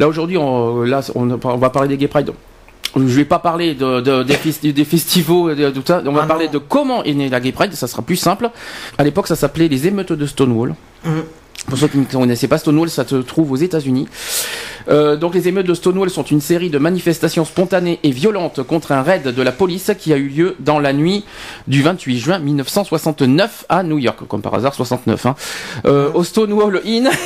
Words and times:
Là 0.00 0.08
aujourd'hui, 0.08 0.36
on, 0.38 0.82
là, 0.82 1.00
on, 1.14 1.30
on 1.30 1.56
va 1.56 1.70
parler 1.70 1.88
des 1.88 1.96
Gay 1.98 2.08
Pride. 2.08 2.30
Je 2.96 3.00
vais 3.02 3.24
pas 3.24 3.38
parler 3.38 3.74
de, 3.74 4.00
de- 4.00 4.22
des, 4.24 4.34
fes- 4.34 4.72
des 4.72 4.84
festivals, 4.84 5.54
de, 5.54 5.70
tout 5.70 5.82
ça. 5.86 6.02
On 6.04 6.10
va 6.12 6.22
parler 6.26 6.48
de 6.48 6.58
comment 6.58 7.04
est 7.04 7.12
née 7.14 7.28
la 7.28 7.38
Gay 7.38 7.52
Pride. 7.52 7.74
Ça 7.74 7.86
sera 7.86 8.02
plus 8.02 8.16
simple. 8.16 8.50
À 8.98 9.04
l'époque, 9.04 9.28
ça 9.28 9.36
s'appelait 9.36 9.68
les 9.68 9.86
émeutes 9.86 10.12
de 10.12 10.26
Stonewall. 10.26 10.74
Pour 11.68 11.76
ceux 11.78 11.88
qui 11.88 11.98
ne 11.98 12.04
connaissaient 12.04 12.48
pas 12.48 12.56
Stonewall, 12.58 12.88
ça 12.88 13.06
se 13.06 13.16
trouve 13.16 13.52
aux 13.52 13.56
États-Unis. 13.56 14.08
Euh, 14.90 15.16
donc 15.16 15.34
les 15.34 15.48
émeutes 15.48 15.66
de 15.66 15.74
Stonewall 15.74 16.10
sont 16.10 16.22
une 16.24 16.40
série 16.40 16.70
de 16.70 16.78
manifestations 16.78 17.44
spontanées 17.44 17.98
et 18.02 18.10
violentes 18.10 18.62
contre 18.62 18.92
un 18.92 19.02
raid 19.02 19.22
de 19.22 19.42
la 19.42 19.52
police 19.52 19.92
qui 19.98 20.12
a 20.12 20.16
eu 20.16 20.28
lieu 20.28 20.56
dans 20.58 20.78
la 20.78 20.92
nuit 20.92 21.24
du 21.68 21.82
28 21.82 22.18
juin 22.18 22.38
1969 22.38 23.66
à 23.68 23.82
New 23.82 23.98
York, 23.98 24.20
comme 24.28 24.42
par 24.42 24.54
hasard 24.54 24.74
69. 24.74 25.26
Hein. 25.26 25.34
Euh, 25.86 26.10
au 26.12 26.24
Stonewall 26.24 26.80
Inn. 26.84 27.08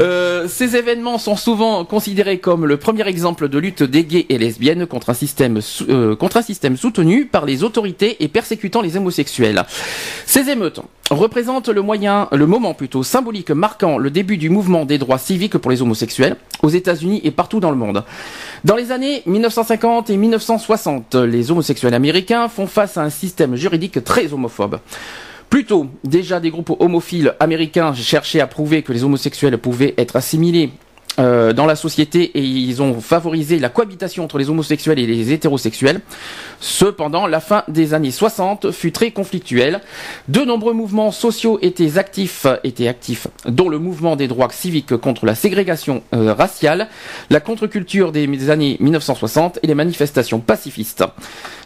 Euh, 0.00 0.48
ces 0.48 0.74
événements 0.76 1.18
sont 1.18 1.36
souvent 1.36 1.84
considérés 1.84 2.38
comme 2.38 2.66
le 2.66 2.76
premier 2.76 3.06
exemple 3.06 3.48
de 3.48 3.58
lutte 3.58 3.84
des 3.84 4.04
gays 4.04 4.26
et 4.28 4.38
lesbiennes 4.38 4.86
contre 4.86 5.10
un 5.10 5.14
système, 5.14 5.60
euh, 5.88 6.16
contre 6.16 6.38
un 6.38 6.42
système 6.42 6.76
soutenu 6.76 7.26
par 7.26 7.46
les 7.46 7.62
autorités 7.62 8.16
et 8.22 8.28
persécutant 8.28 8.80
les 8.80 8.96
homosexuels. 8.96 9.62
Ces 10.26 10.50
émeutes 10.50 10.80
représentent 11.10 11.68
le 11.68 11.80
moyen, 11.80 12.28
le 12.32 12.46
moment 12.46 12.74
plutôt 12.74 13.02
symbolique 13.04 13.50
marquant 13.50 13.98
le 13.98 14.10
début 14.10 14.36
du 14.36 14.50
mouvement 14.50 14.84
des 14.84 14.98
droits 14.98 15.18
civiques 15.18 15.58
pour 15.58 15.70
les 15.70 15.80
homosexuels 15.80 16.36
aux 16.62 16.68
États-Unis 16.68 17.20
et 17.24 17.30
partout 17.30 17.60
dans 17.60 17.70
le 17.70 17.76
monde. 17.76 18.04
Dans 18.64 18.76
les 18.76 18.92
années 18.92 19.22
1950 19.26 20.10
et 20.10 20.16
1960, 20.16 21.14
les 21.14 21.50
homosexuels 21.50 21.94
américains 21.94 22.48
font 22.48 22.66
face 22.66 22.96
à 22.96 23.02
un 23.02 23.10
système 23.10 23.56
juridique 23.56 24.02
très 24.04 24.32
homophobe. 24.32 24.80
Plus 25.50 25.64
tôt, 25.64 25.86
déjà 26.02 26.40
des 26.40 26.50
groupes 26.50 26.74
homophiles 26.80 27.34
américains 27.38 27.94
cherchaient 27.94 28.40
à 28.40 28.46
prouver 28.46 28.82
que 28.82 28.92
les 28.92 29.04
homosexuels 29.04 29.58
pouvaient 29.58 29.94
être 29.98 30.16
assimilés 30.16 30.72
euh, 31.18 31.52
dans 31.52 31.66
la 31.66 31.76
société 31.76 32.24
et 32.34 32.42
ils 32.42 32.82
ont 32.82 33.00
favorisé 33.00 33.60
la 33.60 33.68
cohabitation 33.68 34.24
entre 34.24 34.38
les 34.38 34.50
homosexuels 34.50 34.98
et 34.98 35.06
les 35.06 35.32
hétérosexuels. 35.32 36.00
Cependant, 36.60 37.26
la 37.26 37.40
fin 37.40 37.62
des 37.68 37.94
années 37.94 38.10
60 38.10 38.72
fut 38.72 38.90
très 38.90 39.12
conflictuelle. 39.12 39.80
De 40.28 40.40
nombreux 40.40 40.72
mouvements 40.72 41.12
sociaux 41.12 41.58
étaient 41.62 41.98
actifs, 41.98 42.46
étaient 42.64 42.88
actifs, 42.88 43.28
dont 43.46 43.68
le 43.68 43.78
mouvement 43.78 44.16
des 44.16 44.26
droits 44.26 44.48
civiques 44.50 44.96
contre 44.96 45.24
la 45.24 45.34
ségrégation 45.34 46.02
euh, 46.14 46.32
raciale, 46.32 46.88
la 47.30 47.40
contre-culture 47.40 48.10
des 48.10 48.50
années 48.50 48.76
1960 48.80 49.60
et 49.62 49.66
les 49.66 49.74
manifestations 49.74 50.40
pacifistes. 50.40 51.04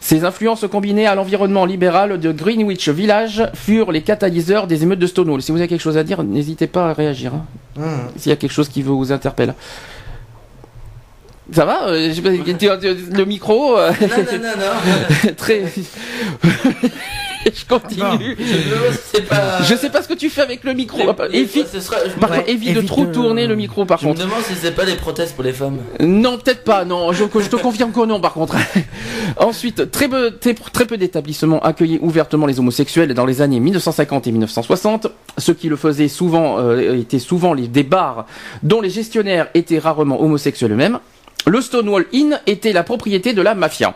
Ces 0.00 0.24
influences 0.24 0.66
combinées 0.70 1.06
à 1.06 1.14
l'environnement 1.14 1.64
libéral 1.64 2.20
de 2.20 2.32
Greenwich 2.32 2.88
Village 2.88 3.44
furent 3.54 3.92
les 3.92 4.02
catalyseurs 4.02 4.66
des 4.66 4.82
émeutes 4.82 4.98
de 4.98 5.06
Stonewall. 5.06 5.42
Si 5.42 5.52
vous 5.52 5.58
avez 5.58 5.68
quelque 5.68 5.80
chose 5.80 5.96
à 5.96 6.04
dire, 6.04 6.22
n'hésitez 6.22 6.66
pas 6.66 6.90
à 6.90 6.92
réagir. 6.92 7.32
S'il 8.16 8.30
y 8.30 8.32
a 8.32 8.36
quelque 8.36 8.52
chose 8.52 8.68
qui 8.68 8.82
vous 8.82 9.12
interpelle. 9.12 9.54
Ça 11.52 11.64
va 11.64 11.88
euh, 11.88 12.14
pas, 12.22 12.30
Le 12.30 13.24
micro 13.24 13.78
euh, 13.78 13.90
Non, 14.00 14.08
non, 14.08 14.38
non, 14.38 14.48
non. 15.26 15.32
Très. 15.36 15.64
je 17.54 17.64
continue. 17.66 18.36
C'est 19.12 19.22
pas. 19.28 19.62
Je 19.62 19.74
sais 19.74 19.90
pas 19.90 20.02
ce 20.02 20.08
que 20.08 20.14
tu 20.14 20.30
fais 20.30 20.42
avec 20.42 20.64
le 20.64 20.72
micro. 20.74 20.98
Les- 21.30 21.38
Évite, 21.40 21.68
ce 21.72 21.80
sera- 21.80 21.96
par 22.20 22.30
Ouais, 22.30 22.38
contre, 22.38 22.50
évite 22.50 22.74
de 22.74 22.80
trop 22.82 23.04
de- 23.06 23.12
tourner 23.12 23.46
le 23.46 23.54
micro 23.56 23.84
par 23.84 23.98
Je 23.98 24.06
me 24.06 24.10
contre. 24.12 24.24
demande 24.24 24.42
si 24.42 24.54
c'est 24.54 24.72
pas 24.74 24.84
des 24.84 24.94
prothèses 24.96 25.32
pour 25.32 25.44
les 25.44 25.52
femmes. 25.52 25.78
Non, 26.00 26.38
peut-être 26.38 26.64
pas. 26.64 26.84
Non, 26.84 27.12
je, 27.12 27.24
je 27.24 27.48
te 27.48 27.56
confirme 27.56 27.92
que 27.92 28.04
non. 28.04 28.20
Par 28.20 28.32
contre. 28.32 28.56
Ensuite, 29.38 29.90
très 29.90 30.08
peu, 30.08 30.32
très, 30.32 30.54
très 30.54 30.86
peu 30.86 30.96
d'établissements 30.96 31.60
accueillaient 31.60 31.98
ouvertement 32.02 32.46
les 32.46 32.58
homosexuels 32.58 33.12
dans 33.14 33.26
les 33.26 33.40
années 33.42 33.60
1950 33.60 34.26
et 34.26 34.32
1960. 34.32 35.06
Ce 35.36 35.52
qui 35.52 35.68
le 35.68 35.76
faisait 35.76 36.08
souvent 36.08 36.58
euh, 36.58 36.98
étaient 36.98 37.18
souvent 37.18 37.54
les 37.54 37.68
des 37.68 37.82
bars 37.82 38.26
dont 38.62 38.80
les 38.80 38.90
gestionnaires 38.90 39.48
étaient 39.54 39.78
rarement 39.78 40.20
homosexuels 40.20 40.72
eux-mêmes. 40.72 40.98
Le 41.46 41.62
Stonewall 41.62 42.04
Inn 42.12 42.38
était 42.46 42.72
la 42.74 42.82
propriété 42.82 43.32
de 43.32 43.40
la 43.40 43.54
mafia. 43.54 43.94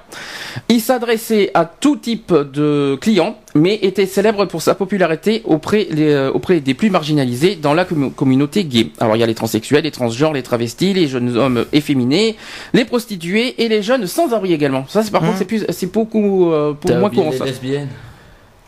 Il 0.70 0.80
s'adressait 0.80 1.50
à 1.52 1.66
tout 1.66 1.96
type 1.96 2.32
de 2.32 2.96
clients, 2.98 3.36
mais 3.54 3.78
était 3.82 4.06
célèbre 4.06 4.46
pour 4.46 4.62
sa 4.62 4.74
popularité 4.74 5.42
auprès, 5.44 5.86
les- 5.90 6.12
euh, 6.12 6.30
auprès 6.32 6.60
des 6.60 6.72
plus 6.72 6.88
marginalisés 6.88 7.56
dans 7.56 7.74
la 7.74 7.84
commu- 7.84 8.10
communauté 8.10 8.64
gay. 8.64 8.88
Alors 9.00 9.16
il 9.16 9.18
y 9.18 9.22
a 9.22 9.26
les 9.26 9.34
transsexuels, 9.34 9.84
les 9.84 9.90
transgenres, 9.90 10.32
les 10.32 10.42
travestis, 10.42 10.94
les 10.94 11.08
jeunes 11.08 11.36
hommes 11.36 11.66
efféminés, 11.74 12.36
les 12.72 12.86
prostituées 12.86 13.62
et 13.62 13.68
les 13.68 13.82
jeunes 13.82 14.06
sans 14.06 14.32
abri 14.32 14.54
également. 14.54 14.86
Ça, 14.88 15.02
c'est 15.02 15.10
par 15.10 15.20
contre, 15.20 15.36
c'est 15.36 15.44
plus, 15.44 15.66
c'est 15.68 15.92
beaucoup, 15.92 16.50
euh, 16.52 16.72
pour 16.72 16.96
moins 16.96 17.10
courant 17.10 17.32
les 17.32 17.36
ça. 17.38 17.44
lesbiennes. 17.44 17.88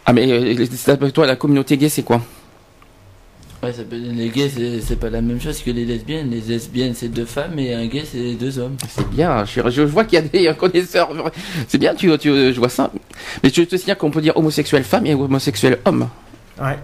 Ah 0.05 0.13
mais 0.13 0.31
euh, 0.31 0.67
c'est- 0.71 1.13
toi, 1.13 1.27
la 1.27 1.37
communauté 1.37 1.79
gay, 1.79 1.89
c'est 1.89 2.03
quoi? 2.03 2.21
Ouais, 3.65 3.73
ça 3.73 3.83
peut- 3.85 3.97
les 3.97 4.29
gays, 4.29 4.51
c'est 4.87 4.99
pas 4.99 5.11
la 5.11 5.21
même 5.21 5.41
chose 5.41 5.61
que 5.61 5.71
les 5.71 5.85
lesbiennes. 5.85 6.31
Les 6.31 6.41
lesbiennes, 6.41 6.95
c'est 6.95 7.09
deux 7.09 7.25
femmes 7.25 7.59
et 7.59 7.75
un 7.75 7.87
gay, 7.87 8.05
c'est 8.11 8.35
deux 8.35 8.59
hommes. 8.59 8.77
C'est 8.89 9.09
bien, 9.11 9.45
je, 9.45 9.61
je 9.71 9.83
vois 9.83 10.05
qu'il 10.05 10.19
y 10.19 10.23
a 10.23 10.23
des 10.23 10.53
connaisseurs. 10.59 11.11
C'est 11.69 11.79
bien, 11.79 11.95
tu, 11.95 12.17
tu, 12.19 12.29
je 12.31 12.59
vois 12.59 12.69
ça. 12.69 12.91
Mais 13.43 13.51
je 13.53 13.63
te 13.63 13.77
signale 13.77 13.97
qu'on 13.99 14.11
peut 14.11 14.21
dire 14.21 14.37
homosexuel 14.37 14.85
femme 14.85 15.07
et 15.07 15.15
homosexuel 15.15 15.79
homme. 15.85 16.09
Ouais. 16.61 16.79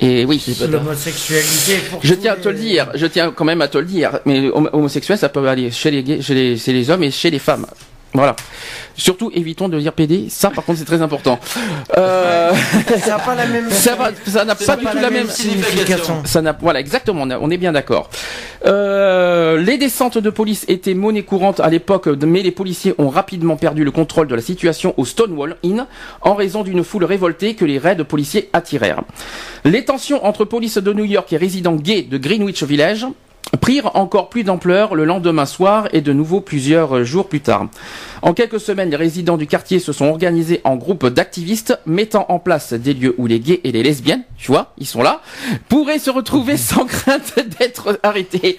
Et 0.00 0.24
oui, 0.24 0.42
L'homosexualité 0.68 1.78
Je 2.02 2.14
tiens 2.14 2.32
à 2.32 2.36
te 2.36 2.48
le 2.48 2.56
dire, 2.58 2.88
je 2.94 3.06
tiens 3.06 3.30
quand 3.30 3.44
même 3.44 3.62
à 3.62 3.68
te 3.68 3.78
le 3.78 3.84
dire. 3.84 4.18
Mais 4.26 4.48
hom- 4.50 4.68
homosexuel, 4.72 5.16
ça 5.16 5.28
peut 5.28 5.46
aller 5.48 5.70
chez 5.70 5.90
les 5.92 6.02
gays, 6.02 6.20
chez 6.20 6.34
les, 6.34 6.56
chez 6.56 6.72
les 6.72 6.90
hommes 6.90 7.04
et 7.04 7.10
chez 7.10 7.30
les 7.30 7.38
femmes. 7.38 7.66
Voilà. 8.14 8.36
Surtout, 8.96 9.32
évitons 9.34 9.68
de 9.68 9.78
dire 9.80 9.92
PD. 9.92 10.28
Ça, 10.30 10.50
par 10.50 10.64
contre, 10.64 10.78
c'est 10.78 10.84
très 10.84 11.02
important. 11.02 11.40
Euh... 11.98 12.52
Ça 13.00 13.08
n'a 13.10 13.18
pas 13.18 13.34
la 13.34 13.46
même. 13.46 13.68
Ça 13.70 13.96
va- 13.96 14.10
ça 14.24 14.44
n'a 14.44 14.54
pas 14.54 14.76
du 14.76 14.86
tout 14.86 14.98
la 14.98 15.10
même 15.10 15.28
signification. 15.28 16.22
Ça 16.24 16.40
n'a, 16.40 16.56
voilà, 16.60 16.78
exactement. 16.78 17.26
On, 17.40 17.50
est 17.50 17.56
bien 17.56 17.72
d'accord. 17.72 18.08
Euh, 18.66 19.58
les 19.58 19.78
descentes 19.78 20.18
de 20.18 20.30
police 20.30 20.64
étaient 20.68 20.94
monnaie 20.94 21.24
courante 21.24 21.58
à 21.58 21.68
l'époque, 21.68 22.06
mais 22.06 22.42
les 22.42 22.52
policiers 22.52 22.94
ont 22.98 23.08
rapidement 23.08 23.56
perdu 23.56 23.82
le 23.82 23.90
contrôle 23.90 24.28
de 24.28 24.34
la 24.34 24.42
situation 24.42 24.94
au 24.96 25.04
Stonewall 25.04 25.56
Inn 25.64 25.86
en 26.20 26.34
raison 26.34 26.62
d'une 26.62 26.84
foule 26.84 27.04
révoltée 27.04 27.54
que 27.54 27.64
les 27.64 27.78
raids 27.78 27.96
policiers 28.04 28.48
attirèrent. 28.52 29.02
Les 29.64 29.84
tensions 29.84 30.24
entre 30.24 30.44
police 30.44 30.78
de 30.78 30.92
New 30.92 31.04
York 31.04 31.32
et 31.32 31.36
résidents 31.36 31.74
gays 31.74 32.02
de 32.02 32.16
Greenwich 32.16 32.62
Village 32.62 33.06
prirent 33.56 33.90
encore 33.94 34.28
plus 34.28 34.44
d'ampleur 34.44 34.94
le 34.94 35.04
lendemain 35.04 35.46
soir 35.46 35.88
et 35.92 36.00
de 36.00 36.12
nouveau 36.12 36.40
plusieurs 36.40 37.04
jours 37.04 37.28
plus 37.28 37.40
tard. 37.40 37.68
En 38.22 38.32
quelques 38.32 38.60
semaines, 38.60 38.90
les 38.90 38.96
résidents 38.96 39.36
du 39.36 39.46
quartier 39.46 39.78
se 39.78 39.92
sont 39.92 40.06
organisés 40.06 40.60
en 40.64 40.76
groupes 40.76 41.06
d'activistes 41.06 41.78
mettant 41.84 42.26
en 42.30 42.38
place 42.38 42.72
des 42.72 42.94
lieux 42.94 43.14
où 43.18 43.26
les 43.26 43.40
gays 43.40 43.60
et 43.64 43.72
les 43.72 43.82
lesbiennes, 43.82 44.22
tu 44.38 44.50
vois, 44.50 44.72
ils 44.78 44.86
sont 44.86 45.02
là, 45.02 45.20
pourraient 45.68 45.98
se 45.98 46.10
retrouver 46.10 46.56
sans 46.56 46.86
crainte 46.86 47.34
d'être 47.58 47.98
arrêtés. 48.02 48.56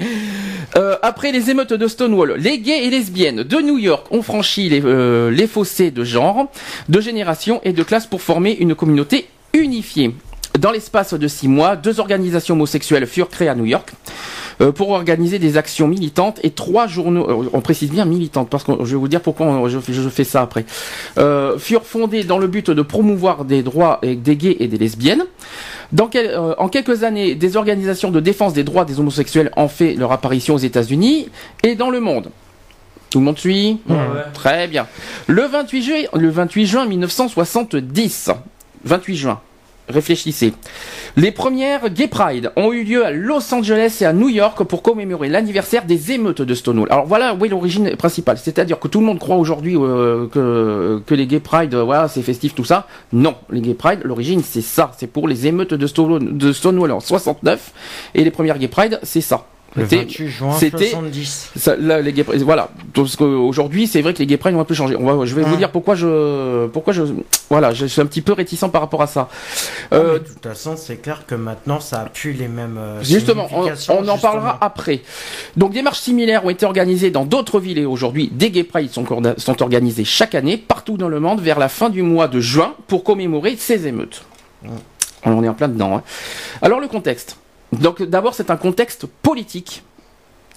Euh, 0.75 0.97
après 1.01 1.31
les 1.31 1.49
émeutes 1.49 1.73
de 1.73 1.87
Stonewall, 1.87 2.35
les 2.37 2.59
gays 2.59 2.85
et 2.85 2.89
lesbiennes 2.89 3.43
de 3.43 3.57
New 3.57 3.77
York 3.77 4.07
ont 4.11 4.21
franchi 4.21 4.69
les, 4.69 4.81
euh, 4.83 5.31
les 5.31 5.47
fossés 5.47 5.91
de 5.91 6.03
genre, 6.03 6.47
de 6.89 7.01
génération 7.01 7.59
et 7.63 7.73
de 7.73 7.83
classe 7.83 8.05
pour 8.05 8.21
former 8.21 8.55
une 8.59 8.75
communauté 8.75 9.27
unifiée. 9.53 10.13
Dans 10.59 10.71
l'espace 10.71 11.13
de 11.13 11.27
six 11.27 11.47
mois, 11.47 11.75
deux 11.75 11.99
organisations 11.99 12.53
homosexuelles 12.55 13.05
furent 13.07 13.29
créées 13.29 13.49
à 13.49 13.55
New 13.55 13.65
York 13.65 13.91
euh, 14.61 14.71
pour 14.71 14.91
organiser 14.91 15.37
des 15.39 15.57
actions 15.57 15.87
militantes 15.87 16.39
et 16.43 16.51
trois 16.51 16.87
journaux, 16.87 17.29
euh, 17.29 17.49
on 17.51 17.61
précise 17.61 17.89
bien 17.89 18.05
militantes 18.05 18.49
parce 18.49 18.63
que 18.63 18.71
je 18.79 18.91
vais 18.91 18.95
vous 18.95 19.07
dire 19.09 19.21
pourquoi 19.21 19.47
on- 19.47 19.67
je, 19.67 19.79
je 19.87 20.09
fais 20.09 20.23
ça 20.23 20.41
après, 20.41 20.65
euh, 21.17 21.57
furent 21.57 21.83
fondés 21.85 22.23
dans 22.23 22.37
le 22.37 22.47
but 22.47 22.69
de 22.71 22.81
promouvoir 22.81 23.43
des 23.43 23.63
droits 23.63 23.99
des 24.01 24.35
gays 24.37 24.55
et 24.59 24.67
des 24.67 24.77
lesbiennes. 24.77 25.25
Dans 25.91 26.07
quel- 26.07 26.27
euh, 26.29 26.53
en 26.57 26.69
quelques 26.69 27.03
années, 27.03 27.35
des 27.35 27.57
organisations 27.57 28.11
de 28.11 28.19
défense 28.21 28.53
des 28.53 28.63
droits 28.63 28.85
des 28.85 28.99
homosexuels 28.99 29.51
ont 29.57 29.67
fait 29.67 29.93
leur 29.95 30.11
apparition 30.13 30.55
aux 30.55 30.59
États-Unis 30.59 31.27
et 31.63 31.75
dans 31.75 31.89
le 31.89 31.99
monde. 31.99 32.29
Tout 33.09 33.19
le 33.19 33.25
monde 33.25 33.37
suit 33.39 33.79
Très 34.33 34.67
bien. 34.67 34.87
Le 35.27 35.43
28 35.47 35.81
juin, 35.83 36.01
le 36.13 36.29
28 36.29 36.65
juin 36.65 36.85
1970, 36.85 38.31
28 38.83 39.15
juin, 39.15 39.39
réfléchissez. 39.87 40.53
Les 41.17 41.31
premières 41.31 41.89
Gay 41.89 42.07
Pride 42.07 42.51
ont 42.55 42.71
eu 42.71 42.83
lieu 42.83 43.05
à 43.05 43.11
Los 43.11 43.53
Angeles 43.53 43.99
et 44.01 44.05
à 44.05 44.13
New 44.13 44.29
York 44.29 44.63
pour 44.63 44.81
commémorer 44.81 45.29
l'anniversaire 45.29 45.85
des 45.85 46.11
émeutes 46.11 46.41
de 46.41 46.53
Stonewall. 46.53 46.87
Alors 46.91 47.05
voilà 47.05 47.33
où 47.33 47.45
est 47.45 47.49
l'origine 47.49 47.95
principale. 47.95 48.37
C'est-à-dire 48.37 48.79
que 48.79 48.87
tout 48.87 48.99
le 48.99 49.05
monde 49.05 49.19
croit 49.19 49.37
aujourd'hui 49.37 49.75
euh, 49.77 50.27
que, 50.27 51.13
les 51.13 51.27
Gay 51.27 51.39
Pride, 51.39 51.75
voilà, 51.75 52.07
c'est 52.07 52.21
festif, 52.21 52.55
tout 52.55 52.65
ça. 52.65 52.87
Non, 53.13 53.35
les 53.49 53.61
Gay 53.61 53.73
Pride, 53.73 54.01
l'origine 54.03 54.41
c'est 54.43 54.61
ça. 54.61 54.91
C'est 54.97 55.07
pour 55.07 55.27
les 55.27 55.47
émeutes 55.47 55.73
de 55.73 55.87
Stonewall, 55.87 56.37
de 56.37 56.51
Stonewall 56.51 56.91
en 56.91 56.99
69. 56.99 57.71
Et 58.15 58.23
les 58.23 58.31
premières 58.31 58.59
Gay 58.59 58.67
Pride, 58.67 58.99
c'est 59.03 59.21
ça. 59.21 59.45
Le 59.75 59.83
C'était- 59.83 59.97
28 60.03 60.27
juin 60.29 60.51
c'était- 60.57 60.77
70. 60.89 61.51
Ça, 61.57 61.75
là, 61.75 61.99
les 62.01 62.13
gay 62.13 62.23
pride- 62.23 62.41
voilà. 62.43 62.69
Parce 62.93 63.17
qu'aujourd'hui, 63.17 63.87
c'est 63.87 64.01
vrai 64.01 64.13
que 64.13 64.19
les 64.19 64.25
gay 64.25 64.37
pride 64.37 64.55
ont 64.55 64.61
un 64.61 64.65
peu 64.65 64.73
changé. 64.73 64.95
On 64.97 65.03
va, 65.13 65.25
je 65.25 65.35
vais 65.35 65.43
vous 65.43 65.57
dire 65.57 65.69
pourquoi 65.71 65.95
je, 65.95 66.67
pourquoi 66.67 66.93
je, 66.93 67.03
voilà, 67.49 67.73
je 67.73 67.85
suis 67.85 67.99
un 67.99 68.05
petit 68.05 68.21
peu 68.21 68.31
réticent 68.31 68.69
par 68.71 68.81
rapport 68.81 69.01
à 69.01 69.07
ça. 69.07 69.27
Ah, 69.91 69.95
Euh, 69.95 70.13
mais 70.13 70.19
de 70.19 70.25
toute 70.33 70.41
façon, 70.43 70.75
c'est 70.77 70.95
clair 70.97 71.25
que 71.27 71.35
maintenant, 71.35 71.79
ça 71.81 72.01
a 72.01 72.05
plus 72.05 72.31
les 72.31 72.47
mêmes. 72.47 72.77
euh, 72.79 73.03
Justement, 73.03 73.47
on, 73.51 74.07
en 74.07 74.17
parlera 74.17 74.57
après. 74.61 75.01
Donc 75.57 75.73
des 75.73 75.81
marches 75.81 75.99
similaires 75.99 76.45
ont 76.45 76.49
été 76.49 76.65
organisées 76.65 77.11
dans 77.11 77.25
d'autres 77.25 77.59
villes 77.59 77.77
et 77.79 77.85
aujourd'hui 77.85 78.29
des 78.31 78.51
gay 78.51 78.63
pride 78.63 78.91
sont, 78.91 79.03
sont 79.37 79.61
organisées 79.61 80.05
chaque 80.05 80.35
année 80.35 80.55
partout 80.57 80.95
dans 80.95 81.09
le 81.09 81.19
monde 81.19 81.41
vers 81.41 81.59
la 81.59 81.67
fin 81.67 81.89
du 81.89 82.01
mois 82.01 82.27
de 82.29 82.39
juin 82.39 82.75
pour 82.87 83.03
commémorer 83.03 83.55
ces 83.57 83.87
émeutes. 83.87 84.23
On 85.25 85.43
est 85.43 85.49
en 85.49 85.53
plein 85.53 85.67
dedans. 85.67 85.97
hein. 85.97 86.03
Alors 86.61 86.79
le 86.79 86.87
contexte. 86.87 87.37
Donc 87.81 88.01
d'abord 88.03 88.33
c'est 88.33 88.49
un 88.51 88.57
contexte 88.57 89.05
politique 89.21 89.83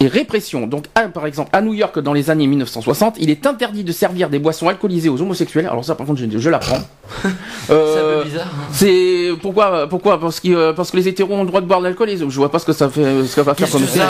et 0.00 0.06
répression. 0.06 0.66
Donc 0.68 0.84
à- 0.94 1.08
par 1.08 1.26
exemple 1.26 1.50
à 1.52 1.60
New 1.60 1.74
York 1.74 1.98
dans 1.98 2.12
les 2.12 2.30
années 2.30 2.46
1960, 2.46 3.16
il 3.18 3.30
est 3.30 3.46
interdit 3.46 3.82
de 3.82 3.90
servir 3.90 4.30
des 4.30 4.38
boissons 4.38 4.68
alcoolisées 4.68 5.08
aux 5.08 5.20
homosexuels. 5.20 5.66
Alors 5.66 5.84
ça 5.84 5.94
par 5.96 6.06
contre 6.06 6.20
je, 6.20 6.38
je 6.38 6.50
l'apprends. 6.50 6.78
C'est 7.66 7.72
un 7.72 7.74
Euh, 7.74 8.22
peu 8.22 8.28
bizarre. 8.30 8.46
hein. 8.46 8.66
c'est 8.72 9.30
pourquoi 9.42 9.88
pourquoi 9.88 10.20
parce 10.20 10.38
que 10.40 10.48
euh, 10.50 10.72
parce 10.72 10.90
que 10.92 10.96
les 10.96 11.08
hétéros 11.08 11.34
ont 11.34 11.42
le 11.42 11.48
droit 11.48 11.60
de 11.60 11.66
boire 11.66 11.80
de 11.80 11.84
l'alcool 11.84 12.08
et 12.10 12.16
je 12.16 12.24
vois 12.24 12.50
pas 12.50 12.58
ce 12.60 12.64
que 12.66 12.72
ça 12.72 12.88
fait 12.88 13.02
ce 13.02 13.20
que 13.22 13.26
ça 13.28 13.42
va 13.42 13.54
faire 13.54 13.68
comme 13.70 13.80
ça 13.86 14.04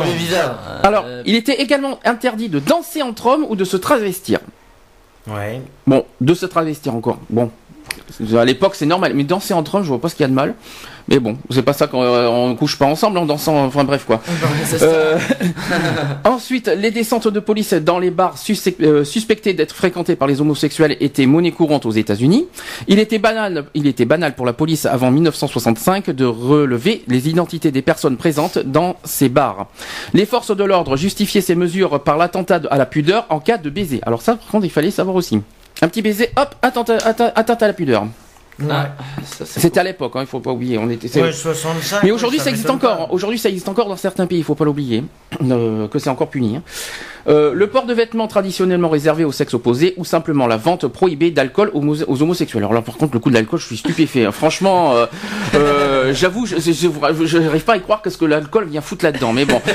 bizarre. 0.00 0.58
Alors, 0.82 1.04
Euh, 1.06 1.22
il 1.26 1.34
était 1.34 1.60
également 1.60 1.98
interdit 2.04 2.48
de 2.48 2.58
danser 2.58 3.02
entre 3.02 3.26
hommes 3.26 3.46
ou 3.48 3.56
de 3.56 3.64
se 3.64 3.76
travestir. 3.76 4.38
Ouais. 5.26 5.60
Bon, 5.86 6.04
de 6.20 6.34
se 6.34 6.46
travestir 6.46 6.94
encore. 6.94 7.18
Bon, 7.30 7.50
à 8.36 8.44
l'époque 8.44 8.74
c'est 8.74 8.86
normal, 8.86 9.12
mais 9.14 9.24
danser 9.24 9.54
entre 9.54 9.76
hommes, 9.76 9.82
je 9.82 9.88
vois 9.88 10.00
pas 10.00 10.08
ce 10.08 10.14
qu'il 10.14 10.24
y 10.24 10.26
a 10.26 10.28
de 10.28 10.34
mal. 10.34 10.54
Mais 11.08 11.20
bon, 11.20 11.38
c'est 11.50 11.62
pas 11.62 11.72
ça 11.72 11.86
qu'on 11.86 12.02
euh, 12.02 12.26
on 12.26 12.56
couche 12.56 12.76
pas 12.78 12.86
ensemble 12.86 13.18
en 13.18 13.26
dansant. 13.26 13.64
Enfin 13.64 13.84
bref 13.84 14.04
quoi. 14.06 14.20
Euh, 14.82 15.18
Ensuite, 16.24 16.68
les 16.68 16.90
descentes 16.90 17.28
de 17.28 17.38
police 17.38 17.74
dans 17.74 17.98
les 17.98 18.10
bars 18.10 18.34
euh, 18.80 19.04
suspectés 19.04 19.54
d'être 19.54 19.74
fréquentés 19.74 20.16
par 20.16 20.26
les 20.26 20.40
homosexuels 20.40 20.96
étaient 21.00 21.26
monnaie 21.26 21.52
courante 21.52 21.86
aux 21.86 21.92
États-Unis. 21.92 22.48
Il 22.88 22.98
était 22.98 23.18
banal, 23.18 23.66
il 23.74 23.86
était 23.86 24.04
banal 24.04 24.34
pour 24.34 24.46
la 24.46 24.52
police 24.52 24.84
avant 24.84 25.12
1965 25.12 26.10
de 26.10 26.24
relever 26.24 27.04
les 27.06 27.28
identités 27.28 27.70
des 27.70 27.82
personnes 27.82 28.16
présentes 28.16 28.58
dans 28.58 28.96
ces 29.04 29.28
bars. 29.28 29.68
Les 30.12 30.26
forces 30.26 30.56
de 30.56 30.64
l'ordre 30.64 30.96
justifiaient 30.96 31.40
ces 31.40 31.54
mesures 31.54 32.02
par 32.02 32.16
l'attentat 32.16 32.60
à 32.68 32.78
la 32.78 32.86
pudeur 32.86 33.26
en 33.30 33.38
cas 33.38 33.58
de 33.58 33.70
baiser. 33.70 34.00
Alors 34.04 34.22
ça, 34.22 34.34
par 34.34 34.48
contre, 34.48 34.64
il 34.64 34.70
fallait 34.70 34.90
savoir 34.90 35.14
aussi. 35.14 35.40
Un 35.82 35.88
petit 35.88 36.02
baiser, 36.02 36.30
hop, 36.36 36.54
atteinte, 36.62 36.90
atteinte, 36.90 37.32
atteinte 37.34 37.62
à 37.62 37.66
la 37.66 37.72
pudeur. 37.72 38.06
Ouais. 38.58 38.68
Ah, 38.70 38.88
C'était 39.44 39.80
à 39.80 39.84
l'époque, 39.84 40.12
hein, 40.14 40.20
il 40.22 40.26
faut 40.26 40.40
pas 40.40 40.50
oublier. 40.50 40.78
On 40.78 40.88
était, 40.88 41.08
c'est- 41.08 41.20
Ouais, 41.20 41.32
65. 41.32 42.02
mais 42.02 42.10
aujourd'hui, 42.10 42.38
ça 42.38 42.44
ça 42.46 42.50
existe 42.50 42.70
encore. 42.70 43.12
Aujourd'hui, 43.12 43.38
ça 43.38 43.48
existe 43.50 43.68
encore 43.68 43.88
dans 43.88 43.96
certains 43.96 44.26
pays. 44.26 44.38
Il 44.38 44.44
faut 44.44 44.54
pas 44.54 44.64
l'oublier 44.64 45.04
euh, 45.42 45.88
que 45.88 45.98
c'est 45.98 46.08
encore 46.08 46.30
puni. 46.30 46.56
hein. 46.56 46.62
Euh, 47.28 47.52
le 47.52 47.66
port 47.66 47.86
de 47.86 47.92
vêtements 47.92 48.28
traditionnellement 48.28 48.88
réservé 48.88 49.24
au 49.24 49.32
sexe 49.32 49.52
opposé 49.52 49.94
ou 49.96 50.04
simplement 50.04 50.46
la 50.46 50.56
vente 50.56 50.86
prohibée 50.86 51.32
d'alcool 51.32 51.70
aux, 51.74 51.80
mos- 51.82 52.04
aux 52.06 52.22
homosexuels. 52.22 52.62
Alors 52.62 52.72
là, 52.72 52.82
par 52.82 52.96
contre, 52.96 53.14
le 53.14 53.18
coup 53.18 53.30
de 53.30 53.34
l'alcool, 53.34 53.58
je 53.58 53.66
suis 53.66 53.76
stupéfait. 53.76 54.24
hein. 54.26 54.32
Franchement, 54.32 54.94
euh, 54.94 55.06
euh, 55.54 56.14
j'avoue, 56.14 56.46
je, 56.46 56.56
je, 56.56 56.72
je- 56.72 57.26
je 57.26 57.38
n'arrive 57.38 57.64
pas 57.64 57.74
à 57.74 57.76
y 57.76 57.80
croire 57.82 58.00
qu'est-ce 58.00 58.16
que 58.16 58.24
l'alcool 58.24 58.68
vient 58.68 58.80
foutre 58.80 59.04
là-dedans. 59.04 59.32
Mais 59.32 59.44
bon. 59.44 59.60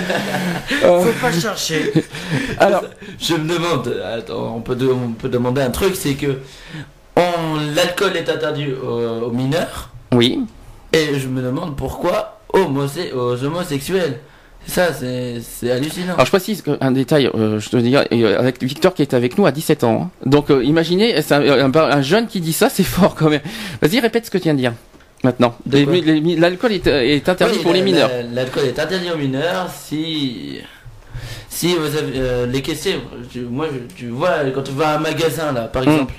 Euh, 0.84 1.02
Faut 1.02 1.20
pas 1.20 1.30
le 1.30 1.40
chercher. 1.40 1.92
alors, 2.58 2.84
Je 3.20 3.36
me 3.36 3.54
demande, 3.54 3.94
attends, 4.16 4.56
on 4.56 4.62
peut, 4.62 4.76
de- 4.76 4.88
on 4.88 5.10
peut 5.12 5.28
demander 5.30 5.62
un 5.62 5.70
truc, 5.70 5.96
c'est 5.96 6.14
que 6.14 6.38
l'alcool 7.76 8.16
est 8.18 8.30
interdit 8.30 8.68
aux, 8.74 9.26
aux 9.26 9.32
mineurs, 9.32 9.90
oui. 10.14 10.40
et 10.94 11.20
je 11.20 11.28
me 11.28 11.42
demande 11.42 11.76
pourquoi 11.76 12.40
homosé- 12.54 13.14
aux 13.14 13.44
homosexuels. 13.44 14.20
Ça, 14.68 14.94
c'est 14.94 15.42
c'est 15.42 15.72
hallucinant. 15.72 16.14
Alors 16.14 16.26
je 16.26 16.32
précise 16.32 16.64
un 16.82 16.92
détail, 16.92 17.28
euh, 17.34 17.60
je 17.60 17.70
te 17.70 17.78
dis, 17.78 17.96
euh, 17.96 18.40
avec 18.40 18.62
Victor 18.64 18.94
qui 18.94 19.02
est 19.02 19.16
avec 19.16 19.36
nous 19.40 19.48
à 19.48 19.52
17 19.52 19.84
ans. 19.84 20.04
hein. 20.04 20.10
Donc 20.30 20.52
euh, 20.52 20.64
imaginez, 20.64 21.16
un, 21.32 21.42
un- 21.42 21.76
un 21.76 22.02
jeune 22.04 22.28
qui 22.28 22.42
dit 22.42 22.54
ça, 22.54 22.70
c'est 22.70 22.84
fort 22.96 23.16
quand 23.16 23.30
même. 23.30 23.42
Vas-y, 23.82 24.00
répète 24.00 24.28
ce 24.28 24.32
que 24.32 24.38
tu 24.38 24.44
viens 24.44 24.54
de 24.54 24.60
dire. 24.60 24.74
Maintenant, 25.24 25.56
l'alcool 25.68 26.72
est, 26.74 26.88
est 26.88 27.28
interdit 27.30 27.58
Oui, 27.58 27.64
pour 27.64 27.74
les 27.74 27.82
mineurs. 27.82 28.10
la- 28.10 28.24
L'alcool 28.24 28.66
est 28.66 28.80
interdit 28.80 29.10
aux 29.12 29.18
mineurs 29.18 29.68
si. 29.72 30.60
Si 31.50 31.76
vous 31.76 31.96
avez. 31.98 32.14
euh, 32.18 32.46
les 32.46 32.62
caissiers, 32.62 33.00
tu- 33.32 33.42
moi 33.42 33.68
tu 33.96 34.08
vois, 34.10 34.46
quand 34.54 34.64
tu 34.64 34.72
vas 34.72 34.90
à 34.90 34.96
un 34.98 35.00
magasin 35.00 35.52
là, 35.52 35.62
par 35.64 35.82
Mm. 35.84 35.90
exemple, 35.90 36.14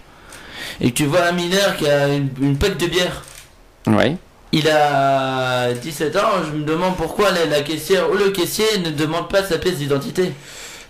et 0.82 0.90
que 0.90 0.96
tu 0.96 1.06
vois 1.06 1.25
un 1.26 1.32
mineur 1.32 1.76
qui 1.76 1.88
a 1.88 2.08
une, 2.08 2.29
une 2.43 2.58
de 2.76 2.87
bière, 2.87 3.23
Ouais. 3.87 4.17
il 4.52 4.69
a 4.69 5.73
17 5.73 6.14
ans, 6.17 6.44
je 6.46 6.56
me 6.58 6.64
demande 6.64 6.96
pourquoi 6.96 7.31
la, 7.31 7.46
la 7.46 7.62
caissière 7.62 8.11
ou 8.11 8.17
le 8.17 8.31
caissier 8.31 8.67
ne 8.84 8.90
demande 8.90 9.29
pas 9.31 9.43
sa 9.43 9.58
pièce 9.58 9.76
d'identité. 9.76 10.32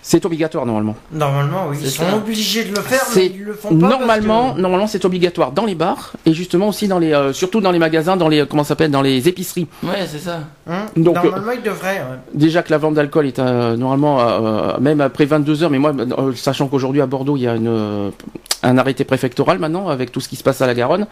C'est 0.05 0.27
obligatoire 0.27 0.67
normalement. 0.67 0.97
Normalement, 1.13 1.67
oui. 1.71 1.77
Ils 1.81 1.89
sont 1.89 2.03
ça. 2.03 2.17
obligés 2.17 2.65
de 2.65 2.71
le 2.75 2.81
faire, 2.83 3.01
mais 3.09 3.15
C'est 3.15 3.27
ils 3.27 3.45
le 3.45 3.53
font 3.55 3.69
pas. 3.69 3.75
parce 3.89 3.93
Normalement, 4.01 4.55
que- 4.55 4.61
normalement 4.61 4.87
c'est 4.89 5.05
obligatoire 5.05 5.53
dans 5.53 5.65
les 5.65 5.77
bars 5.77 6.13
et 6.27 6.35
justement 6.35 6.67
aussi 6.69 6.89
dans 6.89 6.99
les, 6.99 7.13
euh, 7.13 7.33
surtout 7.33 7.61
dans 7.61 7.71
les 7.71 7.79
magasins, 7.79 8.17
dans 8.17 8.27
les, 8.29 8.41
euh, 8.41 8.47
comment 8.47 8.65
ça 8.65 8.71
s'appelle, 8.71 8.91
dans 8.91 9.01
les 9.03 9.29
épiceries. 9.29 9.69
Ouais, 9.85 10.05
c'est 10.09 10.19
ça. 10.19 10.41
Hein 10.69 10.87
Donc, 10.97 11.17
euh, 11.19 11.23
Normalement, 11.23 11.53
ils 11.53 11.63
devraient. 11.63 11.99
ouais. 12.01 12.19
Déjà 12.35 12.65
que 12.65 12.73
la 12.73 12.79
vente 12.79 12.95
d'alcool 12.95 13.27
est 13.27 13.39
euh, 13.39 13.77
normalement 13.77 14.19
euh, 14.21 14.77
même 14.81 15.01
après 15.01 15.25
22 15.25 15.63
heures, 15.63 15.71
mais 15.71 15.79
moi, 15.79 15.93
euh, 15.97 16.33
sachant 16.35 16.67
qu'aujourd'hui 16.67 17.01
à 17.01 17.07
Bordeaux 17.07 17.37
il 17.37 17.43
y 17.45 17.47
a 17.49 17.55
une, 17.55 17.69
euh, 17.69 18.11
un 18.65 18.79
arrêté 18.79 19.05
préfectoral 19.05 19.61
maintenant 19.61 19.89
avec 19.89 20.11
tout 20.11 20.21
ce 20.21 20.29
qui 20.29 20.35
se 20.35 20.43
passe 20.43 20.61
à 20.63 20.67
la 20.67 20.75
Garonne, 20.75 21.07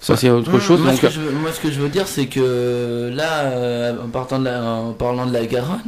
ça 0.00 0.16
c'est 0.16 0.28
autre 0.30 0.50
Mmh, 0.56 0.60
chose. 0.60 0.80
moi, 0.80 0.90
donc, 0.90 1.00
ce 1.00 1.06
que 1.06 1.12
je 1.12 1.20
veux, 1.20 1.30
moi, 1.30 1.50
ce 1.52 1.60
que 1.60 1.70
je 1.70 1.80
veux 1.80 1.88
dire, 1.88 2.08
c'est 2.08 2.26
que 2.26 3.12
là, 3.14 3.42
euh, 3.44 3.92
en, 4.04 4.08
partant 4.08 4.40
de 4.40 4.44
la- 4.46 4.62
en 4.64 4.92
parlant 4.92 5.26
de 5.26 5.32
la 5.32 5.46
Garonne, 5.46 5.78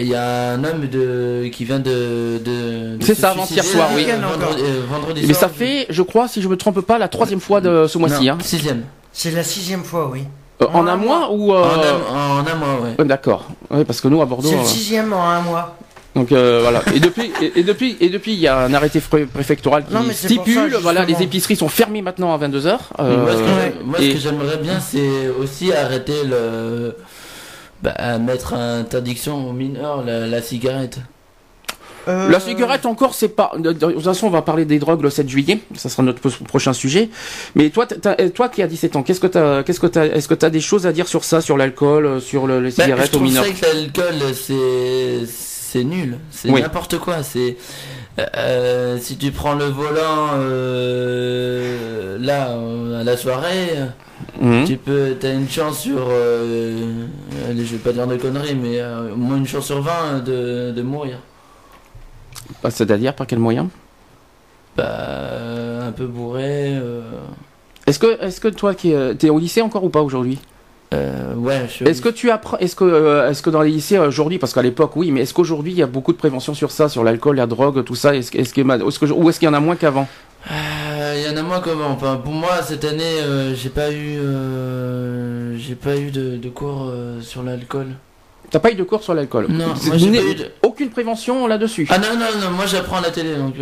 il 0.00 0.06
y 0.08 0.14
a 0.14 0.50
un 0.52 0.64
homme 0.64 0.88
de, 0.88 1.48
qui 1.52 1.64
vient 1.64 1.78
de. 1.78 2.40
de, 2.44 2.96
de 2.96 3.04
C'est 3.04 3.14
ça, 3.14 3.30
avant-hier 3.30 3.62
soir, 3.64 3.88
euh, 3.92 3.96
oui. 3.96 4.06
Vendredi, 4.06 4.62
euh, 4.62 4.80
vendredi 4.90 5.20
mais 5.26 5.34
soir. 5.34 5.40
ça 5.40 5.48
fait, 5.48 5.86
je 5.90 6.02
crois, 6.02 6.26
si 6.28 6.42
je 6.42 6.48
me 6.48 6.56
trompe 6.56 6.80
pas, 6.80 6.98
la 6.98 7.08
troisième 7.08 7.40
fois 7.40 7.60
de 7.60 7.86
ce 7.86 7.96
mois-ci. 7.98 8.28
Hein. 8.28 8.38
Sixième. 8.42 8.82
C'est 9.12 9.30
la 9.30 9.42
sixième 9.44 9.84
fois, 9.84 10.08
oui. 10.12 10.22
Euh, 10.62 10.66
en 10.72 10.80
En 10.80 10.86
un 10.88 10.92
un 10.94 10.96
mois 10.96 11.30
ou 11.32 11.52
euh, 11.54 11.62
En, 11.62 12.14
un, 12.14 12.40
en 12.42 12.46
un 12.46 12.54
mois, 12.56 12.80
ouais. 12.82 12.94
euh, 12.98 13.04
D'accord. 13.04 13.46
Oui, 13.70 13.84
parce 13.84 14.00
que 14.00 14.08
nous 14.08 14.20
à 14.20 14.26
Bordeaux. 14.26 14.48
C'est 14.48 14.56
le 14.56 14.62
euh, 14.62 14.64
sixième 14.64 15.12
en 15.12 15.28
un 15.28 15.40
mois. 15.42 15.76
Donc 16.16 16.32
euh, 16.32 16.58
voilà. 16.62 16.82
Et 16.94 16.98
depuis, 16.98 17.30
et, 17.40 17.60
et 17.60 17.62
depuis, 17.62 17.96
et 18.00 18.08
depuis, 18.08 18.32
il 18.32 18.40
y 18.40 18.48
a 18.48 18.58
un 18.58 18.74
arrêté 18.74 18.98
pré- 19.00 19.26
préfectoral 19.26 19.84
qui 19.86 19.94
Non, 19.94 20.02
ça, 20.08 20.12
stipule, 20.14 20.74
voilà, 20.82 21.04
les 21.04 21.22
épiceries 21.22 21.54
sont 21.54 21.68
fermées 21.68 22.02
maintenant 22.02 22.34
à 22.34 22.36
22 22.38 22.60
h 22.66 22.76
Mais 22.98 23.16
moi, 23.16 23.30
ce 23.32 23.36
que, 23.36 23.42
ouais. 23.42 23.74
moi, 23.84 23.98
ce 24.00 24.12
que 24.14 24.18
j'aimerais 24.18 24.56
bien, 24.56 24.80
c'est 24.80 25.28
aussi 25.40 25.72
arrêter 25.72 26.24
le. 26.24 26.96
Bah, 27.82 28.18
mettre 28.18 28.54
interdiction 28.54 29.48
aux 29.48 29.52
mineurs 29.52 30.04
la, 30.04 30.26
la 30.26 30.42
cigarette. 30.42 30.98
Euh, 32.08 32.28
La 32.30 32.40
cigarette 32.40 32.86
encore, 32.86 33.14
c'est 33.14 33.28
pas. 33.28 33.52
De, 33.58 33.72
toute 33.72 34.00
façon, 34.02 34.26
on 34.28 34.30
va 34.30 34.40
parler 34.42 34.64
des 34.64 34.78
drogues 34.78 35.02
le 35.02 35.10
7 35.10 35.28
juillet. 35.28 35.58
Ça 35.76 35.88
sera 35.90 36.02
notre 36.02 36.20
pro- 36.20 36.44
prochain 36.44 36.72
sujet. 36.72 37.10
Mais 37.54 37.68
toi, 37.70 37.86
t'as- 37.86 37.96
t'as- 38.14 38.30
toi 38.30 38.48
qui 38.48 38.62
as 38.62 38.66
17 38.66 38.96
ans, 38.96 39.02
qu'est-ce 39.02 39.20
que 39.20 39.26
t'as, 39.26 39.62
qu'est-ce 39.62 39.78
que 39.78 39.86
t'as, 39.86 40.06
est-ce 40.06 40.26
que 40.26 40.34
t'as 40.34 40.48
des 40.50 40.60
choses 40.60 40.86
à 40.86 40.92
dire 40.92 41.06
sur 41.06 41.22
ça, 41.22 41.40
sur 41.42 41.56
l'alcool, 41.58 42.06
euh, 42.06 42.20
sur 42.20 42.46
le- 42.46 42.60
les 42.60 42.70
Bah, 42.70 42.84
cigarettes 42.84 43.10
je 43.12 43.18
aux 43.18 43.20
mineurs? 43.20 43.44
ça 43.44 43.50
que 43.52 43.76
l'alcool, 43.76 44.34
c'est 44.34 45.26
c'est 45.26 45.84
nul, 45.84 46.16
c'est 46.30 46.50
Oui. 46.50 46.62
n'importe 46.62 46.98
quoi. 46.98 47.22
C'est 47.22 47.58
euh, 48.36 48.98
si 48.98 49.16
tu 49.16 49.30
prends 49.30 49.54
le 49.54 49.66
volant 49.66 50.30
euh, 50.34 52.18
là 52.20 52.50
euh, 52.50 53.00
à 53.00 53.04
la 53.04 53.16
soirée, 53.16 53.68
Mhm. 54.40 54.64
tu 54.66 54.76
peux, 54.76 55.16
t'as 55.18 55.32
une 55.32 55.48
chance 55.48 55.80
sur, 55.80 56.06
euh, 56.10 57.06
allez, 57.48 57.64
je 57.64 57.72
vais 57.72 57.78
pas 57.78 57.92
dire 57.92 58.06
de 58.06 58.16
conneries, 58.16 58.54
mais 58.56 58.80
au 59.12 59.16
moins 59.16 59.36
une 59.36 59.46
chance 59.46 59.66
sur 59.66 59.80
20 59.80 60.24
de, 60.24 60.72
de 60.72 60.82
mourir. 60.82 61.18
Bah, 62.62 62.70
C'est-à-dire 62.70 63.14
par 63.14 63.26
quel 63.26 63.38
moyen? 63.38 63.68
Bah, 64.76 65.84
un 65.86 65.92
peu 65.92 66.06
bourré. 66.06 66.76
euh, 66.76 67.02
Est-ce 67.86 67.98
que, 67.98 68.20
est-ce 68.22 68.40
que 68.40 68.48
toi 68.48 68.74
qui 68.74 68.92
es, 68.92 69.14
t'es 69.14 69.30
au 69.30 69.38
lycée 69.38 69.62
encore 69.62 69.84
ou 69.84 69.88
pas 69.90 70.02
aujourd'hui? 70.02 70.38
Euh, 70.94 71.34
ouais, 71.34 71.62
je 71.68 71.72
suis 71.72 71.84
Est-ce 71.86 72.00
que 72.00 72.08
tu 72.08 72.30
apprends, 72.30 72.56
est-ce 72.58 72.74
que, 72.76 72.84
euh, 72.84 73.30
est-ce 73.30 73.42
que 73.42 73.50
dans 73.50 73.60
les 73.62 73.70
lycées 73.70 73.98
aujourd'hui, 73.98 74.38
parce 74.38 74.52
qu'à 74.54 74.62
l'époque 74.62 74.96
oui, 74.96 75.10
mais 75.10 75.20
est-ce 75.22 75.34
qu'aujourd'hui 75.34 75.72
il 75.72 75.78
y 75.78 75.82
a 75.82 75.86
beaucoup 75.86 76.12
de 76.12 76.18
prévention 76.18 76.54
sur 76.54 76.70
ça, 76.70 76.88
sur 76.88 77.04
l'alcool, 77.04 77.36
la 77.36 77.46
drogue, 77.46 77.84
tout 77.84 77.94
ça, 77.94 78.14
est-ce, 78.16 78.30
que- 78.30 78.38
est-ce 78.38 78.54
que, 78.54 78.60
est-ce 78.60 78.98
que, 78.98 79.06
ou 79.06 79.28
est-ce 79.28 79.38
qu'il 79.38 79.46
y 79.46 79.50
en 79.50 79.54
a 79.54 79.60
moins 79.60 79.76
qu'avant? 79.76 80.08
Euh, 80.50 81.14
Il 81.18 81.26
y 81.30 81.34
en 81.34 81.36
a 81.36 81.42
moins 81.42 81.60
comment 81.60 81.88
enfin, 81.88 82.16
Pour 82.22 82.32
moi, 82.32 82.62
cette 82.62 82.84
année, 82.84 83.02
euh, 83.22 83.54
j'ai 83.54 83.68
pas 83.70 83.90
eu, 83.90 84.18
euh, 84.18 85.56
j'ai 85.58 85.74
pas 85.74 85.96
eu 85.96 86.10
de, 86.10 86.36
de 86.36 86.48
cours 86.48 86.86
euh, 86.90 87.20
sur 87.20 87.42
l'alcool. 87.42 87.88
T'as 88.50 88.60
pas 88.60 88.70
eu 88.70 88.74
de 88.76 88.84
cours 88.84 89.02
sur 89.02 89.12
l'alcool? 89.14 89.46
Non, 89.50 89.66
moi, 89.86 89.96
j'ai 89.96 90.10
pas 90.10 90.22
eu 90.22 90.34
de- 90.34 90.50
Aucune 90.62 90.88
prévention 90.90 91.46
là-dessus. 91.46 91.86
Ah 91.90 91.98
non 91.98 92.14
non 92.18 92.26
non, 92.40 92.50
moi 92.56 92.64
j'apprends 92.66 92.96
à 92.98 93.02
la 93.02 93.10
télé 93.10 93.34
donc. 93.36 93.54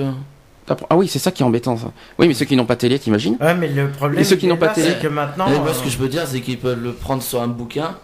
Euh, 0.71 0.75
Ah 0.91 0.97
oui, 0.97 1.09
c'est 1.09 1.19
ça 1.19 1.31
qui 1.31 1.43
est 1.43 1.47
embêtant 1.47 1.77
ça. 1.77 1.93
Oui, 2.19 2.29
mais 2.29 2.35
ceux 2.35 2.45
qui 2.45 2.57
n'ont 2.57 2.67
pas 2.67 2.75
de 2.75 2.81
télé, 2.81 2.99
t'imagines 2.99 3.37
Ouais, 3.41 3.55
mais 3.55 3.69
le 3.69 3.89
problème. 3.91 4.21
Et 4.21 4.25
ceux 4.25 4.37
qui 4.37 4.47
n'ont 4.47 4.57
pas 4.57 4.69
télé 4.69 4.91
C'est 4.91 5.03
que 5.03 5.09
maintenant. 5.09 5.49
moi, 5.49 5.69
euh, 5.69 5.73
ce 5.75 5.83
que 5.83 5.89
je 5.91 5.97
peux 5.99 6.09
dire, 6.09 6.27
c'est 6.27 6.41
qu'ils 6.41 6.59
peuvent 6.59 6.83
le 6.83 6.93
prendre 6.93 7.23
sur 7.23 7.41
un 7.43 7.49
bouquin, 7.49 7.97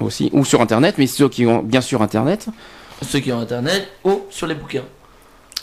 Aussi, 0.00 0.30
ou 0.32 0.44
sur 0.44 0.60
internet, 0.60 0.96
mais 0.98 1.06
ceux 1.06 1.28
qui 1.28 1.46
ont 1.46 1.62
bien 1.62 1.80
sûr 1.80 2.02
internet. 2.02 2.46
ceux 3.02 3.20
qui 3.20 3.32
ont 3.32 3.40
internet, 3.40 3.88
ou 4.04 4.22
sur 4.30 4.46
les 4.46 4.54
bouquins. 4.54 4.84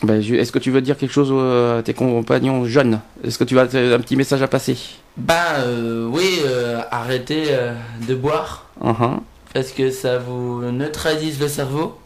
Ben, 0.02 0.20
je- 0.22 0.34
Est-ce 0.34 0.50
que 0.50 0.58
tu 0.58 0.70
veux 0.70 0.80
dire 0.80 0.96
quelque 0.96 1.12
chose 1.12 1.28
euh, 1.30 1.80
à 1.80 1.82
tes 1.82 1.92
compagnons 1.92 2.64
jeunes? 2.64 3.00
Est-ce 3.22 3.38
que 3.38 3.44
tu 3.44 3.58
as 3.58 3.66
euh, 3.74 3.96
un 3.96 4.00
petit 4.00 4.16
message 4.16 4.40
à 4.42 4.48
passer? 4.48 4.76
Bah 5.18 5.34
euh, 5.58 6.06
oui, 6.10 6.40
euh, 6.46 6.80
arrêtez 6.90 7.44
euh, 7.50 7.74
de 8.08 8.14
boire. 8.14 8.66
Mhm. 8.82 9.20
parce 9.52 9.72
que 9.72 9.90
ça 9.90 10.16
vous 10.18 10.62
neutralise 10.72 11.38
le 11.38 11.48
cerveau, 11.48 11.98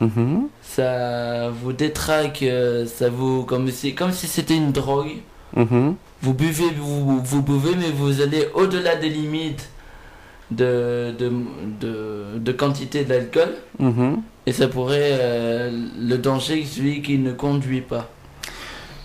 Mhm. 0.00 0.48
ça 0.62 1.50
vous 1.50 1.72
détraque, 1.72 2.42
euh, 2.42 2.86
ça 2.86 3.08
vous 3.10 3.44
comme 3.44 3.70
si 3.70 3.94
comme 3.94 4.12
si 4.12 4.26
c'était 4.28 4.56
une 4.56 4.72
drogue. 4.72 5.16
Mhm. 5.56 5.96
Vous 6.22 6.34
buvez, 6.34 6.70
vous, 6.76 7.20
vous 7.20 7.42
buvez, 7.42 7.74
mais 7.76 7.90
vous 7.90 8.20
allez 8.20 8.48
au-delà 8.54 8.96
des 8.96 9.08
limites 9.08 9.68
de, 10.50 11.12
de, 11.18 11.32
de, 11.80 12.38
de 12.38 12.52
quantité 12.52 13.04
d'alcool. 13.04 13.54
Mhm. 13.78 14.22
Et 14.46 14.52
ça 14.52 14.68
pourrait. 14.68 15.10
euh, 15.20 15.70
le 16.00 16.16
danger, 16.18 16.64
celui 16.64 17.02
qui 17.02 17.18
ne 17.18 17.32
conduit 17.32 17.80
pas. 17.82 18.08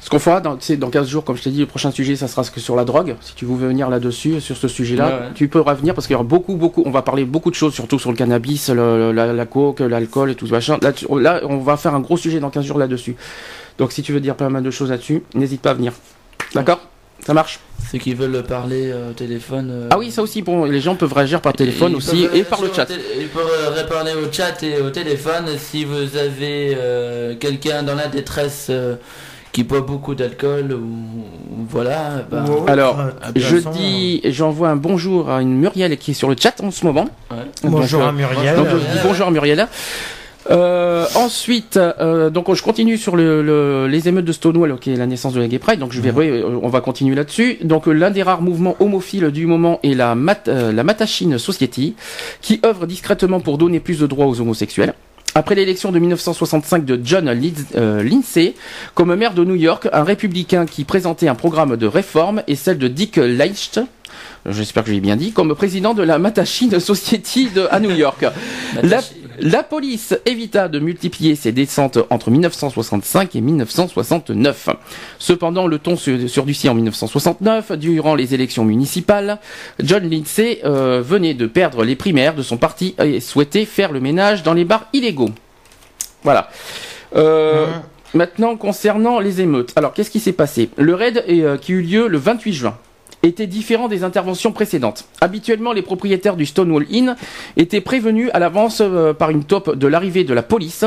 Ce 0.04 0.10
qu'on 0.10 0.20
fera 0.20 0.42
dans, 0.42 0.58
dans 0.78 0.90
15 0.90 1.08
jours, 1.08 1.24
comme 1.24 1.38
je 1.38 1.44
t'ai 1.44 1.50
dit, 1.50 1.60
le 1.62 1.66
prochain 1.66 1.90
sujet, 1.90 2.18
ça 2.18 2.28
sera 2.28 2.44
que 2.44 2.60
sur 2.60 2.76
la 2.76 2.84
drogue. 2.84 3.16
Si 3.22 3.36
tu 3.36 3.46
veux 3.46 3.56
venir 3.56 3.90
là-dessus, 3.90 4.42
sur 4.42 4.58
ce 4.58 4.68
sujet-là, 4.68 5.06
Ouais, 5.08 5.12
ouais. 5.14 5.20
tu 5.34 5.48
peux 5.48 5.62
revenir 5.62 5.94
parce 5.96 6.08
qu'il 6.08 6.14
y 6.14 6.16
aura 6.16 6.26
beaucoup, 6.26 6.56
beaucoup. 6.56 6.84
On 6.86 6.92
va 6.92 7.02
parler 7.02 7.24
beaucoup 7.24 7.50
de 7.50 7.56
choses, 7.56 7.74
surtout 7.74 7.98
sur 8.00 8.12
le 8.12 8.18
cannabis, 8.18 8.70
le- 8.70 9.14
la, 9.14 9.32
la 9.32 9.46
coke, 9.46 9.80
l'alcool 9.80 10.32
et 10.32 10.36
tout 10.36 10.46
ce 10.46 10.52
machin. 10.52 10.78
Là, 10.82 10.92
tu- 10.92 11.08
là, 11.22 11.40
on 11.44 11.58
va 11.60 11.78
faire 11.78 11.96
un 11.96 12.02
gros 12.02 12.18
sujet 12.18 12.42
dans 12.42 12.50
15 12.50 12.66
jours 12.66 12.78
là-dessus. 12.80 13.16
Donc, 13.78 13.94
si 13.94 14.02
tu 14.04 14.12
veux 14.12 14.20
dire 14.20 14.36
pas 14.36 14.50
mal 14.50 14.62
de 14.62 14.72
choses 14.72 14.90
là-dessus, 14.90 15.24
n'hésite 15.36 15.62
pas 15.62 15.72
à 15.72 15.74
venir. 15.76 15.94
D'accord? 16.54 16.82
Ça 17.26 17.34
marche? 17.34 17.62
Ceux 17.90 18.00
qui 18.00 18.14
veulent 18.14 18.44
parler 18.44 18.92
euh, 18.92 19.12
au 19.12 19.14
téléphone. 19.14 19.70
euh, 19.72 19.88
Ah 19.92 19.98
oui, 19.98 20.12
ça 20.12 20.22
aussi, 20.22 20.42
bon, 20.42 20.66
les 20.66 20.82
gens 20.82 20.96
peuvent 20.96 21.14
réagir 21.14 21.40
par 21.40 21.54
téléphone 21.54 21.94
ils 21.94 21.96
aussi 21.98 22.28
et 22.34 22.44
par 22.44 22.62
le 22.62 22.70
chat. 22.76 22.88
Ils 23.18 23.28
peuvent 23.30 23.48
euh, 23.50 23.70
répondre 23.70 24.10
au 24.28 24.30
chat 24.34 24.62
et 24.64 24.82
au 24.82 24.90
téléphone 24.90 25.46
si 25.58 25.86
vous 25.86 26.18
avez 26.18 26.76
euh, 26.78 27.36
quelqu'un 27.40 27.84
dans 27.84 27.96
la 27.96 28.08
détresse 28.08 28.70
qui 29.54 29.64
boit 29.64 29.82
beaucoup 29.82 30.16
d'alcool 30.16 30.74
ou, 30.74 30.84
ou 30.84 31.66
voilà. 31.70 32.26
bah, 32.30 32.44
Alors, 32.68 33.00
euh, 33.00 33.12
Je 33.36 33.58
dis, 33.58 34.20
j'envoie 34.26 34.70
un 34.70 34.76
bonjour 34.76 35.30
à 35.30 35.42
une 35.42 35.56
Muriel 35.56 35.96
qui 35.98 36.12
est 36.12 36.16
sur 36.16 36.28
le 36.30 36.36
chat 36.38 36.60
en 36.62 36.72
ce 36.72 36.86
moment. 36.86 37.08
ouais. 37.32 37.38
Bonjour 37.64 38.02
Donc, 38.02 38.10
à 38.10 38.12
euh, 38.12 38.18
Muriel. 38.18 38.56
Donc, 38.58 38.66
je 38.68 38.74
Muriel. 38.76 38.92
dis 38.92 39.00
bonjour 39.04 39.28
à 39.28 39.32
Muriel. 39.32 39.68
Euh, 40.52 41.06
ensuite, 41.16 41.78
euh, 41.78 42.30
donc 42.30 42.54
je 42.54 42.62
continue 42.62 42.98
sur 42.98 43.16
le, 43.16 43.42
le- 43.42 43.88
les 43.88 44.10
émeutes 44.10 44.26
de 44.26 44.34
Stonewall, 44.34 44.78
qui 44.78 44.92
est 44.92 44.98
la 44.98 45.06
naissance 45.06 45.32
de 45.34 45.40
la 45.40 45.48
Gay 45.48 45.58
Pride. 45.58 45.80
Donc 45.80 45.94
je 45.94 46.02
vais, 46.02 46.12
euh, 46.18 46.60
on 46.62 46.68
va 46.68 46.82
continuer 46.82 47.16
là-dessus. 47.16 47.60
Donc 47.64 47.88
euh, 47.88 47.94
l'un 47.94 48.12
des 48.12 48.24
rares 48.24 48.42
mouvements 48.42 48.76
homophiles 48.82 49.30
du 49.32 49.46
moment 49.46 49.80
est 49.84 49.94
la, 49.94 50.16
Mat, 50.16 50.50
euh, 50.50 50.74
la 50.74 50.84
Matachine 50.84 51.38
Society, 51.38 51.96
qui 52.42 52.60
œuvre 52.66 52.88
discrètement 52.88 53.40
pour 53.40 53.58
donner 53.58 53.80
plus 53.80 54.00
de 54.00 54.06
droits 54.08 54.26
aux 54.26 54.42
homosexuels. 54.42 54.94
Après 55.36 55.56
l'élection 55.56 55.92
de 55.92 55.98
1965 55.98 56.86
de 56.86 57.00
John 57.04 57.28
euh, 57.76 58.04
Lindsay 58.04 58.54
comme 58.94 59.16
maire 59.16 59.34
de 59.34 59.44
New 59.44 59.56
York, 59.56 59.90
un 59.92 60.04
républicain 60.04 60.68
qui 60.68 60.84
présentait 60.84 61.28
un 61.28 61.34
programme 61.36 61.76
de 61.76 61.88
réforme 61.88 62.44
et 62.48 62.56
celle 62.56 62.78
de 62.78 62.88
Dick 62.88 63.18
Leicht, 63.18 63.80
j'espère 64.46 64.84
que 64.84 64.92
j'ai 64.92 65.00
bien 65.00 65.16
dit, 65.16 65.32
comme 65.32 65.56
président 65.56 65.96
de 65.96 66.04
la 66.04 66.20
Matachine 66.20 66.80
Society 66.80 67.50
de, 67.50 67.68
à 67.72 67.80
New 67.80 67.92
York. 67.92 68.24
La, 68.84 69.00
la 69.40 69.64
police 69.64 70.16
évita 70.26 70.68
de 70.68 70.80
multiplier 70.80 71.36
ses 71.36 71.52
descentes 71.52 71.98
entre 72.10 72.32
1965 72.32 73.36
et 73.36 73.42
1969. 73.42 74.70
Cependant, 75.20 75.68
le 75.68 75.80
ton 75.80 75.96
surdurcit 75.98 76.70
en 76.70 76.76
1969, 76.76 77.74
durant 77.74 78.16
les 78.16 78.34
élections 78.34 78.66
municipales. 78.66 79.40
John 79.80 80.10
Lindsay 80.10 80.62
euh, 80.66 81.02
venait 81.04 81.34
de 81.34 81.48
perdre 81.48 81.84
les 81.84 81.96
primaires 81.96 82.36
de 82.36 82.44
son 82.44 82.58
parti 82.58 82.96
et 83.00 83.20
souhaitait 83.20 83.66
faire 83.66 83.92
le 83.92 84.00
ménage 84.00 84.44
dans 84.44 84.54
les 84.54 84.66
bars 84.66 84.88
illégaux. 84.94 85.32
Voilà. 86.24 86.50
Euh, 87.16 87.68
Hein. 87.74 87.84
Maintenant, 88.14 88.56
concernant 88.58 89.20
les 89.20 89.42
émeutes. 89.42 89.74
Alors, 89.76 89.94
qu'est-ce 89.94 90.12
qui 90.12 90.20
s'est 90.20 90.34
passé? 90.34 90.70
Le 90.78 90.94
raid 90.94 91.24
est, 91.28 91.42
euh, 91.42 91.58
qui 91.58 91.74
eut 91.74 91.82
lieu 91.82 92.08
le 92.08 92.18
28 92.18 92.54
juin 92.54 92.78
était 93.24 93.48
différent 93.48 93.88
des 93.88 94.04
interventions 94.04 94.52
précédentes. 94.52 95.06
Habituellement, 95.22 95.72
les 95.72 95.82
propriétaires 95.82 96.36
du 96.36 96.46
Stonewall 96.46 96.86
Inn 96.92 97.16
étaient 97.56 97.82
prévenus 97.82 98.30
à 98.34 98.40
l'avance 98.40 98.82
euh, 98.82 99.14
par 99.14 99.30
une 99.30 99.46
taupe 99.46 99.76
de 99.76 99.88
l'arrivée 99.88 100.26
de 100.26 100.34
la 100.34 100.44
police, 100.44 100.86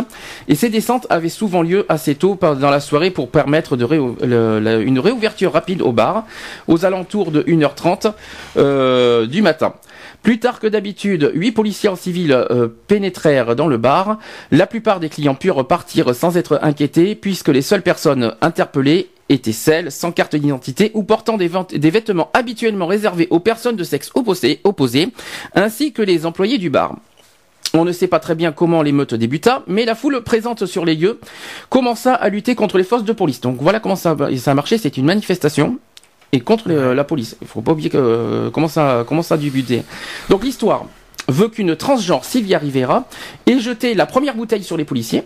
et 0.49 0.55
ces 0.55 0.69
descentes 0.69 1.07
avaient 1.09 1.31
souvent 1.31 1.63
lieu 1.63 1.87
assez 1.89 2.15
tôt 2.15 2.39
dans 2.41 2.71
la 2.71 2.81
soirée 2.81 3.11
pour 3.11 3.31
permettre 3.31 3.77
une 3.77 4.99
réouverture 4.99 5.53
rapide 5.53 5.81
au 5.83 5.93
bar, 5.93 6.25
aux 6.69 6.85
alentours 6.85 7.31
de 7.31 7.43
1h30 7.43 8.13
euh, 8.57 9.27
du 9.27 9.41
matin. 9.41 9.75
Plus 10.27 10.41
tard 10.41 10.59
que 10.59 10.67
d'habitude, 10.67 11.31
huit 11.35 11.53
policiers 11.53 11.89
en 11.89 11.95
civil 11.95 12.33
euh, 12.33 12.67
pénétrèrent 12.89 13.55
dans 13.55 13.69
le 13.69 13.77
bar. 13.77 14.19
La 14.51 14.67
plupart 14.67 14.99
des 14.99 15.09
clients 15.09 15.37
purent 15.37 15.65
partir 15.69 16.17
sans 16.17 16.37
être 16.37 16.59
inquiétés, 16.63 17.15
puisque 17.15 17.47
les 17.47 17.63
seules 17.63 17.83
personnes 17.83 18.35
interpellées 18.41 19.09
étaient 19.29 19.53
celles 19.53 19.93
sans 19.93 20.11
carte 20.11 20.35
d'identité 20.35 20.91
ou 20.95 21.05
portant 21.05 21.37
des, 21.37 21.47
vêtements 21.47 22.29
habituellement 22.33 22.89
réservés 22.89 23.29
aux 23.31 23.39
personnes 23.39 23.77
de 23.77 23.85
sexe 23.85 24.11
opposé, 24.17 24.61
opposé, 24.65 25.13
ainsi 25.55 25.93
que 25.93 26.03
les 26.03 26.27
employés 26.27 26.59
du 26.59 26.71
bar. 26.71 26.97
On 27.73 27.85
ne 27.85 27.93
sait 27.93 28.09
pas 28.09 28.19
très 28.19 28.35
bien 28.35 28.51
comment 28.51 28.83
l'émeute 28.83 29.15
débuta, 29.15 29.63
mais 29.69 29.85
la 29.85 29.95
foule 29.95 30.25
présente 30.25 30.67
sur 30.67 30.85
les 30.85 30.97
lieux 30.97 31.21
commença 31.69 32.13
à 32.13 32.29
lutter 32.31 32.57
contre 32.57 32.79
les 32.79 32.85
forces 32.85 33.05
de 33.05 33.13
police. 33.13 33.41
Donc 33.41 33.59
voilà 33.61 33.79
comment 33.79 33.95
ça, 33.95 34.17
ça 34.39 34.51
a 34.51 34.55
marché, 34.55 34.77
c'est 34.77 34.97
une 34.97 35.05
manifestation 35.05 35.79
et 36.37 36.41
contre 36.41 36.69
les- 36.69 36.95
la 36.95 37.05
police. 37.05 37.37
Il 37.41 37.49
faut 37.49 37.63
pas 37.63 37.73
oublier 37.73 37.91
que, 37.91 37.97
euh, 37.99 38.51
comment 38.51 38.69
ça 38.69 39.05
comment 39.09 39.23
ça 39.23 39.35
a. 39.37 39.39
Donc 40.29 40.45
l'histoire 40.45 40.85
veut 41.29 41.49
qu'une 41.49 41.75
transgenre 41.77 42.25
Sylvia 42.25 42.59
Rivera 42.59 43.05
ait 43.47 43.59
jeté 43.59 43.95
la 43.95 44.07
première 44.07 44.35
bouteille 44.37 44.63
sur 44.63 44.77
les 44.77 44.85
policiers. 44.85 45.25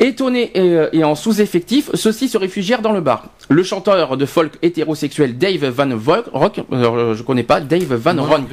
Étonnés 0.00 0.50
et, 0.54 0.60
euh, 0.60 0.88
et 0.92 1.04
en 1.04 1.14
sous-effectif, 1.14 1.90
ceux-ci 1.94 2.28
se 2.28 2.36
réfugièrent 2.38 2.82
dans 2.82 2.90
le 2.92 3.00
bar. 3.00 3.26
Le 3.48 3.62
chanteur 3.62 4.16
de 4.16 4.26
folk 4.26 4.54
hétérosexuel 4.62 5.38
Dave 5.38 5.64
Van 5.68 5.88
Rock, 6.32 6.60
euh, 6.72 7.14
je 7.14 7.22
connais 7.22 7.44
pas, 7.44 7.60
Dave 7.60 7.94
Van 7.94 8.14
Moi, 8.14 8.26
Ronk, 8.26 8.48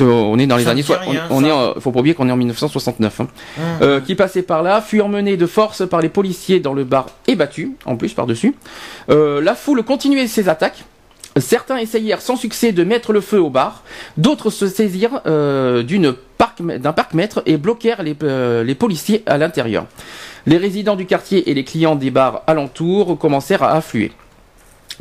On 0.00 0.38
est 0.38 0.46
dans 0.46 0.56
les 0.56 0.68
années 0.68 0.82
rien, 0.86 1.24
on, 1.30 1.36
on 1.36 1.40
ça. 1.42 1.46
est, 1.48 1.52
en- 1.52 1.80
faut 1.80 1.90
pas 1.92 2.00
oublier 2.00 2.14
qu'on 2.14 2.28
est 2.28 2.32
en 2.32 2.36
1969. 2.36 3.20
hein. 3.20 3.26
Hum. 3.58 3.62
Euh, 3.82 4.00
qui 4.00 4.14
passait 4.14 4.42
par 4.42 4.62
là, 4.62 4.80
fut 4.80 5.00
emmené 5.02 5.36
de 5.36 5.46
force 5.46 5.86
par 5.86 6.00
les 6.00 6.08
policiers 6.08 6.60
dans 6.60 6.72
le 6.72 6.84
bar 6.84 7.06
et 7.26 7.34
battu, 7.34 7.72
en 7.84 7.96
plus 7.96 8.14
par-dessus. 8.14 8.54
Euh, 9.10 9.42
la 9.42 9.54
foule 9.54 9.82
continuait 9.82 10.28
ses 10.28 10.48
attaques. 10.48 10.84
Certains 11.40 11.76
essayèrent 11.78 12.20
sans 12.22 12.36
succès 12.36 12.72
de 12.72 12.84
mettre 12.84 13.12
le 13.12 13.20
feu 13.20 13.40
au 13.40 13.50
bar, 13.50 13.82
d'autres 14.16 14.50
se 14.50 14.66
saisirent 14.66 15.20
euh, 15.26 15.82
d'un 15.82 16.92
parc-mètre 16.92 17.42
et 17.46 17.56
bloquèrent 17.56 18.02
les, 18.02 18.16
euh, 18.22 18.64
les 18.64 18.74
policiers 18.74 19.22
à 19.26 19.38
l'intérieur. 19.38 19.86
Les 20.46 20.56
résidents 20.56 20.96
du 20.96 21.06
quartier 21.06 21.50
et 21.50 21.54
les 21.54 21.64
clients 21.64 21.96
des 21.96 22.10
bars 22.10 22.42
alentours 22.46 23.18
commencèrent 23.18 23.62
à 23.62 23.72
affluer. 23.72 24.12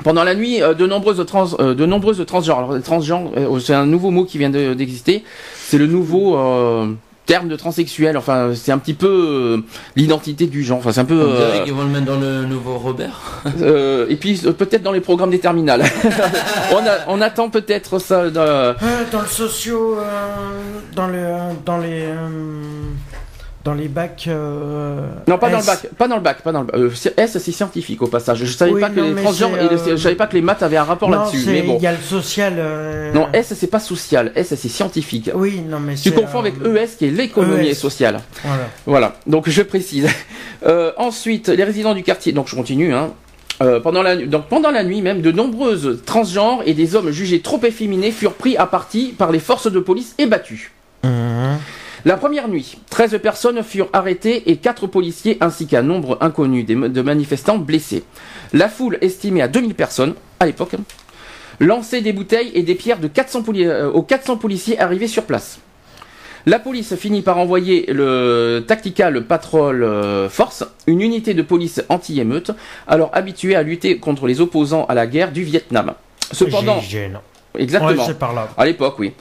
Pendant 0.03 0.23
la 0.23 0.35
nuit, 0.35 0.61
euh, 0.61 0.73
de 0.73 0.85
nombreuses 0.85 1.17
de 1.17 2.23
transgenres. 2.23 2.77
C'est 3.61 3.73
un 3.73 3.85
nouveau 3.85 4.11
mot 4.11 4.25
qui 4.25 4.37
vient 4.37 4.49
de- 4.51 4.73
d'exister. 4.73 5.23
C'est 5.55 5.77
le 5.79 5.87
nouveau 5.87 6.35
terme 7.27 7.47
de 7.47 7.55
transsexuel. 7.55 8.17
Enfin, 8.17 8.53
c'est 8.55 8.71
un 8.71 8.79
petit 8.79 8.95
peu 8.95 9.07
euh, 9.07 9.57
l'identité 9.95 10.47
du 10.47 10.63
genre. 10.63 10.79
Enfin, 10.79 10.91
c'est 10.93 11.01
un 11.01 11.05
peu. 11.05 11.29
Qu'ils 11.63 11.73
vont 11.73 11.83
le 11.83 11.89
mettre 11.89 12.05
dans 12.05 12.19
le 12.19 12.45
nouveau 12.45 12.79
Robert. 12.79 13.21
euh, 13.61 14.07
et 14.09 14.15
puis 14.15 14.41
euh, 14.45 14.51
peut-être 14.53 14.81
dans 14.81 14.91
les 14.93 15.01
programmes 15.01 15.29
des 15.29 15.39
terminales. 15.39 15.83
on, 16.71 16.77
a- 16.77 17.05
on 17.07 17.21
attend 17.21 17.49
peut-être 17.51 17.99
ça. 17.99 18.31
dans- 18.31 18.41
Euh, 18.41 18.73
dans 19.11 19.21
le 19.21 19.27
socio, 19.27 19.97
euh, 19.99 20.01
dans 20.95 21.07
le, 21.07 21.27
dans 21.65 21.77
les, 21.77 22.01
euh, 22.03 22.29
dans 23.67 23.73
les 23.73 23.89
bacs. 23.89 24.25
euh, 24.29 25.01
Non, 25.27 25.37
pas 25.37 25.49
dans 25.49 25.57
le 25.59 25.65
bac, 25.65 25.89
pas 25.97 26.07
dans 26.07 26.15
le 26.15 26.21
bac, 26.21 26.41
pas 26.41 26.53
dans 26.53 26.61
le 26.61 26.67
bac. 26.67 26.75
Euh, 26.77 26.89
S, 27.17 27.37
c'est 27.37 27.51
scientifique 27.51 28.01
au 28.01 28.07
passage. 28.07 28.39
Je 28.39 28.45
savais 28.45 28.71
Oui, 28.71 28.79
pas 28.79 28.89
que 28.89 29.01
non, 29.01 29.13
les 29.13 29.21
transgenres, 29.21 29.57
et 29.57 29.65
euh, 29.73 29.77
je 29.87 29.95
savais 29.97 30.15
pas 30.15 30.25
que 30.27 30.35
les 30.35 30.41
maths 30.41 30.63
avaient 30.63 30.77
un 30.77 30.85
rapport 30.85 31.09
là-dessus. 31.09 31.43
Mais 31.47 31.59
il 31.59 31.65
bon. 31.67 31.77
y 31.79 31.85
a 31.85 31.91
le 31.91 31.97
social. 31.97 32.53
euh, 32.57 33.11
Non, 33.11 33.27
S, 33.33 33.53
c'est 33.57 33.67
pas 33.67 33.81
social. 33.81 34.31
S, 34.35 34.53
c'est 34.55 34.69
scientifique. 34.69 35.29
Oui, 35.35 35.59
non, 35.67 35.79
mais 35.81 35.95
Tu 35.95 36.11
confonds 36.13 36.39
avec 36.39 36.53
ES 36.65 36.95
qui 36.97 37.05
est 37.07 37.11
l'économie 37.11 37.67
ES. 37.67 37.73
sociale. 37.73 38.21
Voilà. 38.45 38.63
Voilà, 38.85 39.15
donc 39.27 39.49
je 39.49 39.61
précise. 39.63 40.07
Ensuite, 40.97 41.49
les 41.49 41.63
résidents 41.65 41.93
du 41.93 42.03
quartier, 42.03 42.31
donc 42.31 42.47
je 42.47 42.55
continue, 42.55 42.93
hein. 42.93 43.11
Euh, 43.61 43.79
pendant, 43.79 44.03
la, 44.03 44.15
donc 44.15 44.45
pendant 44.49 44.69
la 44.69 44.83
nuit 44.83 45.01
même, 45.01 45.21
de 45.21 45.31
nombreuses 45.31 46.01
transgenres 46.05 46.61
et 46.67 46.73
des 46.75 46.95
hommes 46.95 47.09
jugés 47.09 47.41
trop 47.41 47.59
efféminés 47.63 48.11
furent 48.11 48.35
pris 48.35 48.55
à 48.55 48.67
partie 48.67 49.15
par 49.17 49.31
les 49.31 49.39
forces 49.39 49.71
de 49.71 49.79
police 49.79 50.13
et 50.19 50.27
battus. 50.27 50.71
La 52.07 52.15
première 52.15 52.47
nuit, 52.47 52.77
13 52.89 53.19
personnes 53.21 53.61
furent 53.63 53.89
arrêtées 53.91 54.49
et 54.49 54.55
4 54.55 54.87
policiers 54.87 55.37
ainsi 55.41 55.67
qu'un 55.67 55.81
nombre 55.81 56.17
inconnu 56.21 56.63
de 56.63 57.01
manifestants 57.01 57.57
blessés. 57.57 58.05
La 58.53 58.69
foule 58.69 58.97
estimée 59.01 59.41
à 59.41 59.49
2000 59.49 59.75
personnes, 59.75 60.13
à 60.39 60.45
l'époque, 60.45 60.75
lançait 61.59 61.99
des 61.99 62.13
bouteilles 62.13 62.51
et 62.53 62.63
des 62.63 62.75
pierres 62.75 62.99
de 62.99 63.09
400 63.09 63.43
poli- 63.43 63.65
euh, 63.65 63.89
aux 63.91 64.03
400 64.03 64.37
policiers 64.37 64.79
arrivés 64.79 65.09
sur 65.09 65.23
place. 65.23 65.59
La 66.45 66.59
police 66.59 66.95
finit 66.95 67.23
par 67.23 67.39
envoyer 67.39 67.87
le 67.89 68.63
Tactical 68.65 69.25
Patrol 69.25 69.83
euh, 69.83 70.29
Force, 70.29 70.63
une 70.87 71.01
unité 71.01 71.33
de 71.33 71.41
police 71.41 71.83
anti-émeute, 71.89 72.51
alors 72.87 73.09
habituée 73.11 73.57
à 73.57 73.63
lutter 73.63 73.97
contre 73.97 74.27
les 74.27 74.39
opposants 74.39 74.85
à 74.85 74.93
la 74.93 75.07
guerre 75.07 75.33
du 75.33 75.43
Vietnam. 75.43 75.93
Cependant, 76.31 76.79
exactement. 77.59 77.91
Ouais, 77.91 78.07
c'est 78.07 78.17
par 78.17 78.33
là. 78.33 78.47
À 78.57 78.65
l'époque, 78.65 78.97
oui. 78.97 79.11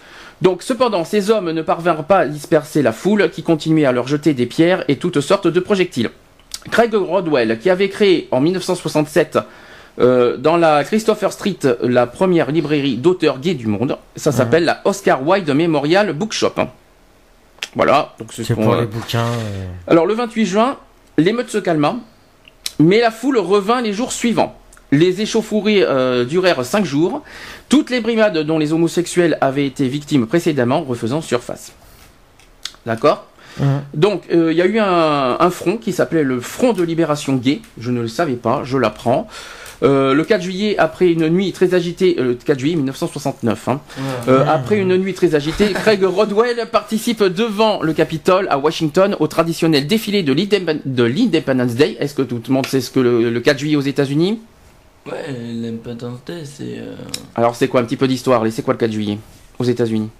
Donc, 0.42 0.62
cependant, 0.62 1.04
ces 1.04 1.30
hommes 1.30 1.50
ne 1.50 1.62
parvinrent 1.62 2.04
pas 2.04 2.18
à 2.20 2.26
disperser 2.26 2.82
la 2.82 2.92
foule 2.92 3.30
qui 3.30 3.42
continuait 3.42 3.86
à 3.86 3.92
leur 3.92 4.06
jeter 4.06 4.34
des 4.34 4.46
pierres 4.46 4.84
et 4.88 4.96
toutes 4.96 5.20
sortes 5.20 5.46
de 5.46 5.60
projectiles. 5.60 6.10
Craig 6.70 6.92
Rodwell, 6.94 7.58
qui 7.58 7.70
avait 7.70 7.88
créé 7.88 8.28
en 8.30 8.40
1967 8.40 9.38
euh, 9.98 10.36
dans 10.36 10.56
la 10.58 10.84
Christopher 10.84 11.32
Street 11.32 11.58
la 11.80 12.06
première 12.06 12.50
librairie 12.50 12.96
d'auteurs 12.96 13.38
gays 13.38 13.54
du 13.54 13.66
monde, 13.66 13.96
ça 14.14 14.30
s'appelle 14.30 14.64
la 14.64 14.82
Oscar 14.84 15.26
Wilde 15.26 15.48
Memorial 15.50 16.12
Bookshop. 16.12 16.52
Voilà, 17.74 18.14
donc 18.18 18.28
c'est 18.32 18.44
ce 18.44 18.52
pour 18.52 18.74
les 18.76 18.86
bouquins. 18.86 19.24
euh. 19.24 19.66
Alors 19.86 20.06
le 20.06 20.14
28 20.14 20.44
juin, 20.46 20.76
l'émeute 21.16 21.48
se 21.48 21.58
calma, 21.58 21.96
mais 22.78 23.00
la 23.00 23.10
foule 23.10 23.38
revint 23.38 23.80
les 23.80 23.92
jours 23.92 24.12
suivants. 24.12 24.58
Les 24.92 25.20
échauffourées 25.20 25.82
euh, 25.82 26.24
durèrent 26.24 26.64
cinq 26.64 26.84
jours. 26.84 27.22
Toutes 27.68 27.90
les 27.90 28.00
brimades 28.00 28.38
dont 28.38 28.58
les 28.58 28.72
homosexuels 28.72 29.36
avaient 29.40 29.66
été 29.66 29.88
victimes 29.88 30.26
précédemment 30.26 30.82
refaisant 30.82 31.20
surface. 31.20 31.72
D'accord? 32.84 33.26
Mhm. 33.58 33.66
Donc 33.94 34.22
euh, 34.32 34.52
il 34.52 34.58
y 34.58 34.62
a 34.62 34.66
eu 34.66 34.78
un, 34.78 35.36
un 35.40 35.50
front 35.50 35.76
qui 35.78 35.92
s'appelait 35.92 36.22
le 36.22 36.40
Front 36.40 36.72
de 36.72 36.82
libération 36.82 37.34
gay. 37.36 37.60
Je 37.78 37.90
ne 37.90 38.02
le 38.02 38.08
savais 38.08 38.34
pas, 38.34 38.62
je 38.64 38.76
l'apprends. 38.78 39.26
Euh, 39.82 40.14
le 40.14 40.24
4 40.24 40.40
juillet, 40.40 40.76
après 40.78 41.08
une 41.12 41.28
nuit 41.28 41.52
très 41.52 41.74
agitée, 41.74 42.14
le 42.18 42.34
4 42.34 42.58
juillet 42.58 42.76
1969, 42.76 43.68
hein, 43.68 43.80
après 44.48 44.78
une 44.78 44.96
nuit 44.96 45.12
très 45.12 45.34
agitée, 45.34 45.72
Craig 45.74 46.02
Rodwell 46.02 46.64
participe 46.72 47.22
devant 47.22 47.82
le 47.82 47.92
Capitole 47.92 48.46
à 48.50 48.56
Washington 48.58 49.16
au 49.20 49.26
traditionnel 49.26 49.86
défilé 49.86 50.22
de 50.22 50.32
l'Indep- 50.32 50.80
de 50.86 51.02
l'Independence 51.04 51.74
Day. 51.74 51.96
Est-ce 52.00 52.14
que 52.14 52.22
tout 52.22 52.40
le 52.48 52.54
monde 52.54 52.64
sait 52.66 52.80
ce 52.80 52.90
que 52.90 53.00
le, 53.00 53.28
le 53.30 53.40
4 53.40 53.58
juillet 53.58 53.76
aux 53.76 53.80
États-Unis? 53.82 54.38
Ouais, 55.06 56.42
c'est 56.44 56.78
euh, 56.78 56.96
Alors 57.34 57.54
c'est 57.54 57.68
quoi 57.68 57.80
un 57.80 57.84
petit 57.84 57.96
peu 57.96 58.08
d'histoire? 58.08 58.42
C'est 58.50 58.62
quoi 58.62 58.74
le 58.74 58.78
4 58.78 58.90
juillet? 58.90 59.18
Aux 59.58 59.64
États-Unis 59.64 60.10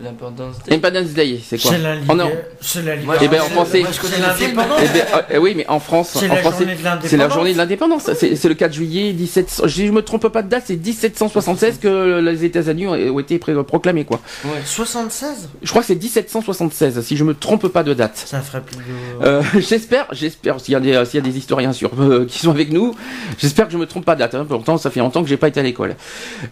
l'Independence 0.00 0.56
Day. 0.64 0.74
Independence 0.74 1.08
Day, 1.12 1.40
c'est 1.44 1.60
quoi 1.60 1.72
C'est 1.72 1.78
la, 1.78 1.96
Oh 2.08 2.14
non. 2.14 2.26
ligue- 2.26 2.34
c'est 2.60 2.82
la 2.84 2.96
Moi, 2.96 3.16
Eh 3.20 3.28
ben, 3.28 3.36
je- 3.38 3.42
en 3.42 3.44
français- 3.46 3.80
moi, 3.80 3.88
je 3.92 4.00
connais 4.00 4.14
C'est 4.14 4.20
le 4.28 4.34
film. 4.34 4.56
l'indépendance. 4.56 4.80
Eh 4.84 4.98
ben, 4.98 5.36
euh, 5.36 5.38
oui, 5.40 5.54
mais 5.56 5.68
en 5.68 5.80
France, 5.80 6.10
C'est 6.12 6.26
en 6.30 6.34
la 6.34 6.40
français, 6.40 6.58
journée 6.58 6.74
de 6.76 6.84
l'indépendance. 6.84 7.10
c'est 7.10 7.16
la 7.16 7.28
journée 7.28 7.52
de 7.52 7.58
l'indépendance. 7.58 8.10
C'est 8.14 8.36
c'est 8.36 8.48
le 8.48 8.54
4 8.54 8.72
juillet 8.72 9.12
17. 9.12 9.48
Si 9.66 9.86
je 9.86 9.92
me 9.92 10.02
trompe 10.02 10.28
pas 10.28 10.42
de 10.42 10.48
date, 10.48 10.64
c'est 10.66 10.76
1776 10.76 11.78
que 11.78 12.20
les 12.20 12.44
États-Unis 12.44 12.86
ont, 12.86 12.92
ont 12.92 13.18
été 13.18 13.38
pré- 13.38 13.54
proclamés 13.64 14.04
quoi. 14.04 14.20
Ouais. 14.44 14.50
76 14.64 15.48
Je 15.62 15.68
crois 15.70 15.82
que 15.82 15.88
c'est 15.88 15.96
1776 15.96 17.00
si 17.02 17.16
je 17.16 17.24
me 17.24 17.34
trompe 17.34 17.66
pas 17.68 17.82
de 17.82 17.94
date. 17.94 18.22
Ça 18.24 18.40
ferait 18.40 18.60
plus 18.62 18.76
de. 18.76 18.82
Euh, 19.26 19.42
j'espère, 19.58 20.06
j'espère, 20.12 20.60
s'il 20.60 20.72
y, 20.72 20.76
a 20.76 20.80
des- 20.80 21.04
s'il 21.06 21.18
y 21.18 21.26
a 21.26 21.28
des 21.28 21.36
historiens 21.36 21.72
sur, 21.72 21.90
euh, 22.00 22.24
qui 22.28 22.38
sont 22.38 22.50
avec 22.50 22.70
nous, 22.72 22.94
j'espère 23.38 23.66
que 23.66 23.72
je 23.72 23.78
me 23.78 23.86
trompe 23.86 24.04
pas 24.04 24.14
de 24.14 24.20
date. 24.20 24.34
Hein, 24.34 24.46
pourtant, 24.48 24.76
ça 24.78 24.90
fait 24.90 25.00
longtemps 25.00 25.22
que 25.22 25.28
j'ai 25.28 25.36
pas 25.36 25.48
été 25.48 25.60
à 25.60 25.62
l'école. 25.62 25.96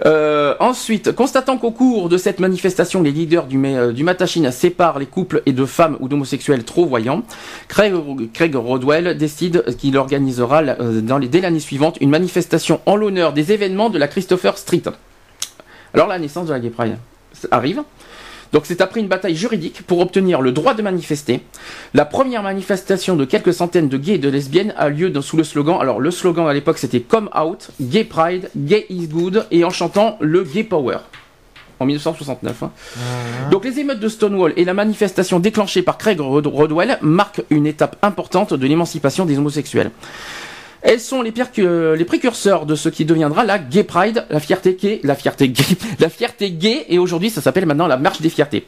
Euh, 0.05 0.55
ensuite, 0.61 1.12
constatant 1.12 1.59
qu'au 1.59 1.71
cours 1.71 2.09
de 2.09 2.17
cette 2.17 2.41
manifestation, 2.41 3.03
les 3.03 3.11
leaders 3.12 3.36
du, 3.45 3.62
euh, 3.66 3.93
du 3.93 4.05
Matachine 4.05 4.50
séparent 4.50 4.99
les 4.99 5.07
couples 5.07 5.43
et 5.45 5.52
de 5.52 5.64
femmes 5.66 5.99
ou 6.00 6.09
d'homosexuels 6.09 6.64
trop 6.64 6.87
voyants, 6.87 7.23
Craig, 7.69 8.55
Rodwell 8.55 9.16
décide 9.19 9.64
qu'il 9.76 9.99
organisera 9.99 10.62
euh, 10.62 11.00
dans 11.02 11.19
les, 11.19 11.28
dès 11.28 11.43
l'année 11.43 11.61
suivante 11.61 11.99
une 12.00 12.11
manifestation 12.11 12.81
en 12.87 12.97
l'honneur 12.97 13.35
des 13.35 13.52
événements 13.52 13.90
de 13.90 13.99
la 13.99 14.09
Christopher 14.09 14.57
Street. 14.57 14.83
Alors 15.93 16.07
la 16.07 16.19
naissance 16.19 16.47
de 16.47 16.52
la 16.52 16.61
Gay 16.61 16.71
Pride 16.71 16.97
arrive. 17.50 17.83
Donc 18.52 18.62
c'est 18.64 18.81
après 18.81 19.00
une 19.00 19.09
bataille 19.09 19.37
juridique 19.37 19.83
pour 19.87 19.99
obtenir 20.00 20.40
le 20.40 20.52
droit 20.52 20.75
de 20.75 20.83
manifester. 20.83 21.40
La 21.95 22.05
première 22.05 22.43
manifestation 22.43 23.16
de 23.16 23.25
quelques 23.25 23.52
centaines 23.52 23.88
de 23.88 23.97
gays 23.97 24.14
et 24.14 24.19
de 24.19 24.28
lesbiennes 24.28 24.73
a 24.76 24.88
lieu 24.88 25.12
sous 25.21 25.37
le 25.37 25.45
slogan. 25.45 25.78
Alors 25.81 26.00
le 26.00 26.11
slogan 26.11 26.47
à 26.47 26.55
l'époque 26.55 26.78
c'était 26.78 27.00
Come 27.00 27.28
Out, 27.38 27.71
Gay 27.81 28.05
Pride, 28.05 28.50
Gay 28.57 28.87
is 28.88 29.09
Good 29.09 29.47
et 29.50 29.64
en 29.64 29.71
chantant 29.71 30.16
le 30.21 30.45
Gay 30.45 30.64
Power. 30.64 30.99
En 31.78 31.85
1969. 31.87 32.62
hein. 32.62 32.71
Donc 33.50 33.64
les 33.64 33.78
émeutes 33.80 34.00
de 34.00 34.09
Stonewall 34.09 34.52
et 34.56 34.64
la 34.64 34.73
manifestation 34.75 35.38
déclenchée 35.40 35.83
par 35.83 35.99
Craig 35.99 36.18
Rod- 36.21 36.47
Rodwell 36.47 36.99
marquent 37.02 37.42
une 37.50 37.66
étape 37.66 37.97
importante 38.02 38.54
de 38.54 38.66
l'émancipation 38.66 39.26
des 39.26 39.37
homosexuels. 39.38 39.90
Elles 40.83 41.00
sont 41.00 41.21
les, 41.23 41.33
les 41.97 42.04
précurseurs 42.04 42.64
de 42.64 42.76
ce 42.76 42.88
qui 42.88 43.04
deviendra 43.04 43.45
la 43.45 43.59
Gay 43.59 43.83
Pride, 43.85 44.25
la 44.30 44.40
fierté 44.40 44.76
gay, 44.80 45.00
la 45.02 45.14
fierté 45.16 45.49
gay, 45.49 45.64
la 45.99 46.09
fierté 46.09 46.50
gay, 46.52 46.87
et 46.88 46.99
aujourd'hui 46.99 47.28
ça 47.28 47.40
s'appelle 47.40 47.66
maintenant 47.66 47.88
la 47.88 47.97
Marche 47.97 48.21
des 48.21 48.30
Fiertés. 48.30 48.66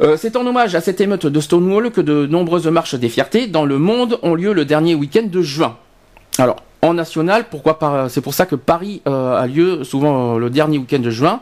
Euh, 0.00 0.16
c'est 0.16 0.36
en 0.36 0.46
hommage 0.46 0.74
à 0.74 0.80
cette 0.80 1.00
émeute 1.00 1.26
de 1.26 1.40
Stonewall 1.40 1.90
que 1.90 2.00
de 2.00 2.26
nombreuses 2.26 2.66
marches 2.68 2.94
des 2.94 3.08
fiertés 3.08 3.46
dans 3.46 3.64
le 3.64 3.78
monde 3.78 4.18
ont 4.22 4.34
lieu 4.34 4.52
le 4.52 4.64
dernier 4.64 4.94
week-end 4.94 5.24
de 5.26 5.42
juin. 5.42 5.76
Alors, 6.38 6.56
en 6.82 6.94
national, 6.94 7.46
pourquoi 7.50 7.78
pas 7.78 8.08
C'est 8.08 8.20
pour 8.20 8.34
ça 8.34 8.46
que 8.46 8.54
Paris 8.54 9.02
euh, 9.06 9.36
a 9.36 9.46
lieu 9.46 9.84
souvent 9.84 10.36
euh, 10.36 10.38
le 10.38 10.50
dernier 10.50 10.78
week-end 10.78 10.98
de 10.98 11.10
juin. 11.10 11.40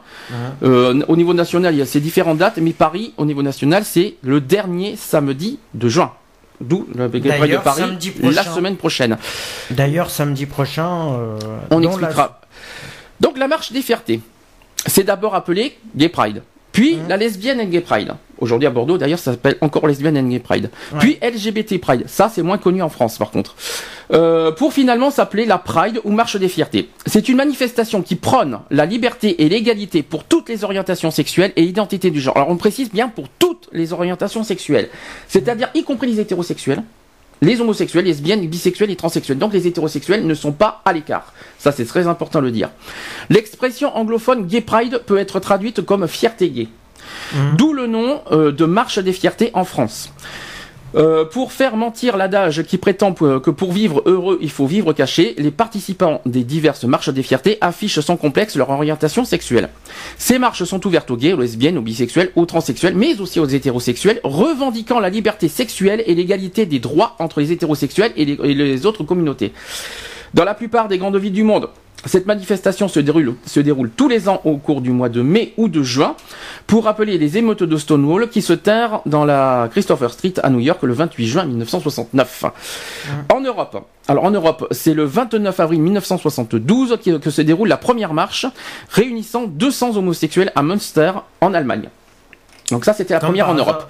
Euh, 0.63 1.01
au 1.09 1.17
niveau 1.17 1.35
national, 1.35 1.75
il 1.75 1.79
y 1.79 1.83
a 1.83 1.87
ces 1.87 2.01
différentes 2.01 2.39
dates, 2.39 2.59
mais 2.59 2.73
Paris, 2.73 3.15
au 3.17 3.25
niveau 3.25 3.43
national, 3.43 3.85
c'est 3.85 4.17
le 4.23 4.41
dernier 4.41 4.97
samedi 4.97 5.59
de 5.75 5.89
juin. 5.89 6.13
D'où 6.61 6.89
le 6.93 7.09
Gay 7.09 7.39
Pride 7.39 7.53
de 7.53 7.57
Paris 7.59 7.83
la 8.21 8.43
semaine 8.43 8.77
prochaine. 8.77 9.17
D'ailleurs, 9.71 10.11
samedi 10.11 10.47
prochain. 10.47 11.17
On 11.71 11.83
expliquera. 11.83 12.41
Donc 13.21 13.39
la 13.39 13.47
marche 13.47 13.73
des 13.73 13.83
fiertés, 13.83 14.21
c'est 14.87 15.05
d'abord 15.05 15.35
appelé 15.37 15.77
Gay 15.97 16.09
Pride, 16.09 16.43
puis 16.81 16.97
Mhm. 16.97 17.09
la 17.09 17.17
lesbienne 17.17 17.61
and 17.61 17.65
Gay 17.71 17.81
Pride. 17.81 18.15
Aujourd'hui 18.41 18.69
à 18.69 18.71
Bordeaux, 18.71 18.99
d'ailleurs, 18.99 19.19
ça 19.19 19.33
s'appelle 19.33 19.57
encore 19.61 19.89
lesbienne 19.89 20.17
and 20.17 20.29
Gay 20.29 20.39
Pride. 20.39 20.71
Ouais. 20.93 20.99
Puis 21.01 21.19
LGBT 21.21 21.79
Pride, 21.81 22.05
ça 22.07 22.31
c'est 22.33 22.43
moins 22.43 22.59
connu 22.59 22.83
en 22.83 22.89
France 22.89 23.19
par 23.19 23.31
contre. 23.33 23.57
Euh, 24.13 24.53
pour 24.53 24.73
finalement 24.73 25.11
s'appeler 25.11 25.45
la 25.45 25.59
Pride 25.59 26.01
ou 26.05 26.13
Marche 26.13 26.37
des 26.37 26.49
Fiertés. 26.49 26.89
C'est 27.07 27.29
une 27.29 27.37
manifestation 27.37 28.01
qui 28.01 28.15
prône 28.15 28.61
la 28.71 28.87
liberté 28.87 29.43
et 29.43 29.49
l'égalité 29.49 30.03
pour 30.03 30.23
toutes 30.25 30.49
les 30.49 30.63
orientations 30.63 31.11
sexuelles 31.11 31.53
et 31.57 31.65
identités 31.65 32.11
du 32.11 32.21
genre. 32.21 32.37
Alors 32.37 32.49
on 32.51 32.57
précise 32.57 32.91
bien 32.93 33.09
pour 33.09 33.29
toutes 33.29 33.69
les 33.73 33.93
orientations 33.93 34.45
sexuelles, 34.45 34.89
c'est-à-dire 35.27 35.69
y 35.75 35.83
compris 35.83 36.07
les 36.07 36.21
hétérosexuels. 36.21 36.83
Les 37.41 37.61
homosexuels, 37.61 38.05
lesbiennes, 38.05 38.47
bisexuels 38.47 38.91
et 38.91 38.97
transsexuels. 38.97 39.39
Donc 39.39 39.53
les 39.53 39.67
hétérosexuels 39.67 40.27
ne 40.27 40.35
sont 40.35 40.53
pas 40.53 40.83
à 40.85 40.93
l'écart. 40.93 41.33
Ça 41.59 41.73
c'est 41.73 41.85
très 41.85 42.07
important 42.07 42.41
de 42.41 42.47
le 42.47 42.51
dire. 42.51 42.71
L'expression 43.31 43.97
anglophone 43.97 44.47
gay 44.47 44.61
pride 44.61 45.03
peut 45.07 45.19
être 45.19 45.41
traduite 45.41 45.83
comme 45.83 46.09
fierté 46.09 46.51
gay. 46.51 46.69
D'où 47.57 47.73
le 47.73 47.87
nom 47.87 48.23
euh, 48.33 48.53
de 48.53 48.65
marche 48.65 48.99
des 48.99 49.13
fiertés 49.13 49.51
en 49.55 49.65
France. 49.65 50.13
Euh, 50.95 51.27
pour 51.27 51.53
faire 51.53 51.77
mentir 51.77 52.17
l'adage 52.17 52.63
qui 52.63 52.79
prétend 52.79 53.13
p- 53.13 53.25
que 53.43 53.51
pour 53.51 53.73
vivre 53.73 54.03
heureux, 54.07 54.39
il 54.41 54.49
faut 54.51 54.67
vivre 54.67 54.95
caché, 54.95 55.35
les 55.37 55.51
participants 55.51 56.23
des 56.25 56.45
diverses 56.45 56.85
marches 56.85 57.11
des 57.11 57.23
fiertés 57.23 57.59
affichent 57.61 58.01
sans 58.01 58.17
complexe 58.17 58.57
leur 58.57 58.71
orientation 58.71 59.27
sexuelle. 59.27 59.69
Ces 60.17 60.39
marches 60.39 60.65
sont 60.65 60.87
ouvertes 60.87 61.11
aux 61.11 61.17
gays, 61.19 61.35
aux 61.35 61.41
lesbiennes, 61.41 61.77
aux 61.77 61.83
bisexuels, 61.83 62.31
aux 62.37 62.47
transsexuels, 62.47 62.95
mais 62.95 63.21
aussi 63.21 63.39
aux 63.39 63.47
hétérosexuels, 63.47 64.21
revendiquant 64.25 64.99
la 64.99 65.11
liberté 65.11 65.49
sexuelle 65.49 66.03
et 66.07 66.15
l'égalité 66.15 66.65
des 66.65 66.79
droits 66.79 67.17
entre 67.19 67.41
les 67.41 67.53
hétérosexuels 67.53 68.13
et 68.17 68.25
les 68.25 68.87
autres 68.87 69.05
communautés. 69.05 69.53
Dans 70.35 70.45
la 70.45 70.55
plupart 70.55 70.89
des 70.89 70.99
grandes 70.99 71.17
villes 71.17 71.33
du 71.33 71.43
monde, 71.43 71.69
cette 72.05 72.27
manifestation 72.27 72.87
se 72.87 73.01
déroule, 73.01 73.35
se 73.45 73.59
déroule 73.59 73.91
tous 73.91 74.09
les 74.09 74.29
ans 74.29 74.41
au 74.45 74.57
cours 74.57 74.81
du 74.83 74.91
mois 74.91 75.09
de 75.09 75.21
mai 75.21 75.53
ou 75.57 75.67
de 75.69 75.83
juin 75.83 76.15
pour 76.69 76.85
rappeler 76.85 77.19
les 77.19 77.39
émeutes 77.39 77.65
de 77.65 77.77
Stonewall 77.77 78.29
qui 78.29 78.41
se 78.41 78.53
tinrent 78.53 79.03
dans 79.05 79.25
la 79.25 79.69
Christopher 79.73 80.13
Street 80.13 80.35
à 80.43 80.49
New 80.51 80.61
York 80.61 80.81
le 80.83 80.93
28 80.93 81.27
juin 81.27 81.45
1969. 81.45 82.45
En 83.35 83.41
Europe, 83.41 83.85
alors 84.07 84.25
en 84.25 84.31
Europe, 84.31 84.69
c'est 84.71 84.95
le 84.95 85.05
29 85.05 85.59
avril 85.59 85.81
1972 85.83 86.99
qui- 87.03 87.19
que 87.19 87.31
se 87.31 87.43
déroule 87.43 87.69
la 87.69 87.77
première 87.77 88.15
marche 88.15 88.47
réunissant 88.91 89.45
200 89.49 89.97
homosexuels 89.97 90.53
à 90.55 90.63
Münster 90.63 91.13
en 91.41 91.53
Allemagne. 91.53 91.89
Donc 92.71 92.85
ça, 92.85 92.93
c'était 92.93 93.15
la 93.15 93.21
Comme 93.21 93.29
première 93.31 93.49
en. 93.49 93.55
Europe. 93.55 93.89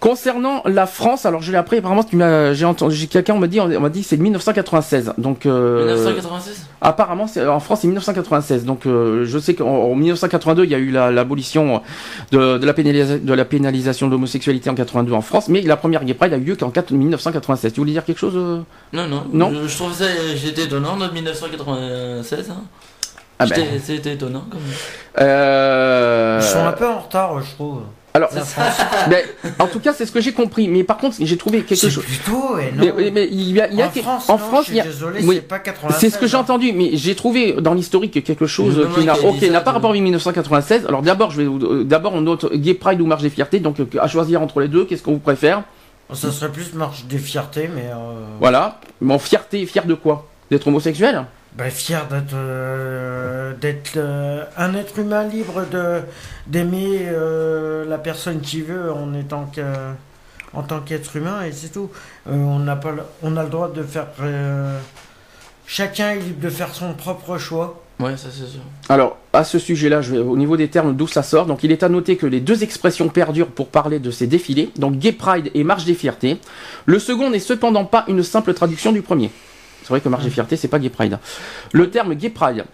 Concernant 0.00 0.62
la 0.64 0.86
France, 0.86 1.26
alors 1.26 1.42
je 1.42 1.50
l'ai 1.50 1.58
appris, 1.58 1.78
apparemment, 1.78 2.04
m'as- 2.12 2.52
j'ai 2.54 2.64
entendu, 2.66 3.08
quelqu'un 3.08 3.34
m'a 3.34 3.48
dit, 3.48 3.58
on 3.58 3.80
m'a 3.80 3.88
dit 3.88 4.04
c'est 4.04 4.16
1996. 4.16 5.12
Donc, 5.18 5.44
euh, 5.44 5.86
1996 5.86 6.66
apparemment, 6.80 7.26
c'est, 7.26 7.44
en 7.44 7.58
France, 7.58 7.80
c'est 7.80 7.88
1996. 7.88 8.64
Donc, 8.64 8.86
euh, 8.86 9.24
je 9.24 9.38
sais 9.40 9.54
qu'en 9.54 9.66
en 9.66 9.94
1982, 9.96 10.64
il 10.64 10.70
y 10.70 10.74
a 10.76 10.78
eu 10.78 10.90
la- 10.92 11.10
l'abolition 11.10 11.82
de, 12.30 12.58
de, 12.58 12.64
la 12.66 12.74
pénalisa- 12.74 13.18
de 13.18 13.32
la 13.34 13.44
pénalisation 13.44 14.06
de 14.06 14.12
l'homosexualité 14.12 14.70
en 14.70 14.76
82 14.76 15.12
en 15.14 15.20
France, 15.20 15.48
mais 15.48 15.62
la 15.62 15.76
première 15.76 16.04
Gay 16.04 16.14
Pride 16.14 16.32
a 16.32 16.36
eu 16.36 16.42
lieu 16.42 16.54
qu'en 16.56 16.70
4 16.70 16.92
1996. 16.92 17.72
Tu 17.72 17.80
voulais 17.80 17.92
dire 17.92 18.04
quelque 18.04 18.18
chose 18.20 18.34
euh? 18.36 18.60
Non, 18.92 19.08
non. 19.08 19.24
Non? 19.32 19.52
Je, 19.52 19.66
je 19.66 19.76
trouve 19.76 19.92
ça, 19.94 20.04
j'étais 20.36 20.62
étonnant 20.64 20.96
de 20.96 21.08
1996. 21.12 22.50
Hein. 22.50 22.62
Ah 23.40 23.46
ben. 23.46 23.64
C'était 23.84 24.14
étonnant 24.14 24.44
comme. 24.50 24.60
Euh, 25.20 26.38
Ils 26.40 26.46
sont 26.46 26.64
un 26.66 26.72
peu 26.72 26.86
en 26.86 26.98
retard, 27.00 27.40
je 27.42 27.50
trouve. 27.54 27.82
Alors, 28.18 28.30
mais, 29.10 29.24
en 29.60 29.66
tout 29.68 29.78
cas, 29.80 29.92
c'est 29.92 30.04
ce 30.06 30.10
que 30.12 30.20
j'ai 30.20 30.32
compris. 30.32 30.66
Mais 30.68 30.82
par 30.82 30.96
contre, 30.98 31.16
j'ai 31.20 31.36
trouvé 31.36 31.62
quelque 31.62 31.76
C'est 31.80 31.88
chose. 31.90 32.04
plutôt. 32.04 32.54
ouais, 32.56 32.72
non. 32.76 32.84
Mais, 32.84 32.92
mais- 32.96 33.10
mais 33.12 33.28
il 33.30 33.52
y 33.52 33.60
a, 33.60 33.68
il 33.70 33.76
y 33.76 33.82
a 33.82 33.86
en 33.86 33.90
que- 33.90 34.00
France, 34.00 34.28
en 34.28 34.32
non, 34.32 34.38
France, 34.38 34.66
je 34.66 34.72
il 34.72 34.76
y 34.76 34.80
a, 34.80 34.82
suis 34.82 34.92
désolé, 34.92 35.20
oui. 35.24 35.36
c'est 35.36 35.48
pas 35.48 35.58
96. 35.60 36.00
C'est 36.00 36.10
ce 36.10 36.18
que 36.18 36.26
j'ai 36.26 36.36
hein. 36.36 36.40
entendu, 36.40 36.72
mais 36.72 36.90
j'ai 36.94 37.14
trouvé 37.14 37.52
dans 37.60 37.74
l'historique 37.74 38.22
quelque 38.24 38.46
chose 38.46 38.86
qui 38.94 39.04
n'a 39.04 39.14
ok, 39.16 39.62
pas 39.64 39.70
rapport 39.72 39.90
avec 39.90 40.02
1996. 40.02 40.86
Alors 40.86 41.02
d'abord, 41.02 41.30
je 41.30 41.38
vais 41.42 41.46
vous- 41.46 41.58
euh, 41.64 41.84
d'abord 41.84 42.14
on 42.14 42.20
note 42.22 42.52
Gay 42.54 42.74
Pride 42.74 43.00
ou 43.00 43.06
Marche 43.06 43.22
des 43.22 43.30
Fiertés, 43.30 43.60
donc 43.60 43.78
euh, 43.80 43.86
à 44.00 44.08
choisir 44.08 44.42
entre 44.42 44.60
les 44.60 44.68
deux, 44.68 44.84
qu'est-ce 44.84 45.02
qu'on 45.02 45.12
vous 45.12 45.18
préfère? 45.18 45.62
Ça 46.12 46.32
serait 46.32 46.50
plus 46.50 46.72
marche 46.74 47.04
des 47.04 47.18
fiertés, 47.18 47.68
mais. 47.72 47.86
Euh... 47.92 48.24
Voilà. 48.40 48.80
Mais 49.00 49.14
en 49.14 49.18
fierté, 49.18 49.64
fier 49.66 49.84
de 49.84 49.94
quoi? 49.94 50.26
D'être 50.50 50.66
homosexuel? 50.66 51.24
Bah, 51.56 51.70
fier 51.70 52.06
d'être 52.06 52.34
euh, 52.34 53.52
d'être 53.60 53.96
euh, 53.96 54.44
un 54.56 54.74
être 54.74 54.98
humain 54.98 55.24
libre 55.24 55.64
de 55.72 56.02
d'aimer 56.46 57.06
euh, 57.08 57.84
la 57.88 57.98
personne 57.98 58.40
qui 58.40 58.62
veut 58.62 58.92
en 58.92 59.12
étant 59.14 59.46
que 59.46 59.62
en 60.54 60.62
tant 60.62 60.80
qu'être 60.80 61.16
humain 61.16 61.42
et 61.44 61.50
c'est 61.52 61.72
tout. 61.72 61.90
Euh, 62.28 62.32
on 62.34 62.60
n'a 62.60 62.76
pas 62.76 62.92
le- 62.92 63.02
on 63.22 63.36
a 63.36 63.42
le 63.42 63.48
droit 63.48 63.72
de 63.72 63.82
faire 63.82 64.06
euh, 64.22 64.78
chacun 65.66 66.10
est 66.12 66.20
libre 66.20 66.40
de 66.40 66.48
faire 66.50 66.72
son 66.74 66.92
propre 66.94 67.38
choix 67.38 67.82
Ouais, 67.98 68.16
ça 68.16 68.28
c'est 68.30 68.46
sûr. 68.46 68.60
Alors, 68.88 69.16
à 69.32 69.42
ce 69.42 69.58
sujet-là, 69.58 70.00
je 70.02 70.12
vais- 70.12 70.18
au 70.20 70.36
niveau 70.36 70.56
des 70.56 70.68
termes 70.68 70.94
d'où 70.94 71.08
ça 71.08 71.24
sort, 71.24 71.46
donc 71.46 71.64
il 71.64 71.72
est 71.72 71.82
à 71.82 71.88
noter 71.88 72.16
que 72.16 72.26
les 72.26 72.38
deux 72.38 72.62
expressions 72.62 73.08
perdurent 73.08 73.48
pour 73.48 73.66
parler 73.66 73.98
de 73.98 74.12
ces 74.12 74.28
défilés, 74.28 74.70
donc 74.76 74.98
Gay 74.98 75.10
Pride 75.10 75.50
et 75.52 75.64
Marche 75.64 75.84
des 75.84 75.94
Fiertés. 75.94 76.38
Le 76.86 77.00
second 77.00 77.28
n'est 77.30 77.40
cependant 77.40 77.84
pas 77.84 78.04
une 78.06 78.22
simple 78.22 78.54
traduction 78.54 78.92
du 78.92 79.02
premier. 79.02 79.32
C'est 79.82 79.88
vrai 79.88 80.00
que 80.00 80.08
Marche 80.08 80.24
des 80.24 80.30
Fiertés, 80.30 80.56
c'est 80.56 80.68
pas 80.68 80.78
Gay 80.78 80.90
Pride. 80.90 81.18
Le 81.72 81.90
terme 81.90 82.14
Gay 82.14 82.30
Pride 82.30 82.64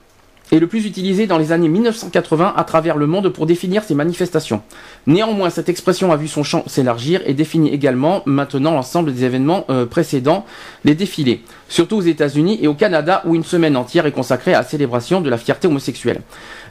est 0.52 0.59
le 0.59 0.66
plus 0.66 0.87
utilisé 0.87 1.26
dans 1.26 1.38
les 1.38 1.52
années 1.52 1.68
1980 1.68 2.52
à 2.57 2.64
travers 2.64 2.96
le 2.96 3.07
monde 3.07 3.28
pour 3.30 3.46
définir 3.46 3.83
ces 3.83 3.94
manifestations. 3.94 4.62
Néanmoins, 5.07 5.50
cette 5.50 5.68
expression 5.68 6.12
a 6.12 6.16
vu 6.16 6.28
son 6.28 6.42
champ 6.42 6.62
s'élargir 6.66 7.20
et 7.26 7.35
définit 7.35 7.70
également 7.72 8.22
maintenant 8.26 8.72
l'ensemble 8.72 9.12
des 9.12 9.24
événements 9.24 9.64
euh, 9.70 9.87
précédents, 9.87 10.44
les 10.85 10.94
défilés, 10.94 11.42
surtout 11.68 11.96
aux 11.96 12.02
États-Unis 12.02 12.59
et 12.62 12.68
au 12.68 12.74
Canada 12.74 13.22
où 13.24 13.35
une 13.35 13.44
semaine 13.44 13.76
entière 13.76 14.07
est 14.07 14.12
consacrée 14.12 14.54
à 14.54 14.59
la 14.59 14.64
célébration 14.64 15.20
de 15.20 15.30
la 15.30 15.38
fierté 15.38 15.66
homosexuelle. 15.66 16.20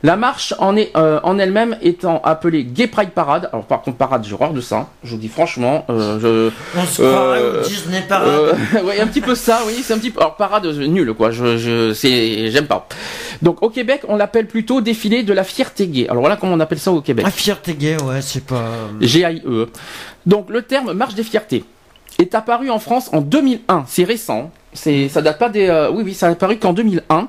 La 0.05 0.17
marche 0.17 0.53
en 0.59 0.75
est 0.75 0.91
euh, 0.97 1.21
en 1.23 1.39
elle-même 1.39 1.77
étant 1.81 2.21
appelée 2.25 2.65
Gay 2.65 2.87
Pride 2.87 3.11
Parade. 3.11 3.49
Alors 3.53 3.65
par 3.65 3.81
contre 3.81 3.95
parade, 3.97 4.25
j'ai 4.27 4.33
horreur 4.33 4.51
de 4.51 4.59
ça. 4.59 4.89
Je 5.03 5.11
vous 5.11 5.17
dis 5.17 5.29
franchement, 5.29 5.85
euh, 5.89 6.19
je 6.19 6.51
On 6.77 6.85
se 6.85 7.01
Euh, 7.01 7.61
au 7.61 7.63
Disney 7.65 8.03
Parade. 8.07 8.27
euh, 8.27 8.53
ouais, 8.83 8.99
un 8.99 9.07
petit 9.07 9.21
peu 9.21 9.33
ça, 9.33 9.61
oui, 9.65 9.81
c'est 9.81 9.93
un 9.93 9.97
petit 9.97 10.11
peu. 10.11 10.19
Alors 10.19 10.35
parade 10.35 10.65
euh, 10.65 10.87
nul 10.87 11.13
quoi. 11.13 11.31
Je, 11.31 11.57
je, 11.57 11.93
c'est, 11.93 12.51
j'aime 12.51 12.67
pas. 12.67 12.85
Donc 13.41 13.62
au 13.63 13.69
Québec, 13.69 14.01
on 14.07 14.15
l'appelle 14.15 14.47
plutôt 14.47 14.81
défilé 14.81 15.23
de 15.23 15.33
la 15.33 15.43
fierté 15.43 15.87
gay. 15.87 16.07
Alors 16.09 16.21
voilà 16.21 16.35
comment 16.35 16.53
on 16.53 16.59
appelle 16.59 16.79
ça 16.79 16.91
au 16.91 17.01
Québec. 17.01 17.25
Ah, 17.27 17.31
fierté 17.31 17.73
gay, 17.73 17.95
ouais, 18.03 18.21
c'est 18.21 18.43
pas. 18.45 18.63
G-A-I-E. 18.99 19.69
Donc 20.25 20.49
le 20.49 20.61
terme 20.61 20.93
marche 20.93 21.15
des 21.15 21.23
fiertés 21.23 21.63
est 22.19 22.35
apparu 22.35 22.69
en 22.69 22.79
France 22.79 23.09
en 23.13 23.21
2001. 23.21 23.85
C'est 23.87 24.03
récent. 24.03 24.51
C'est, 24.75 25.07
ça 25.07 25.21
date 25.21 25.37
pas 25.37 25.49
des. 25.49 25.67
euh, 25.67 25.91
oui, 25.91 26.01
oui, 26.03 26.13
ça 26.15 26.27
a 26.27 26.31
apparu 26.31 26.57
qu'en 26.57 26.73
2001. 26.73 27.27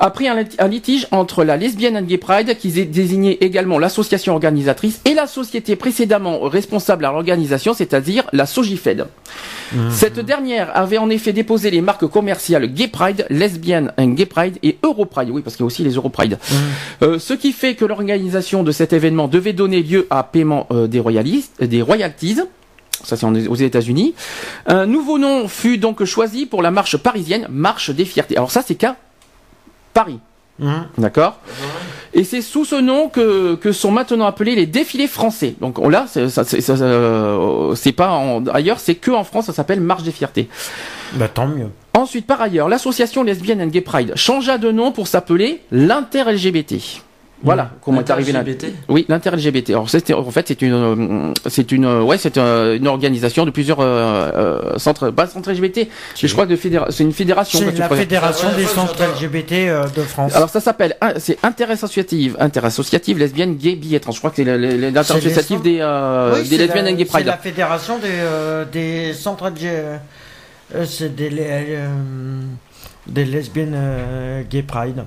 Après 0.00 0.26
un, 0.28 0.42
lit- 0.42 0.56
un 0.58 0.66
litige 0.68 1.06
entre 1.12 1.44
la 1.44 1.56
Lesbian 1.56 1.94
and 1.94 2.02
Gay 2.02 2.18
Pride, 2.18 2.56
qui 2.58 2.68
dé- 2.68 2.84
désignait 2.84 3.38
également 3.40 3.78
l'association 3.78 4.32
organisatrice, 4.34 5.00
et 5.04 5.14
la 5.14 5.26
société 5.28 5.76
précédemment 5.76 6.40
responsable 6.40 7.04
à 7.04 7.12
l'organisation, 7.12 7.74
c'est-à-dire 7.74 8.24
la 8.32 8.44
Sogifed. 8.46 9.06
Cette 9.90 10.18
dernière 10.20 10.76
avait 10.76 10.98
en 10.98 11.10
effet 11.10 11.32
déposé 11.32 11.70
les 11.70 11.80
marques 11.80 12.06
commerciales 12.06 12.72
Gay 12.72 12.88
Pride, 12.88 13.26
Lesbian 13.30 13.88
and 13.98 14.10
Gay 14.10 14.26
Pride 14.26 14.58
et 14.62 14.78
Europride. 14.82 15.30
Oui, 15.30 15.42
parce 15.42 15.56
qu'il 15.56 15.64
y 15.64 15.64
a 15.64 15.66
aussi 15.66 15.82
les 15.82 15.92
Europride. 15.92 16.38
Euh, 17.02 17.18
ce 17.18 17.34
qui 17.34 17.52
fait 17.52 17.74
que 17.74 17.84
l'organisation 17.84 18.62
de 18.62 18.72
cet 18.72 18.92
événement 18.92 19.28
devait 19.28 19.52
donner 19.52 19.82
lieu 19.82 20.06
à 20.10 20.22
paiement 20.22 20.66
euh, 20.70 20.86
des, 20.86 21.00
euh, 21.00 21.66
des 21.66 21.82
royalties. 21.82 22.38
Ça, 23.02 23.16
c'est 23.16 23.26
aux 23.26 23.54
États-Unis. 23.54 24.14
Un 24.66 24.86
nouveau 24.86 25.18
nom 25.18 25.48
fut 25.48 25.78
donc 25.78 26.04
choisi 26.04 26.44
pour 26.46 26.60
la 26.62 26.70
marche 26.70 26.96
parisienne, 26.98 27.46
Marche 27.48 27.90
des 27.90 28.04
Fiertés. 28.04 28.36
Alors 28.36 28.50
ça, 28.50 28.62
c'est 28.66 28.74
qu'à 28.74 28.96
Paris. 29.94 30.18
Hum. 30.62 30.86
D'accord 30.98 31.40
Et 32.12 32.24
c'est 32.24 32.42
sous 32.42 32.64
ce 32.64 32.74
nom 32.74 33.08
que, 33.08 33.54
que 33.54 33.72
sont 33.72 33.90
maintenant 33.90 34.26
appelés 34.26 34.54
les 34.54 34.66
défilés 34.66 35.06
français. 35.06 35.54
Donc 35.60 35.78
on- 35.78 35.88
là, 35.88 36.06
c'est 36.08 36.28
ça- 36.28 36.44
c'est- 36.44 36.60
ça- 36.60 36.74
euh, 36.74 37.74
c'est 37.74 37.92
pas 37.92 38.10
en- 38.10 38.44
ailleurs, 38.46 38.80
c'est 38.80 38.94
que 38.96 39.10
en 39.10 39.24
France, 39.24 39.46
ça 39.46 39.52
s'appelle 39.52 39.80
Marche 39.80 40.02
des 40.02 40.10
Fiertés. 40.12 40.48
Bah 41.14 41.28
tant 41.28 41.46
mieux. 41.46 41.68
Ensuite, 41.94 42.26
par 42.26 42.40
ailleurs, 42.40 42.68
l'association 42.68 43.22
lesbienne 43.22 43.60
and 43.62 43.66
gay 43.68 43.80
pride 43.80 44.12
changea 44.16 44.58
de 44.58 44.70
nom 44.70 44.92
pour 44.92 45.06
s'appeler 45.08 45.60
l'inter-LGBT. 45.72 47.00
Voilà 47.42 47.70
comment 47.82 48.00
est 48.00 48.10
arrivé 48.10 48.32
la... 48.32 48.42
LGBT. 48.42 48.66
Oui, 48.88 49.06
l'inter-LGBT. 49.08 49.70
Alors 49.70 49.88
c'était 49.88 50.12
en 50.12 50.30
fait 50.30 50.48
c'est 50.48 50.60
une 50.60 50.74
euh, 50.74 51.32
c'est 51.48 51.72
une 51.72 51.86
euh, 51.86 52.02
ouais 52.02 52.18
c'est 52.18 52.36
euh, 52.36 52.76
une 52.76 52.86
organisation 52.86 53.46
de 53.46 53.50
plusieurs 53.50 53.78
euh, 53.80 54.76
centres 54.76 55.10
pas 55.10 55.26
centres 55.26 55.50
LGBT. 55.50 55.76
mais 55.78 55.88
Je 56.28 56.32
crois 56.32 56.46
que 56.46 56.52
de 56.52 56.58
c'est 56.90 57.02
une 57.02 57.12
fédération. 57.12 57.58
C'est 57.60 57.78
la 57.78 57.88
fédération 57.88 58.48
des 58.56 58.66
centres. 58.66 58.94
LGBT 59.02 59.52
de 59.96 60.02
France. 60.02 60.34
Alors 60.36 60.50
ça 60.50 60.60
s'appelle 60.60 60.96
c'est 61.18 61.38
interassociative 61.42 62.36
interassociative 62.38 63.18
lesbienne 63.18 63.56
gay 63.56 63.74
bi 63.76 63.94
et 63.94 64.00
trans. 64.00 64.12
Je 64.12 64.18
crois 64.18 64.30
que 64.30 64.36
c'est 64.36 64.44
l'inter-associative 64.44 65.58
C'est 65.58 65.62
des 65.62 65.78
euh, 65.80 66.32
Oui, 66.34 66.42
des 66.42 66.56
c'est 66.56 66.56
lesbiennes 66.58 66.84
la- 66.84 66.90
and 66.92 66.94
gay 66.96 67.04
C'est 67.04 67.10
pride. 67.10 67.26
la 67.26 67.36
fédération 67.38 67.98
des, 67.98 68.08
euh, 68.10 68.64
des 68.70 69.14
centres 69.14 69.48
LGBT. 69.48 69.98
c'est 70.84 71.14
des, 71.16 71.30
des 73.06 73.24
lesbiennes 73.24 74.44
gay 74.50 74.62
pride. 74.62 75.04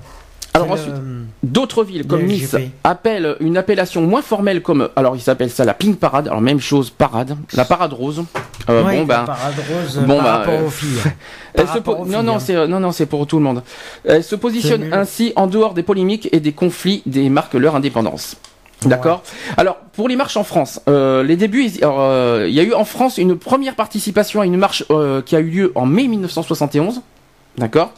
Alors 0.54 0.70
ensuite, 0.70 0.94
D'autres 1.42 1.84
villes 1.84 2.06
comme 2.06 2.22
Nice 2.22 2.56
appellent 2.84 3.36
une 3.40 3.56
appellation 3.58 4.00
moins 4.02 4.22
formelle 4.22 4.62
comme 4.62 4.88
alors 4.96 5.14
ils 5.14 5.20
s'appellent 5.20 5.50
ça 5.50 5.64
la 5.64 5.74
Pink 5.74 5.98
Parade. 5.98 6.26
Alors 6.28 6.40
même 6.40 6.60
chose 6.60 6.90
parade, 6.90 7.36
la 7.54 7.64
parade 7.64 7.92
rose. 7.92 8.24
Euh, 8.70 8.82
Ouais, 8.82 8.96
bon 8.98 9.04
ben 9.04 9.24
parade 9.24 9.54
rose 9.70 9.98
bon, 10.06 10.16
par 10.16 10.24
bah, 10.24 10.36
rapport 10.38 10.54
euh, 10.54 10.66
aux 10.66 10.70
filles. 10.70 10.88
Elle 11.54 11.64
Par 11.64 11.72
se 11.74 11.78
rapport 11.78 11.96
po- 11.98 12.02
aux 12.02 12.06
non, 12.06 12.18
filles, 12.18 12.26
non, 12.26 12.34
hein. 12.36 12.38
c'est, 12.38 12.66
non, 12.66 12.80
non, 12.80 12.92
c'est 12.92 13.04
pour 13.06 13.26
tout 13.26 13.36
le 13.36 13.42
monde. 13.42 13.62
Elle 14.04 14.24
se 14.24 14.34
positionne 14.36 14.92
ainsi 14.92 15.32
en 15.36 15.46
dehors 15.48 15.74
des 15.74 15.82
polémiques 15.82 16.28
et 16.32 16.40
des 16.40 16.52
conflits 16.52 17.02
des 17.04 17.28
marques 17.28 17.54
leur 17.54 17.76
indépendance. 17.76 18.36
D'accord? 18.86 19.22
Alors 19.56 19.76
pour 19.92 20.08
les 20.08 20.16
marches 20.16 20.36
en 20.36 20.44
France, 20.44 20.80
euh, 20.88 21.22
les 21.22 21.36
débuts, 21.36 21.70
euh, 21.82 22.46
il 22.48 22.54
y 22.54 22.60
a 22.60 22.62
eu 22.62 22.72
en 22.74 22.84
France 22.84 23.18
une 23.18 23.36
première 23.36 23.74
participation 23.74 24.40
à 24.40 24.46
une 24.46 24.56
marche 24.56 24.84
euh, 24.90 25.20
qui 25.20 25.36
a 25.36 25.40
eu 25.40 25.50
lieu 25.50 25.72
en 25.74 25.84
mai 25.86 26.06
1971. 26.08 27.02
D'accord. 27.56 27.92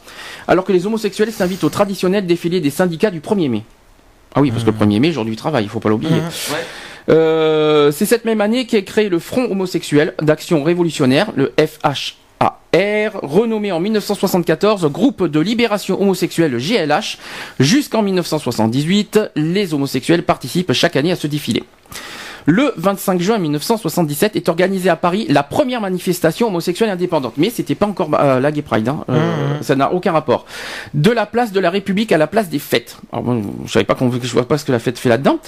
Alors 0.47 0.63
que 0.65 0.71
les 0.71 0.85
homosexuels 0.85 1.31
s'invitent 1.31 1.63
au 1.63 1.69
traditionnel 1.69 2.25
défilé 2.25 2.59
des 2.59 2.69
syndicats 2.69 3.11
du 3.11 3.19
1er 3.19 3.49
mai. 3.49 3.63
Ah 4.35 4.41
oui, 4.41 4.51
parce 4.51 4.63
que 4.63 4.69
le 4.69 4.77
1er 4.77 4.99
mai, 4.99 5.11
jour 5.11 5.25
du 5.25 5.35
travail, 5.35 5.63
il 5.63 5.69
faut 5.69 5.79
pas 5.79 5.89
l'oublier. 5.89 6.13
Ouais. 6.15 6.57
Euh, 7.09 7.91
c'est 7.91 8.05
cette 8.05 8.25
même 8.25 8.41
année 8.41 8.67
qu'est 8.67 8.83
créé 8.83 9.09
le 9.09 9.19
Front 9.19 9.49
homosexuel 9.49 10.13
d'action 10.21 10.63
révolutionnaire, 10.63 11.31
le 11.35 11.53
FHAR, 11.57 11.95
renommé 13.23 13.71
en 13.71 13.79
1974 13.79 14.85
Groupe 14.91 15.25
de 15.25 15.39
libération 15.39 15.99
homosexuelle 16.01 16.57
GLH. 16.57 17.17
Jusqu'en 17.59 18.03
1978, 18.03 19.19
les 19.35 19.73
homosexuels 19.73 20.23
participent 20.23 20.73
chaque 20.73 20.95
année 20.95 21.11
à 21.11 21.15
ce 21.15 21.27
défilé. 21.27 21.63
Le 22.49 22.71
25 22.77 23.19
juin 23.19 23.39
1977 23.39 24.37
est 24.37 24.47
organisée 24.47 24.89
à 24.89 24.95
Paris 24.95 25.25
la 25.29 25.43
première 25.43 25.81
manifestation 25.81 26.47
homosexuelle 26.47 26.89
indépendante. 26.89 27.33
Mais 27.35 27.49
c'était 27.49 27.75
pas 27.75 27.85
encore 27.87 28.09
euh, 28.17 28.39
la 28.39 28.53
Gay 28.53 28.61
Pride, 28.61 28.87
hein. 28.87 29.03
Euh, 29.09 29.15
Mhm. 29.57 29.63
ça 29.63 29.75
n'a 29.75 29.91
aucun 29.91 30.13
rapport. 30.13 30.45
De 30.93 31.11
la 31.11 31.25
place 31.25 31.51
de 31.51 31.59
la 31.59 31.69
République 31.69 32.13
à 32.13 32.17
la 32.17 32.25
place 32.27 32.47
des 32.47 32.59
fêtes. 32.59 32.97
Alors, 33.11 33.25
bon, 33.25 33.43
je 33.65 33.71
savais 33.73 33.83
pas 33.83 33.95
qu'on, 33.95 34.09
je 34.11 34.31
vois 34.31 34.47
pas 34.47 34.57
ce 34.57 34.63
que 34.63 34.71
la 34.71 34.79
fête 34.79 34.97
fait 34.97 35.09
là-dedans. 35.09 35.39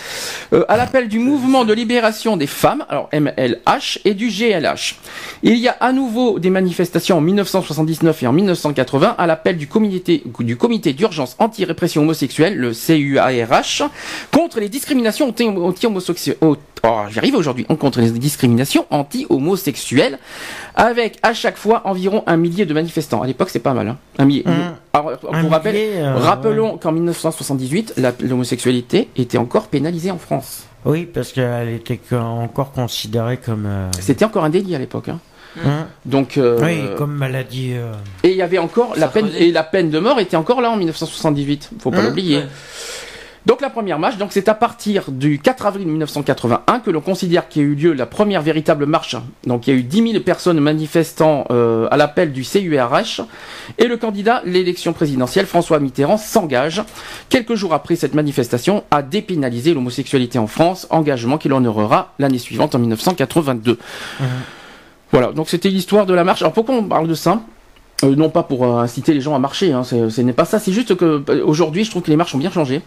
Euh, 0.51 0.65
à 0.67 0.75
l'appel 0.75 1.07
du 1.07 1.19
mouvement 1.19 1.63
de 1.63 1.71
libération 1.73 2.35
des 2.35 2.47
femmes, 2.47 2.83
alors 2.89 3.07
MLH, 3.13 3.99
et 4.03 4.13
du 4.13 4.27
GLH. 4.27 4.95
Il 5.43 5.55
y 5.57 5.69
a 5.69 5.77
à 5.79 5.93
nouveau 5.93 6.38
des 6.38 6.49
manifestations 6.49 7.17
en 7.17 7.21
1979 7.21 8.23
et 8.23 8.27
en 8.27 8.33
1980 8.33 9.15
à 9.17 9.25
l'appel 9.25 9.55
du 9.57 9.67
comité, 9.67 10.21
du 10.39 10.57
comité 10.57 10.91
d'urgence 10.91 11.38
anti-répression 11.39 12.01
homosexuelle, 12.01 12.57
le 12.57 12.73
CUARH, 12.73 13.83
contre 14.33 14.59
les 14.59 14.67
discriminations 14.67 15.29
anti- 15.29 15.47
anti-homosexuelles. 16.89 17.06
Oh, 17.08 17.12
j'arrive 17.13 17.36
aujourd'hui. 17.36 17.65
On 17.69 17.75
contre 17.75 17.99
les 18.02 18.12
discriminations 18.12 18.86
anti-homosexuelles, 18.89 20.19
avec 20.75 21.17
à 21.23 21.34
chaque 21.34 21.58
fois 21.58 21.82
environ 21.86 22.23
un 22.28 22.38
millier 22.38 22.65
de 22.65 22.73
manifestants. 22.73 23.21
À 23.21 23.28
l'époque, 23.28 23.49
c'est 23.52 23.60
pas 23.60 23.73
mal. 23.73 23.88
Hein. 23.88 23.97
Un 24.17 24.25
millier. 24.25 24.43
Mmh. 24.45 24.52
Alors, 24.93 25.17
pour 25.17 25.36
Un 25.36 25.47
rappel, 25.49 25.73
millier, 25.75 25.97
euh, 25.99 26.15
rappelons 26.17 26.78
qu'en 26.78 26.91
1978, 26.91 27.93
la- 27.97 28.13
l'homosexualité 28.21 29.10
était 29.15 29.38
encore 29.38 29.67
pénalisée 29.67 30.12
en 30.12 30.17
France. 30.17 30.63
Oui, 30.86 31.06
parce 31.06 31.32
qu'elle 31.34 31.69
était 31.69 31.97
co- 31.97 32.15
encore 32.15 32.71
considérée 32.71 33.38
comme. 33.38 33.65
euh, 33.65 33.89
C'était 33.99 34.25
encore 34.25 34.43
un 34.45 34.49
délit 34.49 34.75
à 34.75 34.80
l'époque. 34.80 35.10
Hein. 35.10 35.19
hein, 35.65 35.88
Donc, 36.06 36.38
euh, 36.38 36.58
Oui, 36.63 36.80
comme 36.97 37.13
maladie. 37.13 37.71
euh, 37.73 37.91
et 38.23 38.30
il 38.32 38.38
y 38.38 38.41
avait 38.41 38.60
encore 38.60 38.93
la 38.95 39.08
peine 39.10 39.30
et 39.38 39.52
la 39.52 39.63
peine 39.63 39.89
de 39.89 39.99
mort 39.99 40.19
était 40.19 40.38
encore 40.38 40.62
là 40.62 40.69
en 40.71 40.78
1978. 40.78 41.71
Faut 41.80 41.91
pas 41.91 41.97
Hein 41.99 42.04
l'oublier. 42.04 42.43
Donc 43.45 43.62
la 43.62 43.69
première 43.69 43.99
marche, 43.99 44.17
donc 44.17 44.30
c'est 44.32 44.49
à 44.49 44.54
partir 44.54 45.12
du 45.12 45.39
4 45.39 45.65
avril 45.65 45.88
1981 45.88 46.80
que 46.80 46.91
l'on 46.91 47.02
considère 47.02 47.47
qu'il 47.47 47.62
y 47.62 47.65
a 47.65 47.67
eu 47.69 47.75
lieu 47.75 47.93
la 47.93 48.06
première 48.06 48.41
véritable 48.41 48.86
marche. 48.86 49.15
Donc 49.45 49.67
il 49.67 49.73
y 49.73 49.78
a 49.78 49.80
eu 49.80 49.84
10 49.84 50.12
000 50.12 50.23
personnes 50.23 50.60
manifestant 50.60 51.45
euh, 51.49 51.88
à 51.89 51.97
l'appel 51.97 52.34
du 52.34 52.43
CURH 52.43 53.21
et 53.78 53.88
le 53.88 53.97
candidat 53.97 54.41
l'élection 54.45 54.91
présidentielle 54.93 55.45
François 55.45 55.80
Mitterrand 55.80 56.17
s'engage 56.17 56.84
quelques 57.30 57.56
jours 57.56 57.73
après 57.73 57.95
cette 57.95 58.13
manifestation 58.13 58.84
à 58.91 59.02
dépénaliser 59.02 59.73
l'homosexualité 59.73 60.38
en 60.38 60.47
France, 60.47 60.88
engagement 60.89 61.38
qu'il 61.38 61.54
honorera 61.54 62.13
l'année 62.19 62.39
suivante 62.39 62.75
en 62.75 62.80
1982. 62.80 63.80
Voilà, 65.12 65.32
donc 65.32 65.49
c'était 65.49 65.69
l'histoire 65.69 66.06
de 66.06 66.13
la 66.13 66.23
marche. 66.23 66.41
Alors 66.41 66.54
pourquoi 66.54 66.75
on 66.75 66.84
parle 66.84 67.08
de 67.08 67.15
ça? 67.15 67.41
Euh, 68.04 68.15
Non 68.15 68.30
pas 68.30 68.43
pour 68.43 68.63
euh, 68.65 68.82
inciter 68.82 69.13
les 69.13 69.21
gens 69.21 69.36
à 69.36 69.39
marcher, 69.39 69.73
hein, 69.73 69.84
ce 69.84 70.21
n'est 70.21 70.34
pas 70.34 70.45
ça. 70.45 70.60
C'est 70.60 70.71
juste 70.71 70.95
que 70.95 71.23
aujourd'hui, 71.41 71.84
je 71.84 71.89
trouve 71.89 72.04
que 72.04 72.12
les 72.12 72.15
marches 72.15 72.36
ont 72.36 72.38
bien 72.39 72.52
changé. 72.52 72.82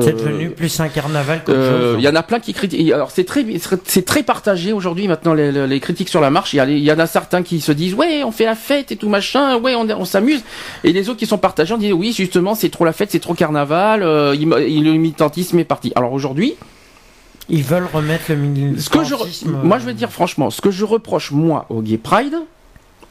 C'est 0.00 0.08
Euh, 0.08 0.12
devenu 0.12 0.50
plus 0.50 0.80
un 0.80 0.88
carnaval 0.88 1.42
qu'autre 1.44 1.58
euh, 1.58 1.92
chose. 1.92 2.02
Il 2.02 2.04
y 2.04 2.08
en 2.08 2.14
a 2.16 2.22
plein 2.22 2.40
qui 2.40 2.52
critiquent. 2.52 2.90
Alors 2.92 3.10
c'est 3.10 3.24
très, 3.24 3.44
c'est 3.84 4.04
très 4.04 4.22
partagé 4.22 4.72
aujourd'hui 4.72 5.06
maintenant 5.08 5.34
les, 5.34 5.80
critiques 5.80 6.08
sur 6.08 6.20
la 6.20 6.30
marche. 6.30 6.52
Il 6.52 6.56
y, 6.56 6.60
a, 6.60 6.64
les- 6.64 6.76
il 6.78 6.82
y 6.84 6.90
en 6.92 6.98
a 6.98 7.06
certains 7.06 7.42
qui 7.42 7.60
se 7.60 7.72
disent 7.72 7.94
ouais 7.94 8.22
on 8.24 8.32
fait 8.32 8.44
la 8.46 8.54
fête 8.56 8.90
et 8.92 8.96
tout 8.96 9.08
machin, 9.08 9.56
ouais 9.58 9.74
on, 9.74 9.88
on 9.90 10.04
s'amuse. 10.04 10.42
Et 10.82 10.92
les 10.92 11.08
autres 11.08 11.18
qui 11.18 11.26
sont 11.26 11.38
partagés, 11.38 11.74
on 11.74 11.78
dit 11.78 11.92
oui 11.92 12.12
justement 12.12 12.54
c'est 12.54 12.70
trop 12.70 12.84
la 12.84 12.92
fête, 12.92 13.10
c'est 13.12 13.20
trop 13.20 13.34
carnaval, 13.34 14.02
euh, 14.02 14.34
le 14.34 14.92
militantisme 14.94 15.58
est 15.58 15.64
parti. 15.64 15.92
Alors 15.94 16.12
aujourd'hui, 16.12 16.54
Ils 17.48 17.62
veulent 17.62 17.88
remettre 17.92 18.24
le 18.30 18.36
militantisme. 18.36 18.80
ce 18.80 18.90
que 18.90 19.04
je, 19.04 19.14
re- 19.14 19.48
moi 19.62 19.78
je 19.78 19.84
vais 19.86 19.94
dire 19.94 20.10
franchement, 20.10 20.50
ce 20.50 20.60
que 20.60 20.70
je 20.70 20.84
reproche 20.84 21.30
moi 21.30 21.66
au 21.68 21.82
Gay 21.82 21.98
Pride 21.98 22.36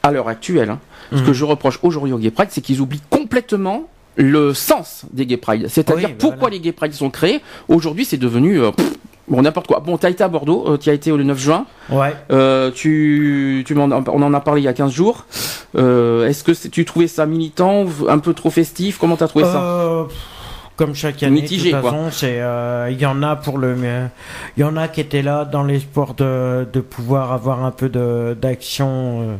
à 0.02 0.10
l'heure 0.10 0.28
actuelle, 0.28 0.70
hein, 0.70 0.80
ce 1.12 1.18
Mhm. 1.20 1.26
que 1.26 1.32
je 1.32 1.44
reproche 1.44 1.78
aujourd'hui 1.82 2.12
au 2.12 2.18
Gay 2.18 2.30
Pride, 2.30 2.48
c'est 2.50 2.60
qu'ils 2.60 2.80
oublient 2.80 3.00
complètement 3.10 3.84
le 4.16 4.54
sens 4.54 5.04
des 5.12 5.26
Gay 5.26 5.36
Pride, 5.36 5.66
c'est-à-dire 5.68 6.08
Oui, 6.08 6.12
bah 6.12 6.18
pourquoi 6.18 6.38
voilà. 6.40 6.54
les 6.56 6.60
Gay 6.60 6.72
Pride 6.72 6.92
sont 6.92 7.10
créés. 7.10 7.40
Aujourd'hui, 7.68 8.04
c'est 8.04 8.16
devenu 8.16 8.60
euh, 8.60 8.70
pff, 8.70 8.92
bon 9.28 9.42
n'importe 9.42 9.66
quoi. 9.66 9.80
Bon, 9.80 9.96
t'as 9.96 10.10
été 10.10 10.22
à 10.22 10.28
Bordeaux, 10.28 10.64
euh, 10.68 10.76
tu 10.78 10.90
as 10.90 10.92
été 10.92 11.10
le 11.10 11.24
9 11.24 11.38
juin. 11.38 11.66
Ouais. 11.90 12.14
Euh, 12.30 12.70
tu, 12.70 13.64
tu 13.66 13.74
m'en- 13.74 13.90
on 13.90 14.22
en 14.22 14.34
a 14.34 14.40
parlé 14.40 14.60
il 14.60 14.64
y 14.64 14.68
a 14.68 14.72
15 14.72 14.92
jours. 14.92 15.26
Euh, 15.76 16.28
Est-ce 16.28 16.44
que 16.44 16.52
tu 16.68 16.84
trouvais 16.84 17.08
ça 17.08 17.26
militant, 17.26 17.84
un 18.08 18.18
peu 18.18 18.34
trop 18.34 18.50
festif? 18.50 18.98
Comment 18.98 19.16
t'as 19.16 19.26
trouvé 19.28 19.44
ça? 19.44 19.60
Euh, 19.62 20.04
comme 20.76 20.94
chaque 20.94 21.22
année, 21.22 21.42
Mitigé, 21.42 21.70
de 21.70 21.74
toute 21.76 21.82
quoi. 21.82 21.90
façon, 21.92 22.08
c'est 22.10 22.40
euh, 22.40 22.88
il 22.90 23.00
y 23.00 23.06
en 23.06 23.22
a 23.22 23.36
pour 23.36 23.58
le, 23.58 23.76
il 24.56 24.60
y 24.60 24.64
en 24.64 24.76
a 24.76 24.88
qui 24.88 25.00
étaient 25.00 25.22
là 25.22 25.44
dans 25.44 25.62
l'espoir 25.62 26.14
de, 26.14 26.66
de 26.72 26.80
pouvoir 26.80 27.32
avoir 27.32 27.64
un 27.64 27.70
peu 27.70 27.88
de 27.88 28.36
d'action, 28.40 29.22
euh, 29.22 29.36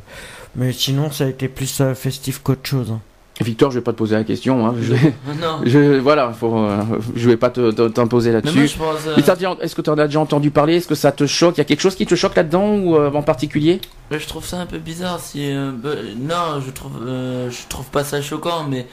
mais 0.55 0.71
sinon 0.73 1.11
ça 1.11 1.25
a 1.25 1.27
été 1.29 1.49
plus 1.49 1.83
festif 1.95 2.41
qu'autre 2.43 2.69
chose. 2.69 2.91
hein. 2.93 3.01
Victor, 3.41 3.71
je 3.73 3.79
vais 3.79 3.83
pas 3.85 3.93
te 3.93 3.99
poser 3.99 4.15
la 4.15 4.23
question. 4.23 4.65
Hein. 4.67 4.75
Je, 4.81 4.93
Non. 5.41 5.59
je- 5.65 5.99
voilà, 5.99 6.33
faut, 6.33 6.57
euh, 6.57 6.83
je 7.17 7.29
vais 7.29 7.37
pas 7.37 7.51
t'imposer 7.51 8.31
là-dessus. 8.33 8.59
euh, 8.61 9.17
Est-ce 9.61 9.75
que 9.75 9.83
tu 9.83 9.91
en 9.91 9.99
as 9.99 10.07
déjà 10.07 10.21
entendu 10.21 10.51
parler? 10.53 10.77
Est-ce 10.77 10.87
que 10.87 10.95
ça 10.95 11.11
te 11.11 11.27
choque? 11.27 11.57
Il 11.57 11.59
y 11.59 11.61
a 11.63 11.65
quelque 11.65 11.81
chose 11.81 11.97
qui 11.97 12.07
te 12.07 12.15
choque 12.15 12.37
là-dedans 12.37 12.75
ou 12.77 12.95
euh, 12.97 13.11
en 13.13 13.23
particulier? 13.23 13.81
Je 14.11 14.27
trouve 14.29 14.45
ça 14.45 14.59
un 14.61 14.67
peu 14.67 14.79
bizarre 14.79 15.19
si 15.19 15.53
euh, 15.53 15.73
bah, 15.75 15.91
non 16.17 16.61
je 16.65 16.71
trouve 16.71 16.93
je 17.05 17.69
trouve 17.69 17.87
pas 17.87 18.05
ça 18.05 18.23
choquant 18.23 18.65
mais 18.69 18.87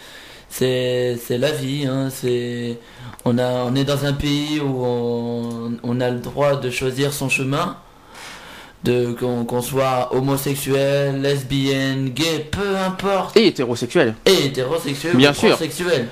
c'est 0.50 1.18
c'est 1.24 1.38
la 1.38 1.52
vie 1.52 1.86
hein, 1.86 2.10
c'est 2.10 2.80
on 3.26 3.38
a 3.38 3.66
on 3.66 3.76
est 3.76 3.84
dans 3.84 4.06
un 4.06 4.14
pays 4.14 4.60
où 4.60 4.84
on, 4.84 5.74
on 5.84 6.02
a 6.02 6.10
le 6.10 6.20
droit 6.20 6.56
de 6.56 6.70
choisir 6.72 7.14
son 7.14 7.30
chemin 7.30 7.76
de 8.84 9.12
qu'on 9.13 9.62
soit 9.62 10.10
homosexuel 10.15 11.22
lesbienne 11.22 12.10
gay 12.10 12.48
peu 12.52 12.76
importe 12.78 13.38
Et 13.38 13.48
hétérosexuel. 13.48 14.15
et 14.26 14.46
hétérosexuel 14.48 15.15
Bien 15.15 15.32
ou 15.32 15.36
sûr. 15.36 15.50
transsexuel 15.50 16.08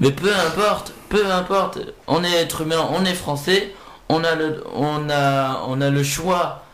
mais 0.00 0.10
peu 0.10 0.30
importe 0.46 0.92
peu 1.08 1.24
importe 1.30 1.78
on 2.06 2.24
est 2.24 2.32
être 2.42 2.62
humain 2.62 2.88
on 2.92 3.04
est 3.04 3.14
français 3.14 3.72
on 4.08 4.24
a 4.24 4.34
le 4.34 4.62
on 4.74 5.08
a 5.10 5.62
on 5.68 5.80
a 5.80 5.90
le 5.90 6.02
choix 6.02 6.64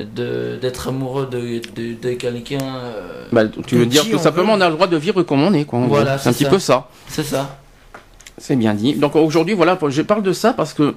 de 0.00 0.58
d'être 0.60 0.88
amoureux 0.88 1.26
de, 1.26 1.60
de, 1.74 1.94
de 2.00 2.14
quelqu'un 2.14 2.58
euh, 2.62 3.26
Bah, 3.32 3.42
tu 3.66 3.76
veux 3.76 3.86
dire 3.86 4.08
tout 4.08 4.18
simplement 4.18 4.52
veut. 4.54 4.58
on 4.58 4.60
a 4.62 4.68
le 4.68 4.74
droit 4.74 4.86
de 4.86 4.96
vivre 4.96 5.22
comme 5.22 5.42
on 5.42 5.52
est. 5.54 5.64
Quoi, 5.64 5.80
Voilà, 5.86 6.18
c'est 6.18 6.28
un 6.28 6.32
c'est 6.32 6.38
petit 6.38 6.44
ça. 6.44 6.50
peu 6.50 6.58
ça. 6.58 6.88
c'est 7.08 7.22
ça 7.22 7.58
C'est 8.38 8.56
bien 8.56 8.74
dit. 8.74 8.94
Donc 8.94 9.14
aujourd'hui, 9.16 9.54
voilà, 9.54 9.78
je 9.88 10.02
parle 10.02 10.22
de 10.22 10.32
ça 10.32 10.52
parce 10.54 10.72
que 10.72 10.94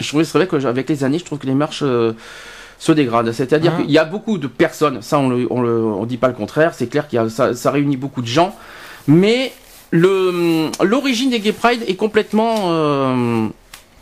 je 0.00 0.06
trouvais 0.08 0.24
c'est 0.24 0.36
vrai 0.36 0.46
que 0.46 0.56
avec 0.66 0.88
les 0.88 1.04
années, 1.04 1.18
je 1.18 1.24
trouve 1.24 1.38
que 1.38 1.46
les 1.46 1.54
marches 1.54 1.82
euh, 1.84 2.12
se 2.78 2.92
dégradent. 2.92 3.32
C'est-à-dire 3.32 3.72
Mhm. 3.72 3.82
qu'il 3.82 3.90
y 3.90 3.98
a 3.98 4.04
beaucoup 4.04 4.38
de 4.38 4.46
personnes, 4.46 5.00
ça 5.02 5.18
on 5.18 5.28
le, 5.28 5.46
on 5.50 6.04
dit 6.06 6.16
pas 6.16 6.28
le 6.28 6.34
contraire, 6.34 6.72
c'est 6.74 6.86
clair 6.88 7.06
a 7.16 7.28
ça, 7.28 7.54
ça 7.54 7.70
réunit 7.70 7.96
beaucoup 7.96 8.22
de 8.22 8.26
gens, 8.26 8.54
mais 9.06 9.52
le 9.90 10.70
l'origine 10.82 11.30
des 11.30 11.40
Gay 11.40 11.52
Pride 11.52 11.82
est 11.86 11.94
complètement 11.94 12.54
euh, 12.66 13.46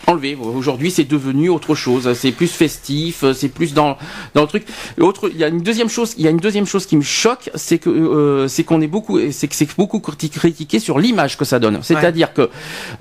enlevée. 0.07 0.37
Aujourd'hui, 0.41 0.91
c'est 0.91 1.05
devenu 1.05 1.49
autre 1.49 1.75
chose. 1.75 2.13
C'est 2.15 2.33
plus 2.33 2.49
festif, 2.51 3.25
c'est 3.35 3.49
plus 3.49 3.73
dans 3.75 3.97
dans 4.35 4.43
le 4.43 4.49
truc. 4.49 4.65
Autre, 5.01 5.31
il 5.33 5.39
y 5.39 5.45
a 5.45 5.49
une 5.49 5.63
deuxième 5.63 5.89
chose, 5.89 6.15
il 6.19 6.25
y 6.25 6.27
a 6.27 6.31
une 6.31 6.39
deuxième 6.39 6.67
chose 6.67 6.87
qui 6.87 6.97
me 6.97 7.03
choque, 7.03 7.51
c'est 7.55 7.79
que 7.79 7.91
euh, 7.91 8.49
c'est 8.49 8.65
qu'on 8.65 8.81
est 8.81 8.87
beaucoup, 8.87 9.19
c'est 9.31 9.49
que 9.49 9.55
c'est 9.55 9.69
beaucoup 9.77 9.99
criti- 9.99 10.31
critiqué 10.31 10.79
sur 10.79 10.99
l'image 10.99 11.37
que 11.37 11.45
ça 11.45 11.59
donne. 11.59 11.79
C'est-à-dire 11.83 12.33
que 12.33 12.51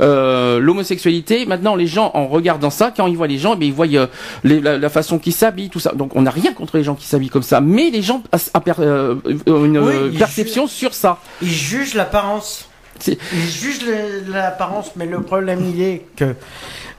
euh, 0.01 0.59
l'homosexualité, 0.59 1.45
maintenant, 1.45 1.75
les 1.75 1.87
gens 1.87 2.11
en 2.13 2.27
regardant 2.27 2.69
ça, 2.69 2.93
quand 2.95 3.07
ils 3.07 3.17
voient 3.17 3.27
les 3.27 3.37
gens, 3.37 3.53
eh 3.55 3.57
bien, 3.57 3.67
ils 3.67 3.73
voient 3.73 3.87
euh, 3.87 4.07
les- 4.43 4.59
la, 4.61 4.77
la 4.77 4.89
façon 4.89 5.19
qu'ils 5.19 5.33
s'habillent, 5.33 5.69
tout 5.69 5.79
ça. 5.79 5.93
Donc, 5.93 6.15
on 6.15 6.21
n'a 6.23 6.31
rien 6.31 6.53
contre 6.53 6.77
les 6.77 6.83
gens 6.83 6.95
qui 6.95 7.05
s'habillent 7.07 7.29
comme 7.29 7.43
ça, 7.43 7.61
mais 7.61 7.89
les 7.89 8.01
gens 8.01 8.23
ont 8.33 8.61
euh, 8.79 9.15
une 9.47 9.77
Oui, 9.79 10.17
perception 10.17 10.67
sur 10.67 10.93
ça. 10.93 11.19
Ils 11.41 11.47
jugent 11.49 11.93
l'apparence. 11.95 12.67
Le- 13.07 14.31
l'apparence, 14.31 14.91
mais 14.95 15.05
le 15.05 15.21
problème 15.21 15.63
il 15.73 15.81
est 15.81 16.01
que 16.15 16.35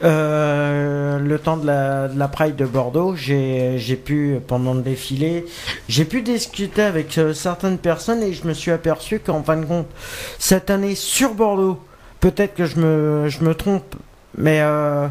euh, 0.05 1.19
le 1.19 1.39
temps 1.39 1.57
de 1.57 1.67
la, 1.67 2.09
de 2.09 2.19
la 2.19 2.29
Pride 2.29 2.57
de 2.57 2.65
Bordeaux, 2.67 3.15
j'ai 3.15 3.75
j'ai 3.79 3.97
pu, 3.97 4.39
pendant 4.47 4.75
le 4.75 4.83
défilé, 4.83 5.45
j'ai 5.89 6.05
pu 6.05 6.23
discuter 6.23 6.83
avec 6.83 7.17
euh, 7.19 7.33
certaines 7.35 7.79
personnes 7.79 8.23
et 8.23 8.33
je 8.33 8.47
me 8.47 8.53
suis 8.53 8.71
aperçu 8.73 9.21
qu'en 9.21 9.43
fin 9.43 9.57
de 9.57 9.65
compte, 9.65 9.87
cette 10.39 10.71
année 10.71 10.95
sur 10.97 11.35
Bordeaux, 11.35 11.79
peut-être 12.21 12.55
que 12.55 12.67
je 12.67 12.77
me, 12.81 13.29
je 13.29 13.45
me 13.45 13.55
trompe, 13.55 13.95
mais 14.37 14.59
euh, 14.63 15.07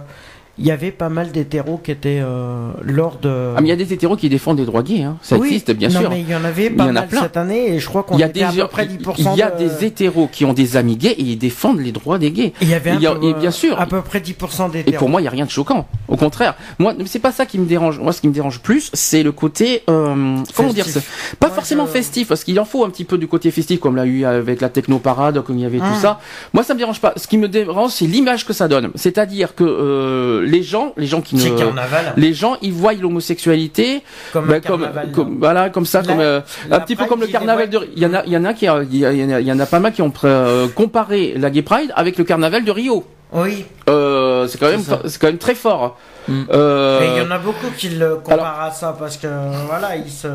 il 0.61 0.67
y 0.67 0.71
avait 0.71 0.91
pas 0.91 1.09
mal 1.09 1.31
d'hétéros 1.31 1.79
qui 1.83 1.91
étaient 1.91 2.19
euh, 2.21 2.71
lors 2.83 3.17
de... 3.17 3.53
Ah, 3.57 3.61
mais 3.61 3.67
il 3.67 3.69
y 3.69 3.73
a 3.73 3.75
des 3.75 3.91
hétéros 3.93 4.15
qui 4.15 4.29
défendent 4.29 4.59
les 4.59 4.65
droits 4.65 4.83
gays, 4.83 5.01
hein. 5.01 5.17
ça 5.21 5.37
Oui, 5.37 5.47
existe 5.47 5.71
bien 5.71 5.89
non, 5.89 5.99
sûr. 6.01 6.09
mais 6.09 6.21
il 6.21 6.29
y 6.29 6.35
en 6.35 6.43
avait 6.45 6.69
pas 6.69 6.85
en 6.85 6.93
mal 6.93 7.07
plein. 7.07 7.21
cette 7.23 7.35
année 7.37 7.73
et 7.73 7.79
je 7.79 7.87
crois 7.87 8.03
qu'on 8.03 8.17
était 8.19 8.27
des 8.39 8.43
à 8.43 8.51
peu 8.51 8.67
près 8.67 8.85
10%. 8.85 9.31
il 9.33 9.37
y 9.37 9.41
a 9.41 9.49
de- 9.51 9.57
des 9.67 9.85
hétéros 9.85 10.29
qui 10.31 10.45
ont 10.45 10.53
des 10.53 10.77
amis 10.77 10.95
gays 10.97 11.11
et 11.17 11.21
ils 11.23 11.37
défendent 11.37 11.79
les 11.79 11.91
droits 11.91 12.19
des 12.19 12.31
gays. 12.31 12.53
Il 12.61 12.69
y 12.69 12.73
avait 12.73 12.91
un 12.91 13.15
peu, 13.15 13.27
et 13.27 13.33
bien 13.33 13.51
sûr. 13.51 13.79
à 13.81 13.85
peu 13.87 14.01
près 14.01 14.19
10% 14.19 14.69
Et 14.69 14.71
d'hétéros. 14.83 14.97
pour 14.99 15.09
moi, 15.09 15.19
il 15.21 15.23
y 15.25 15.27
a 15.27 15.31
rien 15.31 15.45
de 15.45 15.49
choquant. 15.49 15.87
Au 16.07 16.15
contraire, 16.15 16.55
moi, 16.79 16.93
c'est 17.05 17.19
pas 17.19 17.31
ça 17.31 17.45
qui 17.45 17.57
me 17.59 17.65
dérange. 17.65 17.99
Moi, 17.99 18.13
ce 18.13 18.21
qui 18.21 18.27
me 18.27 18.33
dérange 18.33 18.59
plus, 18.61 18.91
c'est 18.93 19.23
le 19.23 19.31
côté, 19.31 19.83
euh, 19.89 20.37
comment 20.55 20.73
dire 20.73 20.85
ça? 20.85 20.99
Pas 21.39 21.47
Moi, 21.47 21.55
forcément 21.55 21.85
je- 21.87 21.91
festif, 21.91 22.27
parce 22.27 22.43
qu'il 22.43 22.59
en 22.59 22.65
faut 22.65 22.85
un 22.85 22.89
petit 22.89 23.05
peu 23.05 23.17
du 23.17 23.27
côté 23.27 23.49
festif, 23.51 23.79
comme 23.79 23.95
l'a 23.95 24.05
eu 24.05 24.25
avec 24.25 24.61
la 24.61 24.69
technoparade, 24.69 25.41
comme 25.43 25.57
il 25.57 25.61
y 25.63 25.65
avait 25.65 25.79
tout 25.79 25.85
Hum. 25.85 25.99
ça. 26.01 26.19
Moi, 26.53 26.63
ça 26.63 26.73
me 26.75 26.79
dérange 26.79 27.01
pas. 27.01 27.13
Ce 27.15 27.27
qui 27.27 27.37
me 27.37 27.47
dérange, 27.47 27.91
c'est 27.91 28.05
l'image 28.05 28.45
que 28.45 28.53
ça 28.53 28.67
donne. 28.67 28.91
C'est-à-dire 28.95 29.55
que 29.55 29.63
euh, 29.63 30.45
les 30.51 30.63
gens, 30.63 30.93
les 30.97 31.07
gens 31.07 31.21
qui 31.21 31.35
ne, 31.35 31.57
carnaval. 31.57 32.13
les 32.17 32.33
gens, 32.33 32.57
ils 32.61 32.71
voient 32.73 32.93
l'homosexualité 32.93 34.03
Comme 34.33 34.47
bah, 34.47 34.59
comme, 34.59 34.87
comme- 35.13 35.37
voilà, 35.39 35.69
comme 35.69 35.85
ça, 35.85 36.01
La- 36.01 36.07
comme 36.07 36.19
euh, 36.19 36.41
un 36.69 36.79
petit 36.79 36.95
peu 36.95 37.05
comme 37.05 37.21
le 37.21 37.27
carnaval 37.27 37.69
de. 37.69 37.79
Il 37.95 38.01
y 38.01 38.05
en 38.05 38.13
a, 38.13 38.23
il 38.25 38.31
y 38.33 38.37
en 38.37 38.45
a 38.45 38.53
qui, 38.53 38.65
il 38.65 38.97
y, 38.97 39.05
a- 39.05 39.11
il 39.13 39.19
y 39.19 39.23
en 39.25 39.29
a- 39.35 39.39
il 39.39 39.47
y 39.47 39.51
en 39.51 39.59
a 39.59 39.65
pas 39.65 39.79
mal 39.79 39.91
qui 39.93 40.01
ont 40.01 40.13
euh, 40.23 40.67
comparé 40.69 41.33
la 41.37 41.49
Gay 41.49 41.61
Pride 41.61 41.91
avec 41.95 42.17
le 42.17 42.23
carnaval 42.23 42.63
de 42.63 42.71
Rio. 42.71 43.05
Oui, 43.33 43.65
Euh, 43.89 44.45
c'est 44.47 44.57
quand 44.59 44.67
même, 44.69 44.83
c'est 45.05 45.19
quand 45.19 45.27
même 45.27 45.37
très 45.37 45.55
fort. 45.55 45.97
Mm. 46.27 46.41
Euh, 46.51 46.99
mais 46.99 47.07
il 47.15 47.23
y 47.23 47.25
en 47.25 47.31
a 47.31 47.37
beaucoup 47.39 47.67
qui 47.77 47.89
le 47.89 48.17
comparent 48.17 48.61
à 48.61 48.71
ça 48.71 48.95
parce 48.99 49.15
que 49.17 49.27
voilà, 49.67 49.95
ils 49.95 50.11
se. 50.11 50.27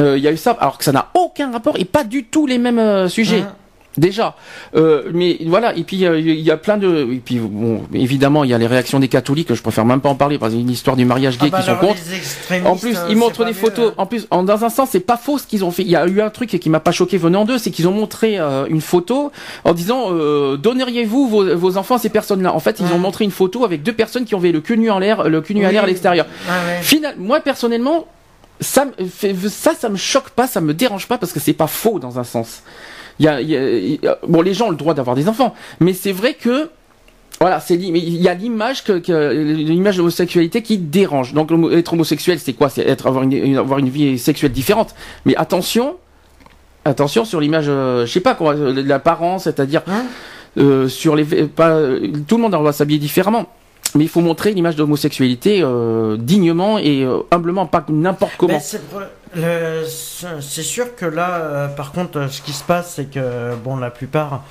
euh, 0.00 0.16
il 0.16 0.22
y 0.22 0.26
a 0.28 0.32
eu 0.32 0.36
ça, 0.38 0.52
alors 0.58 0.78
que 0.78 0.84
ça 0.84 0.92
n'a 0.92 1.08
aucun 1.14 1.52
rapport 1.52 1.76
et 1.78 1.84
pas 1.84 2.02
du 2.02 2.24
tout 2.24 2.46
les 2.46 2.58
mêmes 2.58 2.78
euh, 2.78 3.08
sujets. 3.08 3.42
Hein. 3.46 3.54
Déjà, 3.96 4.34
euh, 4.74 5.04
mais 5.14 5.38
voilà, 5.46 5.72
et 5.76 5.84
puis 5.84 6.04
euh, 6.04 6.18
il 6.18 6.40
y 6.40 6.50
a 6.50 6.56
plein 6.56 6.76
de, 6.78 7.06
et 7.12 7.20
puis 7.24 7.38
bon, 7.38 7.82
évidemment 7.94 8.42
il 8.42 8.50
y 8.50 8.54
a 8.54 8.58
les 8.58 8.66
réactions 8.66 8.98
des 8.98 9.06
catholiques, 9.06 9.54
je 9.54 9.62
préfère 9.62 9.84
même 9.84 10.00
pas 10.00 10.08
en 10.08 10.16
parler 10.16 10.36
parce 10.36 10.50
qu'il 10.50 10.58
y 10.60 10.62
a 10.64 10.66
une 10.66 10.72
histoire 10.72 10.96
du 10.96 11.04
mariage 11.04 11.38
gay 11.38 11.46
Ah 11.46 11.50
bah 11.52 11.60
qui 11.60 11.66
sont 11.66 11.76
contre. 11.76 12.00
En 12.68 12.76
plus, 12.76 12.96
euh, 12.96 13.06
ils 13.08 13.16
montrent 13.16 13.44
des 13.44 13.52
photos. 13.52 13.90
hein. 13.92 13.94
En 13.98 14.06
plus, 14.06 14.26
en, 14.32 14.42
dans 14.42 14.64
un 14.64 14.68
sens, 14.68 14.88
c'est 14.90 14.98
pas 14.98 15.16
faux 15.16 15.38
ce 15.38 15.46
qu'ils 15.46 15.64
ont 15.64 15.70
fait. 15.70 15.82
Il 15.82 15.88
y 15.90 15.94
a 15.96 16.06
eu 16.08 16.20
un 16.20 16.30
truc 16.30 16.48
qui 16.58 16.70
m'a 16.70 16.80
pas 16.80 16.90
choqué 16.90 17.18
venant 17.18 17.44
d'eux, 17.44 17.56
c'est 17.58 17.70
qu'ils 17.70 17.86
ont 17.86 17.92
montré 17.92 18.36
euh, 18.38 18.66
une 18.68 18.80
photo 18.80 19.30
en 19.62 19.72
disant 19.74 20.06
euh, 20.10 20.56
donneriez-vous 20.56 21.28
vos, 21.28 21.56
vos 21.56 21.76
enfants 21.76 21.94
à 21.94 21.98
ces 21.98 22.08
personnes-là? 22.10 22.52
En 22.52 22.58
fait, 22.60 22.80
ils 22.80 22.86
ont 22.86 22.94
Ouais. 22.94 22.98
montré 22.98 23.24
une 23.24 23.30
photo 23.30 23.64
avec 23.64 23.84
deux 23.84 23.92
personnes 23.92 24.24
qui 24.24 24.34
ont 24.34 24.40
le 24.40 24.60
cul 24.60 24.76
nu 24.76 24.90
en 24.90 24.98
l'air, 24.98 25.28
le 25.28 25.40
cul 25.40 25.54
nu 25.54 25.64
à 25.64 25.68
Oui. 25.68 25.74
l'air 25.74 25.84
à 25.84 25.86
l'extérieur. 25.86 26.26
Ah 26.48 26.52
ouais. 26.66 26.82
Final, 26.82 27.14
moi 27.18 27.38
personnellement, 27.40 28.06
ça, 28.60 28.86
ça, 29.48 29.72
ça 29.78 29.88
me 29.88 29.96
choque 29.96 30.30
pas, 30.30 30.46
ça 30.48 30.60
me 30.60 30.74
dérange 30.74 31.06
pas 31.06 31.16
parce 31.18 31.32
que 31.32 31.38
c'est 31.40 31.52
pas 31.52 31.66
faux 31.68 32.00
dans 32.00 32.18
un 32.18 32.24
sens. 32.24 32.62
Y 33.20 33.28
a, 33.28 33.40
y 33.40 33.56
a- 33.56 33.70
il 33.78 33.98
y 34.02 34.06
a- 34.08 34.18
bon, 34.26 34.42
les 34.42 34.54
gens 34.54 34.66
ont 34.66 34.70
le 34.70 34.76
droit 34.76 34.94
d'avoir 34.94 35.14
des 35.16 35.28
enfants, 35.28 35.54
mais 35.80 35.92
c'est 35.92 36.12
vrai 36.12 36.34
que 36.34 36.68
voilà, 37.40 37.60
c'est 37.60 37.74
il 37.74 38.16
y 38.22 38.28
a 38.28 38.34
l'image 38.34 38.84
que, 38.84 38.98
que 38.98 39.32
l'image 39.32 39.96
de 39.96 39.98
l'homosexualité 40.00 40.62
qui 40.62 40.78
dérange. 40.78 41.34
Donc 41.34 41.50
être 41.72 41.92
homosexuel, 41.92 42.38
c'est 42.38 42.52
quoi? 42.54 42.68
C'est 42.68 42.86
être 42.86 43.06
avoir 43.06 43.24
une, 43.24 43.32
une- 43.32 43.58
avoir 43.58 43.78
une 43.80 43.88
vie 43.88 44.18
sexuelle 44.18 44.52
différente. 44.52 44.94
Mais 45.26 45.34
attention, 45.36 45.96
attention 46.84 47.24
sur 47.24 47.40
l'image, 47.40 47.66
euh, 47.68 48.06
je 48.06 48.12
sais 48.12 48.20
pas 48.20 48.34
quoi, 48.34 48.54
euh, 48.54 48.82
l'apparence, 48.84 49.44
c'est-à-dire 49.44 49.82
Hein? 49.88 50.04
euh, 50.58 50.88
sur 50.88 51.16
les 51.16 51.24
pas 51.24 51.80
tout 52.28 52.36
le 52.36 52.42
monde 52.42 52.52
doit 52.52 52.72
s'habiller 52.72 52.98
différemment. 53.00 53.46
Mais 53.94 54.04
il 54.04 54.08
faut 54.08 54.20
montrer 54.20 54.52
l'image 54.52 54.74
d'homosexualité 54.74 55.60
euh, 55.62 56.16
dignement 56.16 56.78
et 56.78 57.04
euh, 57.04 57.20
humblement, 57.30 57.66
pas 57.66 57.84
n'importe 57.88 58.32
comment. 58.36 58.58
C'est 58.60 60.62
sûr 60.62 60.96
que 60.96 61.06
là, 61.06 61.36
euh, 61.36 61.68
par 61.68 61.92
contre, 61.92 62.28
ce 62.30 62.42
qui 62.42 62.52
se 62.52 62.64
passe, 62.64 62.94
c'est 62.96 63.10
que 63.10 63.54
bon, 63.62 63.76
la 63.76 63.90
plupart, 63.90 64.42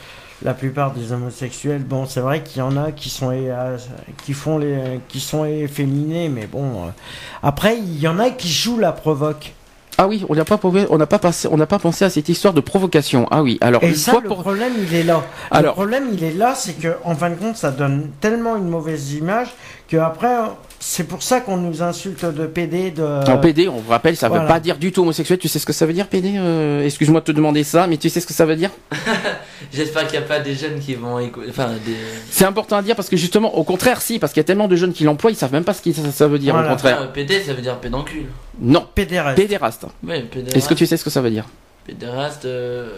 la 0.43 0.53
plupart 0.53 0.91
des 0.91 1.11
homosexuels, 1.11 1.83
bon, 1.83 2.05
c'est 2.05 2.21
vrai 2.21 2.43
qu'il 2.43 2.59
y 2.59 2.61
en 2.61 2.77
a 2.77 2.91
qui 2.91 3.09
sont 3.09 3.31
euh, 3.33 3.77
qui 4.23 4.33
font 4.33 4.57
les, 4.57 5.01
qui 5.09 5.19
sont 5.19 5.45
efféminés, 5.45 6.29
mais 6.29 6.47
bon, 6.47 6.93
après, 7.41 7.77
il 7.77 7.99
y 7.99 8.07
en 8.07 8.19
a 8.19 8.29
qui 8.29 8.49
jouent 8.49 8.79
la 8.79 8.93
provoque. 8.93 9.53
Ah 9.97 10.07
oui, 10.07 10.25
on 10.27 10.33
n'a 10.35 10.43
pas 10.45 10.57
prouvé- 10.57 10.87
on 10.89 10.97
n'a 10.97 11.05
pas 11.05 11.19
passé, 11.19 11.47
on 11.51 11.57
n'a 11.57 11.67
pas 11.67 11.77
pensé 11.79 12.03
à 12.03 12.09
cette 12.09 12.27
histoire 12.27 12.53
de 12.53 12.61
provocation. 12.61 13.27
Ah 13.29 13.43
oui, 13.43 13.57
alors 13.61 13.83
Et 13.83 13.93
ça, 13.93 14.13
le 14.21 14.27
pour 14.27 14.41
problème, 14.41 14.73
il 14.79 14.93
est 14.95 15.03
là. 15.03 15.21
le 15.61 15.69
problème, 15.71 16.09
il 16.13 16.23
est 16.23 16.33
là, 16.33 16.53
c'est 16.55 16.73
que 16.73 16.95
en 17.03 17.15
fin 17.15 17.29
de 17.29 17.35
compte, 17.35 17.57
ça 17.57 17.71
donne 17.71 18.09
tellement 18.19 18.55
une 18.55 18.67
mauvaise 18.69 19.13
image 19.13 19.49
que 19.87 19.97
après, 19.97 20.35
c'est 20.85 21.05
pour 21.05 21.23
ça 21.23 21.39
qu'on 21.39 21.55
nous 21.55 21.81
insulte 21.81 22.25
de 22.25 22.45
PD, 22.45 22.91
de. 22.91 23.01
En 23.01 23.37
PD, 23.37 23.69
on 23.69 23.77
vous 23.79 23.89
rappelle, 23.89 24.17
ça 24.17 24.27
veut 24.27 24.35
voilà. 24.35 24.49
pas 24.49 24.59
dire 24.59 24.77
du 24.77 24.91
tout 24.91 25.01
homosexuel. 25.01 25.39
Tu 25.39 25.47
sais 25.47 25.57
ce 25.57 25.65
que 25.65 25.71
ça 25.71 25.85
veut 25.85 25.93
dire, 25.93 26.07
PD 26.07 26.33
Euh, 26.35 26.83
Excuse-moi 26.83 27.21
de 27.21 27.25
te 27.25 27.31
demander 27.31 27.63
ça, 27.63 27.87
mais 27.87 27.95
tu 27.95 28.09
sais 28.09 28.19
ce 28.19 28.27
que 28.27 28.33
ça 28.33 28.45
veut 28.45 28.57
dire? 28.57 28.69
J'espère 29.73 30.07
qu'il 30.07 30.19
n'y 30.19 30.25
a 30.25 30.27
pas 30.27 30.41
des 30.41 30.53
jeunes 30.53 30.79
qui 30.79 30.95
vont 30.95 31.19
écouter. 31.19 31.47
Enfin, 31.49 31.69
des. 31.85 31.95
C'est 32.29 32.43
important 32.43 32.75
à 32.75 32.81
dire 32.81 32.97
parce 32.97 33.07
que 33.07 33.15
justement, 33.15 33.55
au 33.57 33.63
contraire, 33.63 34.01
si, 34.01 34.19
parce 34.19 34.33
qu'il 34.33 34.41
y 34.41 34.45
a 34.45 34.45
tellement 34.45 34.67
de 34.67 34.75
jeunes 34.75 34.91
qui 34.91 35.05
l'emploient, 35.05 35.31
ils 35.31 35.37
savent 35.37 35.53
même 35.53 35.63
pas 35.63 35.73
ce 35.73 35.81
que 35.81 35.93
ça, 35.93 36.11
ça 36.11 36.27
veut 36.27 36.37
dire. 36.37 36.53
Voilà. 36.53 36.67
Au 36.67 36.71
contraire, 36.71 37.13
PD, 37.13 37.41
ça 37.41 37.53
veut 37.53 37.61
dire 37.61 37.77
pédoncule. 37.77 38.25
non. 38.59 38.85
pédéraste. 38.93 39.37
Pédéraste. 39.37 39.85
Pédéraste. 40.05 40.57
Est-ce 40.57 40.67
que 40.67 40.73
tu 40.73 40.85
sais 40.85 40.97
ce 40.97 41.05
que 41.05 41.09
ça 41.09 41.21
veut 41.21 41.31
dire? 41.31 41.45
Pédéraste, 41.87 42.43
euh, 42.43 42.89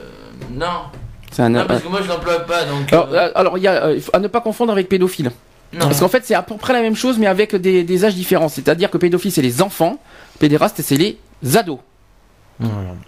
non. 0.51 0.85
C'est 1.29 1.43
un. 1.43 1.49
Non, 1.49 1.65
parce 1.67 1.83
que 1.83 1.87
moi 1.87 1.99
je 2.01 2.07
l'emploie 2.07 2.39
pas, 2.39 2.65
donc. 2.65 2.91
Alors, 2.91 3.09
euh, 3.13 3.29
alors, 3.35 3.57
il 3.59 3.63
y 3.63 3.67
a 3.67 3.85
euh, 3.85 3.99
à 4.11 4.19
ne 4.19 4.27
pas 4.27 4.41
confondre 4.41 4.71
avec 4.71 4.89
pédophile. 4.89 5.31
Non. 5.73 5.79
Parce 5.87 5.99
qu'en 5.99 6.07
fait, 6.07 6.23
c'est 6.25 6.35
à 6.35 6.41
peu 6.43 6.55
près 6.55 6.73
la 6.73 6.81
même 6.81 6.95
chose, 6.95 7.17
mais 7.17 7.27
avec 7.27 7.55
des, 7.55 7.83
des 7.83 8.05
âges 8.05 8.15
différents. 8.15 8.49
C'est-à-dire 8.49 8.89
que 8.89 8.97
pédophile, 8.97 9.31
c'est 9.31 9.41
les 9.41 9.61
enfants, 9.61 9.97
pédéraste, 10.39 10.81
c'est 10.81 10.97
les 10.97 11.17
ados. 11.57 11.79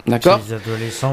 D'accord. 0.05 0.41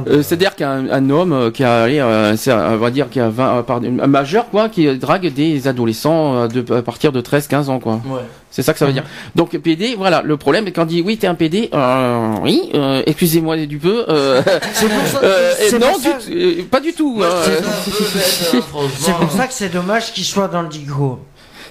Euh, 0.08 0.22
C'est-à-dire 0.24 0.56
qu'un 0.56 0.88
un 0.90 1.08
homme 1.10 1.32
euh, 1.32 1.50
qui 1.52 1.62
a, 1.62 1.84
allez, 1.84 2.00
euh, 2.00 2.36
c'est, 2.36 2.52
on 2.52 2.76
va 2.78 2.90
dire, 2.90 3.08
qui 3.08 3.20
a 3.20 3.28
20, 3.28 3.58
euh, 3.58 3.62
pardon, 3.62 3.96
un 4.02 4.06
majeur, 4.08 4.50
quoi, 4.50 4.68
qui 4.68 4.92
drague 4.98 5.32
des 5.32 5.68
adolescents 5.68 6.34
euh, 6.36 6.48
de, 6.48 6.74
à 6.74 6.82
partir 6.82 7.12
de 7.12 7.20
13, 7.20 7.46
15 7.46 7.68
ans, 7.70 7.78
quoi. 7.78 8.00
Ouais. 8.06 8.22
C'est 8.50 8.62
ça 8.62 8.72
que 8.72 8.80
ça 8.80 8.86
veut 8.86 8.92
dire. 8.92 9.04
Donc, 9.36 9.56
PD, 9.58 9.94
voilà, 9.96 10.20
le 10.22 10.36
problème, 10.36 10.64
quand 10.72 10.82
on 10.82 10.86
dit 10.86 11.00
oui, 11.00 11.16
t'es 11.16 11.28
un 11.28 11.36
PD, 11.36 11.70
euh, 11.72 12.34
oui, 12.42 12.70
euh, 12.74 13.02
excusez-moi 13.06 13.56
du 13.66 13.78
peu, 13.78 14.04
euh, 14.08 14.42
C'est 14.72 14.88
pour 14.88 15.06
ça, 15.06 15.20
euh, 15.22 15.52
c'est 15.56 15.78
non, 15.78 15.92
pour 15.92 16.00
ça- 16.00 16.18
du- 16.28 16.36
euh, 16.60 16.62
pas 16.68 16.80
du 16.80 16.92
tout. 16.92 17.20
Euh, 17.22 17.30
hein, 17.46 17.90
c'est 18.98 19.14
pour 19.14 19.30
ça 19.30 19.46
que 19.46 19.52
c'est 19.54 19.68
dommage 19.72 20.12
qu'il 20.12 20.24
soit 20.24 20.48
dans 20.48 20.62
le 20.62 20.68
digo. 20.68 21.20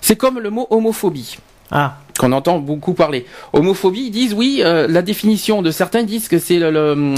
C'est 0.04 0.18
comme 0.18 0.40
le 0.40 0.50
mot 0.50 0.68
homophobie. 0.70 1.38
Ah, 1.72 1.96
qu'on 2.20 2.32
entend 2.34 2.60
beaucoup 2.60 2.94
parler. 2.94 3.26
Homophobie, 3.54 4.04
ils 4.08 4.12
disent 4.12 4.34
oui, 4.36 4.62
euh, 4.64 4.86
la 4.88 5.02
définition 5.02 5.62
de 5.64 5.72
certains 5.72 6.04
disent 6.04 6.28
que 6.28 6.38
c'est 6.38 6.60
le, 6.60 6.70
le- 6.70 7.16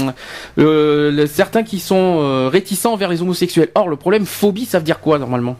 le- 0.56 1.10
le- 1.10 1.26
certains 1.26 1.62
qui 1.64 1.80
sont 1.80 2.18
euh, 2.20 2.48
réticents 2.48 2.96
vers 2.96 3.10
les 3.10 3.20
homosexuels. 3.20 3.68
Or, 3.74 3.88
le 3.88 3.96
problème, 3.96 4.24
phobie, 4.24 4.64
ça 4.64 4.78
veut 4.78 4.84
dire 4.84 5.00
quoi 5.00 5.18
normalement? 5.18 5.56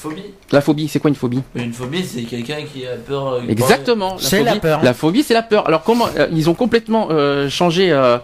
Phobie 0.00 0.22
La 0.52 0.60
phobie, 0.60 0.86
c'est 0.88 1.00
quoi 1.00 1.08
une 1.08 1.16
phobie? 1.16 1.42
Une 1.56 1.72
phobie, 1.72 2.04
c'est 2.04 2.22
quelqu'un 2.22 2.62
qui 2.72 2.86
a 2.86 2.94
peur. 2.96 3.34
euh, 3.34 3.40
Exactement. 3.48 4.16
C'est 4.18 4.42
la 4.42 4.56
peur. 4.56 4.80
La 4.82 4.94
phobie, 4.94 5.22
c'est 5.22 5.34
la 5.34 5.42
peur. 5.42 5.66
Alors 5.66 5.82
comment 5.82 6.06
euh, 6.16 6.28
ils 6.32 6.48
ont 6.48 6.54
complètement 6.54 7.08
euh, 7.10 7.48
changé 7.50 7.90
euh, 7.90 8.18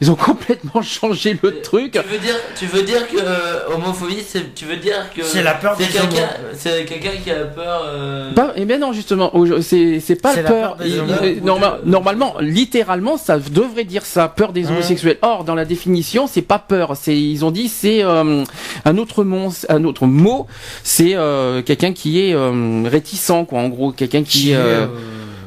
Ils 0.00 0.10
ont 0.10 0.14
complètement 0.30 0.82
changé 0.82 1.38
le 1.42 1.60
truc. 1.60 1.92
Tu 1.92 1.98
veux 2.00 2.18
dire, 2.18 2.34
tu 2.56 2.66
veux 2.66 2.82
dire 2.82 3.06
que 3.08 3.16
euh, 3.18 3.74
homophobie, 3.74 4.22
c'est, 4.26 4.54
tu 4.54 4.64
veux 4.64 4.76
dire 4.76 5.06
que 5.14 5.22
C'est 5.22 5.42
la 5.42 5.54
peur 5.54 5.76
c'est 5.78 5.86
des 5.86 5.92
quelqu'un, 5.92 6.28
c'est 6.54 6.84
quelqu'un 6.84 7.16
qui 7.22 7.30
a 7.30 7.44
peur. 7.44 7.82
euh, 7.86 8.32
Pas, 8.32 8.52
et 8.56 8.64
ben 8.64 8.80
non, 8.80 8.92
justement, 8.92 9.32
c'est 9.62 10.00
c'est 10.00 10.16
pas 10.20 10.34
la 10.34 10.42
peur. 10.42 10.76
peur 10.76 10.76
des 10.76 10.88
Il- 10.90 10.98
homos. 11.00 11.14
il- 11.22 11.44
norma- 11.44 11.78
normalement, 11.84 12.34
littéralement, 12.40 13.16
ça 13.16 13.38
devrait 13.38 13.84
dire 13.84 14.04
ça, 14.04 14.28
peur 14.28 14.52
des 14.52 14.64
Mmh. 14.64 14.70
homosexuels. 14.70 15.18
Or, 15.22 15.44
dans 15.44 15.54
la 15.54 15.64
définition, 15.64 16.26
c'est 16.26 16.42
pas 16.42 16.58
peur. 16.58 16.96
C'est 16.96 17.16
ils 17.16 17.44
ont 17.44 17.50
dit 17.52 17.68
c'est 17.68 18.02
euh, 18.02 18.44
un 18.84 18.98
autre 18.98 19.24
mot, 19.24 19.52
un 19.68 19.84
autre 19.84 20.06
mot. 20.06 20.46
C'est 20.82 21.14
euh, 21.14 21.62
quelqu'un 21.62 21.92
qui 21.92 22.20
est 22.20 22.34
euh, 22.34 22.82
réticent, 22.88 23.32
quoi. 23.48 23.60
En 23.60 23.68
gros, 23.68 23.92
quelqu'un 23.92 24.22
qui 24.22 24.54
euh, 24.54 24.86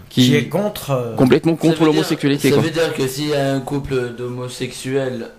qui- 0.10 0.26
qui 0.30 0.36
est 0.36 0.48
contre. 0.50 0.92
euh, 0.92 1.16
complètement 1.16 1.56
contre 1.56 1.86
l'homosexualité, 1.86 2.50
Ça 2.50 2.56
quoi. 2.56 2.64
veut 2.64 2.70
dire 2.72 2.94
que 2.94 3.08
s'il 3.08 3.30
y 3.30 3.34
a 3.34 3.52
un 3.54 3.60
couple 3.62 4.14
d'homosexuels, 4.18 5.30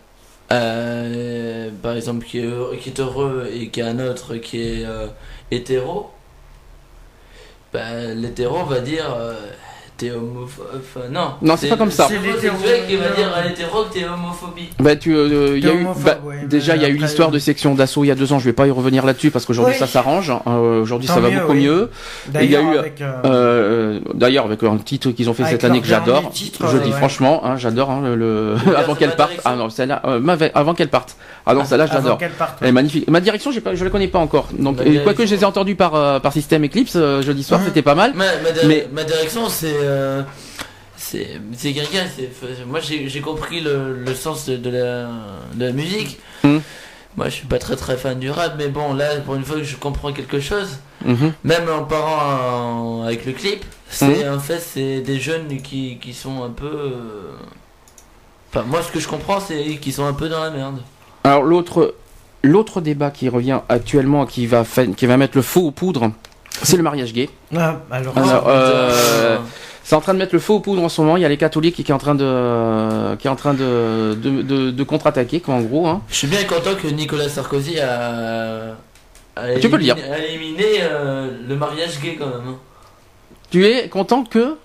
euh, 0.52 1.70
par 1.82 1.94
exemple, 1.96 2.26
qui 2.26 2.38
est, 2.40 2.44
heureux- 2.44 2.76
qui 2.80 2.88
est 2.90 3.00
heureux 3.00 3.48
et 3.52 3.68
qui 3.68 3.80
a 3.80 3.86
un 3.86 3.98
autre 4.00 4.34
qui 4.36 4.60
est 4.60 4.84
euh, 4.84 5.06
hétéro, 5.50 6.10
ben, 7.72 8.20
l'hétéro 8.20 8.64
va 8.64 8.80
dire 8.80 9.14
euh, 9.16 9.34
t'es 10.04 10.10
homophobe. 10.14 10.66
Enfin, 10.76 11.06
non. 11.10 11.30
Non, 11.42 11.56
c'est 11.56 11.68
pas 11.68 11.76
comme 11.76 11.90
ça. 11.90 12.06
C'est 12.08 12.14
l'homosexuel 12.16 12.86
qui 12.86 12.96
va 12.96 13.08
dire 13.10 13.32
à 13.34 13.42
l'hétéro 13.46 13.84
que 13.84 13.94
t'es 13.94 14.04
homophobie. 14.04 14.68
Bah, 14.78 14.96
tu, 14.96 15.14
euh, 15.14 15.56
il 15.58 15.64
y 15.64 15.68
a 15.68 15.74
eu, 15.74 15.84
bah, 16.04 16.18
ouais, 16.24 16.44
déjà, 16.46 16.76
il 16.76 16.82
y 16.82 16.84
a 16.84 16.88
eu 16.88 16.92
après, 16.94 17.06
l'histoire 17.06 17.28
euh, 17.28 17.32
de 17.32 17.38
section 17.38 17.74
d'assaut 17.74 18.04
il 18.04 18.08
y 18.08 18.10
a 18.10 18.14
deux 18.14 18.32
ans. 18.32 18.38
Je 18.38 18.44
vais 18.44 18.52
pas 18.52 18.66
y 18.66 18.70
revenir 18.70 19.04
là-dessus 19.06 19.30
parce 19.30 19.46
qu'aujourd'hui 19.46 19.74
Oui. 19.74 19.78
ça 19.78 19.86
s'arrange. 19.86 20.32
Euh, 20.46 20.82
aujourd'hui, 20.82 21.08
ça 21.08 21.20
va 21.20 21.30
mieux, 21.30 21.40
beaucoup 21.40 21.52
oui. 21.52 21.64
mieux. 21.64 21.90
il 22.28 22.50
y 22.50 22.56
a 22.56 22.58
D'ailleurs, 22.60 22.74
eu, 22.74 22.78
avec, 22.78 23.00
euh, 23.00 23.12
Euh, 23.24 24.00
D'ailleurs, 24.14 24.44
avec 24.46 24.62
un 24.62 24.76
titre 24.78 25.10
qu'ils 25.10 25.28
ont 25.30 25.34
fait 25.34 25.42
Avec 25.44 25.52
cette 25.60 25.64
année 25.64 25.80
que 25.80 25.86
j'adore, 25.86 26.32
je 26.34 26.78
dis 26.78 26.90
ouais. 26.90 26.96
franchement, 26.96 27.42
hein, 27.44 27.56
j'adore 27.56 27.90
hein, 27.90 28.00
le, 28.02 28.14
Le 28.16 28.56
avant 28.76 28.94
qu'elle 28.94 29.16
parte. 29.16 29.32
Ah 29.44 29.56
non, 29.56 29.70
celle-là, 29.70 30.02
euh, 30.06 30.48
avant 30.54 30.74
qu'elle 30.74 30.88
parte. 30.88 31.16
Ah 31.46 31.54
non, 31.54 31.64
celle-là, 31.64 31.86
parte. 31.86 32.58
Elle 32.60 32.68
est 32.68 32.72
magnifique. 32.72 33.08
Ma 33.10 33.20
direction, 33.20 33.50
pas, 33.62 33.74
je 33.74 33.84
la 33.84 33.90
connais 33.90 34.08
pas 34.08 34.18
encore. 34.18 34.48
Donc, 34.58 34.78
quoique 35.04 35.26
je 35.26 35.34
les 35.34 35.42
ai 35.42 35.44
entendus 35.44 35.74
par 35.74 35.94
euh, 35.94 36.18
par 36.18 36.32
système 36.32 36.64
Eclipse 36.64 36.94
euh, 36.96 37.22
jeudi 37.22 37.42
soir, 37.42 37.60
Mhm. 37.60 37.66
c'était 37.66 37.82
pas 37.82 37.94
mal. 37.94 38.14
Ma 38.14 39.04
direction, 39.04 39.48
c'est. 39.48 39.74
Euh, 39.94 40.22
c'est 40.96 41.40
c'est 41.56 41.72
quelqu'un. 41.72 42.04
c'est- 42.14 42.30
Moi, 42.66 42.80
j'ai 42.80 43.08
j'ai 43.08 43.20
compris 43.20 43.60
le, 43.60 43.94
le 44.04 44.14
sens 44.14 44.46
de, 44.46 44.56
de 44.56 44.70
la, 44.70 45.08
de 45.54 45.64
la 45.66 45.72
musique. 45.72 46.18
Hmm. 46.42 46.58
Moi, 47.16 47.26
je 47.28 47.34
suis 47.34 47.46
pas 47.46 47.58
très 47.58 47.76
très 47.76 47.96
fan 47.96 48.18
du 48.18 48.28
rap, 48.30 48.54
mais 48.58 48.66
bon, 48.68 48.92
là, 48.92 49.16
pour 49.24 49.36
une 49.36 49.44
fois 49.44 49.56
que 49.56 49.62
je 49.62 49.76
comprends 49.76 50.12
quelque 50.12 50.40
chose, 50.40 50.78
Mhm. 51.04 51.32
même 51.44 51.68
en 51.70 51.84
parlant 51.84 53.00
en- 53.00 53.02
avec 53.04 53.24
le 53.24 53.32
clip, 53.32 53.64
c'est 53.88 54.28
en 54.28 54.40
fait, 54.40 54.58
c'est 54.58 55.00
des 55.00 55.20
jeunes 55.20 55.60
qui, 55.62 55.98
qui 56.00 56.12
sont 56.12 56.42
un 56.42 56.50
peu. 56.50 56.66
euh, 56.66 57.32
Enfin, 58.50 58.64
moi, 58.66 58.82
ce 58.82 58.90
que 58.92 59.00
je 59.00 59.08
comprends, 59.08 59.40
c'est 59.40 59.76
qu'ils 59.80 59.92
sont 59.92 60.06
un 60.06 60.12
peu 60.12 60.28
dans 60.28 60.42
la 60.42 60.50
merde. 60.50 60.80
Alors 61.24 61.42
l'autre 61.42 61.94
l'autre 62.42 62.80
débat 62.80 63.10
qui 63.10 63.28
revient 63.28 63.60
actuellement, 63.68 64.26
qui 64.26 64.46
va 64.46 64.64
qui 64.96 65.06
va 65.06 65.16
mettre 65.16 65.36
le 65.36 65.42
faux 65.42 65.62
aux 65.68 65.70
poudres, 65.70 66.10
c'est 66.62 66.76
le 66.76 66.82
mariage 66.82 67.12
gay. 67.12 67.28
Ah, 67.56 67.80
alors, 67.90 68.16
Alors, 68.18 68.44
euh. 68.48 69.38
C'est 69.86 69.94
en 69.94 70.00
train 70.00 70.14
de 70.14 70.18
mettre 70.18 70.34
le 70.34 70.40
feu 70.40 70.54
aux 70.54 70.60
poudres 70.60 70.82
en 70.82 70.88
ce 70.88 71.00
moment. 71.02 71.16
Il 71.18 71.22
y 71.22 71.26
a 71.26 71.28
les 71.28 71.36
catholiques 71.36 71.76
qui 71.76 71.82
est 71.82 71.92
en 71.94 71.98
train 71.98 72.14
de, 72.14 73.14
qui 73.16 73.26
est 73.26 73.30
en 73.30 73.36
train 73.36 73.52
de, 73.52 74.16
de, 74.20 74.40
de, 74.42 74.70
de 74.70 74.82
contre-attaquer, 74.82 75.40
quoi, 75.40 75.54
en 75.54 75.60
gros. 75.60 75.86
Hein. 75.86 76.00
Je 76.08 76.14
suis 76.16 76.26
bien 76.26 76.42
content 76.44 76.74
que 76.74 76.88
Nicolas 76.88 77.28
Sarkozy 77.28 77.78
a. 77.78 78.76
a 79.36 79.54
Tu 79.60 79.68
peux 79.68 79.76
le 79.76 79.82
dire. 79.84 79.96
éliminé- 79.96 80.12
A 80.14 80.18
éliminé 80.26 80.64
euh, 80.80 81.30
le 81.46 81.56
mariage 81.56 82.00
gay 82.00 82.16
quand 82.18 82.26
même. 82.28 82.48
hein. 82.48 82.56
Tu 83.50 83.66
es 83.66 83.88
content 83.90 84.24
que, 84.24 84.56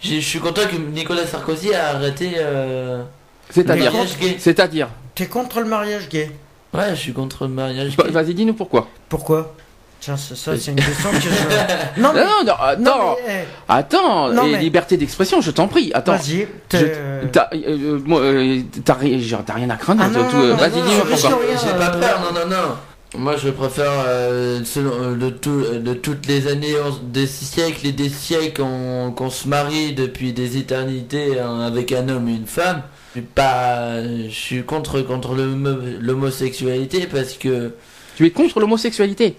Je 0.00 0.20
suis 0.20 0.38
content 0.38 0.62
que 0.70 0.76
Nicolas 0.76 1.26
Sarkozy 1.26 1.74
a 1.74 1.96
arrêté 1.96 2.34
euh, 2.36 2.98
le 2.98 3.04
c'est-à-dire, 3.50 3.92
mariage 3.92 4.16
gay. 4.20 4.36
c'est-à-dire, 4.38 4.88
t'es 5.16 5.26
contre 5.26 5.58
le 5.60 5.66
mariage 5.66 6.08
gay? 6.08 6.30
Ouais, 6.72 6.90
je 6.90 6.94
suis 7.00 7.12
contre 7.12 7.44
le 7.48 7.50
mariage 7.52 7.96
Bah, 7.96 8.04
gay. 8.06 8.12
vas-y, 8.12 8.32
dis-nous 8.34 8.54
pourquoi. 8.54 8.86
Pourquoi? 9.08 9.54
Tiens, 10.02 10.16
c'est 10.16 10.36
ça, 10.36 10.58
c'est 10.58 10.72
une 10.72 10.76
question 10.78 11.10
que 11.12 11.20
je. 11.20 11.28
Non, 12.00 12.08
Non, 12.08 12.12
mais. 12.14 12.24
non, 12.24 12.44
non, 12.44 12.52
attends, 12.58 12.80
Non, 12.80 13.16
mais, 13.24 13.44
eh, 13.44 13.46
attends, 13.68 14.32
Non, 14.32 14.46
et 14.46 14.52
mais- 14.52 14.58
liberté 14.58 14.96
d'expression, 14.96 15.40
je 15.40 15.52
t'en 15.52 15.68
prie, 15.68 15.92
attends. 15.94 16.16
Vas-y, 16.16 16.48
Je- 16.72 17.26
T'as, 17.30 17.48
euh, 17.54 18.00
moi, 18.04 18.20
euh, 18.20 18.62
t'as 18.84 18.94
rien 18.94 19.70
à 19.70 19.76
craindre, 19.76 20.02
Ah, 20.04 20.08
euh, 20.18 20.54
vas-y, 20.54 20.78
non, 20.78 20.84
pourquoi. 21.08 21.16
J'ai 21.16 21.78
pas 21.78 21.94
euh, 21.94 22.00
peur, 22.00 22.20
non, 22.20 22.40
non, 22.40 22.46
non. 22.50 22.74
Moi, 23.16 23.36
je 23.36 23.50
préfère, 23.50 23.92
euh, 24.08 24.64
selon, 24.64 24.90
euh, 25.00 25.14
de, 25.14 25.30
tout, 25.30 25.62
de 25.62 25.94
toutes 25.94 26.26
les 26.26 26.48
années, 26.48 26.74
on- 26.84 26.98
des 27.12 27.28
siècles 27.28 27.86
et 27.86 27.92
des 27.92 28.08
siècles, 28.08 28.62
on- 28.62 29.12
qu'on 29.12 29.30
se 29.30 29.46
marie 29.46 29.92
depuis 29.92 30.32
des 30.32 30.56
éternités 30.56 31.38
hein, 31.38 31.60
avec 31.60 31.92
un 31.92 32.08
homme 32.08 32.28
et 32.28 32.32
une 32.34 32.46
femme. 32.46 32.82
Je 33.14 33.20
suis 33.20 33.28
pas, 33.28 34.02
je 34.02 34.30
suis 34.34 34.62
contre 34.64 35.00
contre 35.02 35.34
l'homo- 35.34 35.78
l'homosexualité 36.00 37.06
parce 37.06 37.34
que 37.34 37.72
Tu 38.16 38.26
es 38.26 38.30
contre 38.30 38.58
l'homosexualité? 38.60 39.36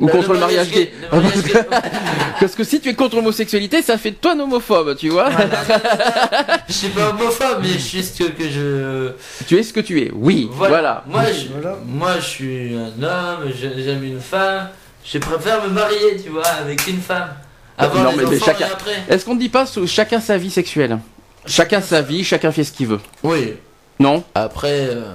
Ou 0.00 0.06
Bah, 0.06 0.12
contre 0.12 0.32
le 0.32 0.38
mariage 0.40 0.70
gay, 0.70 0.92
le 1.12 1.20
mariage 1.20 1.42
gay- 1.44 1.60
Parce 2.40 2.54
que 2.54 2.64
si 2.64 2.80
tu 2.80 2.88
es 2.88 2.94
contre 2.94 3.16
l'homosexualité, 3.16 3.82
ça 3.82 3.98
fait 3.98 4.10
de 4.12 4.16
toi 4.16 4.32
un 4.32 4.40
homophobe, 4.40 4.96
tu 4.96 5.10
vois. 5.10 5.30
je 6.68 6.72
suis 6.72 6.88
pas 6.88 7.10
homophobe, 7.10 7.58
mais 7.62 7.68
je 7.68 7.78
suis 7.78 8.02
ce 8.02 8.22
que, 8.24 8.48
je. 8.48 9.10
tu 9.46 9.58
es 9.58 9.62
ce 9.62 9.72
que 9.72 9.80
tu 9.80 10.00
es, 10.00 10.10
oui, 10.14 10.48
voilà. 10.52 11.04
Moi, 11.06 11.22
je, 11.32 11.48
voilà. 11.52 11.76
moi, 11.86 12.14
je 12.18 12.24
suis 12.26 12.74
un 12.74 13.02
homme, 13.02 13.50
j'aime 13.60 14.02
une 14.04 14.20
femme. 14.20 14.68
Je 15.04 15.18
préfère 15.18 15.62
me 15.64 15.68
marier, 15.70 16.16
tu 16.22 16.30
vois, 16.30 16.46
avec 16.46 16.86
une 16.86 17.00
femme. 17.00 17.30
Avant 17.76 18.02
Non, 18.02 18.10
les 18.16 18.26
mais- 18.26 18.38
chacun-. 18.38 18.68
Est-ce 19.08 19.24
qu'on 19.24 19.34
ne 19.34 19.40
dit 19.40 19.48
pas 19.48 19.66
sous- 19.66 19.86
chacun 19.86 20.20
sa 20.20 20.36
vie 20.38 20.50
sexuelle? 20.50 20.98
Chacun 21.46 21.80
sa 21.80 22.02
vie, 22.02 22.22
chacun 22.24 22.52
fait 22.52 22.62
ce 22.64 22.72
qu'il 22.72 22.86
veut. 22.86 23.00
Oui. 23.24 23.54
Non? 23.98 24.22
Après, 24.34 24.88
euh, 24.90 25.14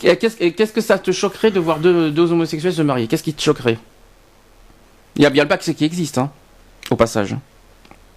qu'est-ce 0.00 0.72
que 0.72 0.80
ça 0.80 0.98
te 0.98 1.12
choquerait 1.12 1.50
de 1.52 1.60
voir 1.60 1.78
deux, 1.78 2.10
deux 2.10 2.32
homosexuels 2.32 2.72
se 2.74 2.82
marier? 2.82 3.06
Qu'est-ce 3.06 3.22
qui 3.22 3.32
te 3.34 3.42
choquerait? 3.42 3.78
Il 5.18 5.22
y 5.24 5.26
a 5.26 5.30
bien 5.30 5.42
le 5.44 5.48
Pax 5.48 5.70
qui 5.76 5.84
existe, 5.84 6.18
hein, 6.18 6.30
au 6.90 6.96
passage. 6.96 7.34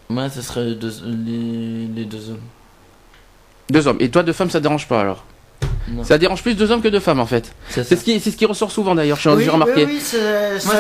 moi, 0.10 0.30
ce 0.30 0.42
serait 0.42 0.64
les 0.66 0.76
deux, 0.76 0.94
les, 1.06 1.88
les 2.02 2.06
deux 2.06 2.30
hommes. 2.30 2.40
Deux 3.70 3.88
hommes. 3.88 3.98
Et 4.00 4.10
toi, 4.10 4.24
deux 4.24 4.34
femmes, 4.34 4.50
ça 4.50 4.60
te 4.60 4.64
dérange 4.64 4.88
pas 4.88 5.02
alors? 5.02 5.24
Non. 5.88 6.04
Ça 6.04 6.18
dérange 6.18 6.42
plus 6.44 6.56
deux 6.56 6.70
hommes 6.72 6.82
que 6.82 6.88
deux 6.88 7.00
femmes 7.00 7.20
en 7.20 7.26
fait. 7.26 7.54
C'est 7.70 7.84
ce 7.84 7.96
qui, 8.04 8.20
c'est 8.20 8.32
ce 8.32 8.38
qui 8.38 8.46
ressort 8.46 8.72
souvent 8.72 8.94
d'ailleurs, 8.96 9.18
j'ai 9.18 9.30
Oui, 9.32 9.48
remarqué. 9.50 9.86
oui, 9.86 10.00
oui, 10.00 10.02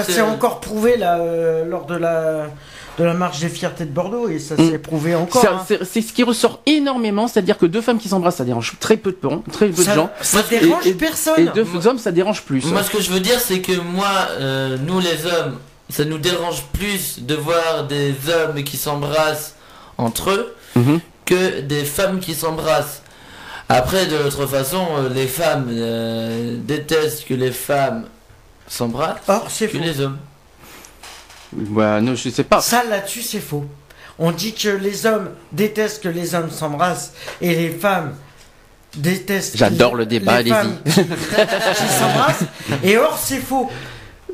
c'est- 0.08 0.22
encore 0.22 0.60
prouvé 0.60 0.96
là, 0.98 1.18
euh, 1.20 1.65
lors 1.65 1.86
de 1.86 1.96
la, 1.96 2.48
de 3.00 3.04
la 3.04 3.13
marche 3.13 3.40
des 3.40 3.50
fiertés 3.50 3.86
de 3.86 3.92
Bordeaux 3.92 4.28
et 4.30 4.38
ça 4.40 4.56
Mm. 4.56 4.69
s'est 4.69 4.78
prouvé 4.80 5.15
encore. 5.15 5.42
C'est- 5.67 5.76
hein. 5.76 5.80
C'est 5.90 6.02
ce 6.02 6.13
qui 6.13 6.24
ressort 6.24 6.62
énormément, 6.65 7.28
c'est-à-dire 7.28 7.58
que 7.58 7.65
deux 7.65 7.82
femmes 7.82 7.98
qui 8.00 8.10
s'embrassent, 8.10 8.36
ça 8.38 8.46
dérange 8.46 8.74
très 8.80 8.96
peu 8.98 9.12
de 9.12 9.17
gens, 9.30 9.44
très 9.52 9.67
peu 9.67 9.74
de 9.78 9.82
Ça, 9.82 9.96
gens. 9.96 10.10
ça 10.22 10.42
Et- 10.52 10.60
dérange 10.60 10.86
et- 10.86 10.94
personne. 10.94 11.40
Et 11.40 11.46
deux 11.56 11.63
Moi- 11.63 11.88
hommes, 11.88 11.98
ça 11.98 12.12
dérange 12.12 12.44
plus. 12.44 12.65
Moi, 12.65 12.84
ce 12.84 12.92
que 12.92 13.02
je 13.02 13.12
veux 13.12 13.19
dire, 13.22 13.40
c'est 13.40 13.60
que 13.60 13.74
moi, 13.80 14.08
euh, 14.40 14.78
nous 14.86 15.00
les 15.00 15.26
hommes, 15.26 15.58
ça 15.92 16.06
nous 16.06 16.17
dérange 16.17 16.63
plus 16.73 17.19
de 17.23 17.35
voir 17.35 17.85
des 17.87 18.13
hommes 18.29 18.63
qui 18.63 18.77
s'embrassent 18.77 19.56
entre 19.98 20.29
eux 20.31 20.56
Mhm. 20.75 21.00
que 21.25 21.60
des 21.62 21.83
femmes 21.85 22.19
qui 22.19 22.33
s'embrassent. 22.33 23.02
Après, 23.69 24.06
de 24.06 24.15
l'autre 24.17 24.46
façon, 24.48 24.85
euh, 24.98 25.10
les 25.10 25.27
femmes 25.27 25.67
euh, 25.69 26.58
détestent 26.63 27.25
que 27.25 27.33
les 27.33 27.52
femmes 27.52 28.06
s'embrassent 28.67 29.17
Or, 29.27 29.46
c'est 29.50 29.67
que 29.67 29.77
faux. 29.77 29.83
les 29.83 30.00
hommes. 30.02 30.17
Bah, 31.54 32.00
non, 32.02 32.15
je 32.15 32.29
sais 32.29 32.44
pas. 32.44 32.62
Ça 32.62 32.83
là-dessus, 32.83 33.21
c'est 33.21 33.39
faux. 33.42 33.65
On 34.19 34.31
dit 34.31 34.54
que 34.54 34.69
les 34.69 35.06
hommes 35.06 35.29
détestent 35.52 36.04
que 36.04 36.10
les 36.10 36.35
hommes 36.35 36.52
s'embrassent 36.52 37.13
et 37.42 37.56
les 37.56 37.69
femmes 37.69 38.13
détestent. 38.96 39.58
J'adore 39.58 39.96
les- 39.96 40.04
le 40.04 40.06
débat, 40.06 40.42
les 40.42 40.50
femmes 40.52 40.77
qui, 40.85 40.92
qui 40.92 41.87
s'embrassent. 42.00 42.44
Et 42.83 42.98
or, 42.98 43.17
c'est 43.21 43.39
faux. 43.39 43.69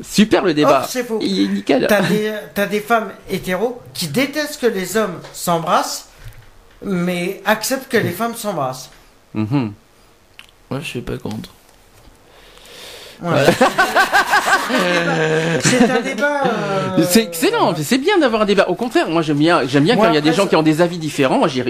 Super 0.02 0.44
le 0.44 0.54
débat. 0.54 0.82
Oh, 0.84 0.88
c'est 0.90 1.04
faux. 1.04 1.20
Il 1.22 1.42
est 1.42 1.48
nickel. 1.48 1.86
T'as 1.88 2.02
des, 2.02 2.34
t'as 2.54 2.66
des 2.66 2.80
femmes 2.80 3.12
hétéros 3.30 3.82
qui 3.94 4.08
détestent 4.08 4.62
que 4.62 4.68
les 4.68 4.98
hommes 4.98 5.20
s'embrassent, 5.34 6.10
mais 6.84 7.42
acceptent 7.46 7.90
que 7.90 7.98
les 7.98 8.12
femmes 8.12 8.36
s'embrassent. 8.36 8.90
Moi, 9.34 9.72
je 10.72 10.86
suis 10.86 11.02
pas 11.02 11.18
contre. 11.18 11.50
Voilà. 13.22 13.46
c'est 15.62 15.90
un 15.92 16.02
débat. 16.02 16.42
euh, 16.46 17.04
C'est 17.10 17.24
excellent, 17.24 17.74
c'est 17.82 17.98
bien 17.98 18.18
d'avoir 18.20 18.42
un 18.44 18.46
débat. 18.46 18.70
Au 18.70 18.76
contraire, 18.76 19.10
moi 19.10 19.22
j'aime 19.22 19.38
bien, 19.38 19.62
j'aime 19.68 19.84
bien 19.84 19.96
Moi, 19.96 20.06
quand 20.06 20.12
il 20.12 20.16
y 20.16 20.20
a 20.20 20.22
des 20.22 20.34
gens 20.34 20.46
qui 20.48 20.56
ont 20.56 20.64
des 20.64 20.82
avis 20.82 20.98
différents. 20.98 21.40
Moi, 21.40 21.48
j'ai, 21.48 21.64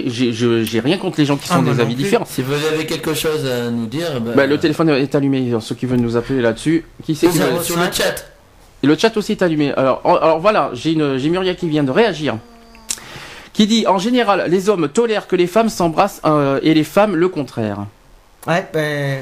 rien 0.80 0.98
contre 0.98 1.18
les 1.18 1.24
gens 1.26 1.36
qui 1.36 1.48
Ah, 1.50 1.54
sont 1.56 1.62
des 1.62 1.80
avis 1.80 1.94
plus. 1.94 2.04
différents. 2.04 2.24
Si 2.26 2.42
vous 2.42 2.52
avez 2.52 2.86
quelque 2.86 3.14
chose 3.14 3.46
à 3.46 3.70
nous 3.70 3.86
dire, 3.86 4.20
bah, 4.20 4.32
Bah, 4.36 4.46
le 4.46 4.58
téléphone 4.58 4.90
est 4.90 5.14
allumé. 5.14 5.52
Ceux 5.60 5.74
qui 5.74 5.86
veulent 5.86 6.00
nous 6.00 6.16
appeler 6.16 6.40
là-dessus, 6.40 6.84
qui 7.04 7.14
c'est 7.14 7.28
qui 7.28 7.36
sur, 7.38 7.46
veut- 7.46 7.62
sur 7.62 7.76
le 7.76 7.84
chat. 7.92 8.26
Et 8.82 8.86
le 8.86 8.96
chat 8.96 9.16
aussi 9.16 9.32
est 9.32 9.42
allumé. 9.42 9.72
Alors, 9.76 10.38
voilà, 10.40 10.70
j'ai 10.74 10.92
une, 10.92 11.18
j'ai 11.18 11.28
Muriel 11.30 11.56
qui 11.56 11.68
vient 11.68 11.84
de 11.84 11.90
réagir. 11.90 12.36
Qui 13.52 13.66
dit 13.66 13.86
en 13.88 13.98
général, 13.98 14.44
les 14.48 14.68
hommes 14.68 14.88
tolèrent 14.88 15.26
que 15.26 15.34
les 15.34 15.48
femmes 15.48 15.68
s'embrassent 15.68 16.20
euh, 16.24 16.60
et 16.62 16.74
les 16.74 16.84
femmes 16.84 17.16
le 17.16 17.28
contraire. 17.28 17.86
Ouais, 18.46 18.66
ben, 18.72 19.18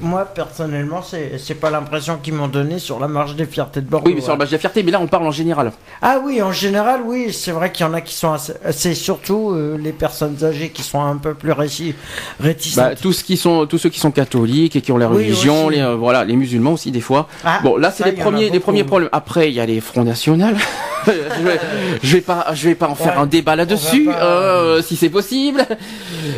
moi 0.00 0.24
personnellement, 0.24 1.02
c'est 1.02 1.36
c'est 1.38 1.54
pas 1.56 1.68
l'impression 1.70 2.16
qu'ils 2.22 2.32
m'ont 2.32 2.48
donné 2.48 2.78
sur 2.78 2.98
la 3.00 3.08
marche 3.08 3.34
des 3.34 3.44
fiertés 3.44 3.80
de 3.82 3.86
Bordeaux. 3.86 4.06
Oui, 4.08 4.14
mais 4.14 4.20
sur 4.22 4.30
le 4.30 4.34
ouais. 4.34 4.38
badge 4.38 4.48
de 4.50 4.54
la 4.54 4.58
fierté, 4.60 4.82
mais 4.82 4.92
là 4.92 5.00
on 5.00 5.08
parle 5.08 5.26
en 5.26 5.30
général. 5.32 5.72
Ah 6.00 6.18
oui, 6.24 6.40
en 6.40 6.52
général, 6.52 7.00
oui, 7.04 7.32
c'est 7.32 7.50
vrai 7.50 7.70
qu'il 7.72 7.84
y 7.84 7.88
en 7.88 7.92
a 7.92 8.00
qui 8.00 8.14
sont 8.14 8.32
assez. 8.32 8.54
C'est 8.70 8.94
surtout 8.94 9.50
euh, 9.50 9.76
les 9.78 9.92
personnes 9.92 10.36
âgées 10.42 10.70
qui 10.70 10.82
sont 10.82 11.02
un 11.02 11.16
peu 11.16 11.34
plus 11.34 11.50
réci- 11.52 11.94
réticentes. 12.40 12.84
Bah, 12.90 12.94
tous 12.94 13.22
qui 13.24 13.36
sont, 13.36 13.66
tous 13.66 13.78
ceux 13.78 13.90
qui 13.90 14.00
sont 14.00 14.12
catholiques 14.12 14.76
et 14.76 14.80
qui 14.80 14.92
ont 14.92 14.96
la 14.96 15.08
Oui, 15.08 15.16
religion, 15.16 15.68
les, 15.68 15.80
euh, 15.80 15.96
voilà, 15.96 16.24
les 16.24 16.36
musulmans 16.36 16.72
aussi 16.74 16.90
des 16.92 17.00
fois. 17.00 17.28
Ah, 17.44 17.58
Bon, 17.62 17.76
là 17.76 17.90
c'est 17.90 18.04
ça, 18.04 18.10
les 18.10 18.16
premiers, 18.16 18.48
les 18.48 18.60
premiers 18.60 18.84
problèmes. 18.84 19.10
Après, 19.12 19.48
il 19.50 19.54
y 19.54 19.60
a 19.60 19.66
les 19.66 19.80
fronts 19.80 20.04
nationaux. 20.04 20.46
Je, 21.06 21.42
vais, 21.44 21.60
je 22.02 22.12
vais 22.16 22.20
pas, 22.20 22.46
je 22.54 22.68
vais 22.68 22.74
pas 22.74 22.88
en 22.88 22.94
faire 22.94 23.14
Ouais, 23.16 23.22
un 23.22 23.26
débat 23.26 23.56
là-dessus, 23.56 24.04
pas- 24.06 24.22
euh, 24.22 24.82
si 24.82 24.96
c'est 24.96 25.08
possible. 25.10 25.66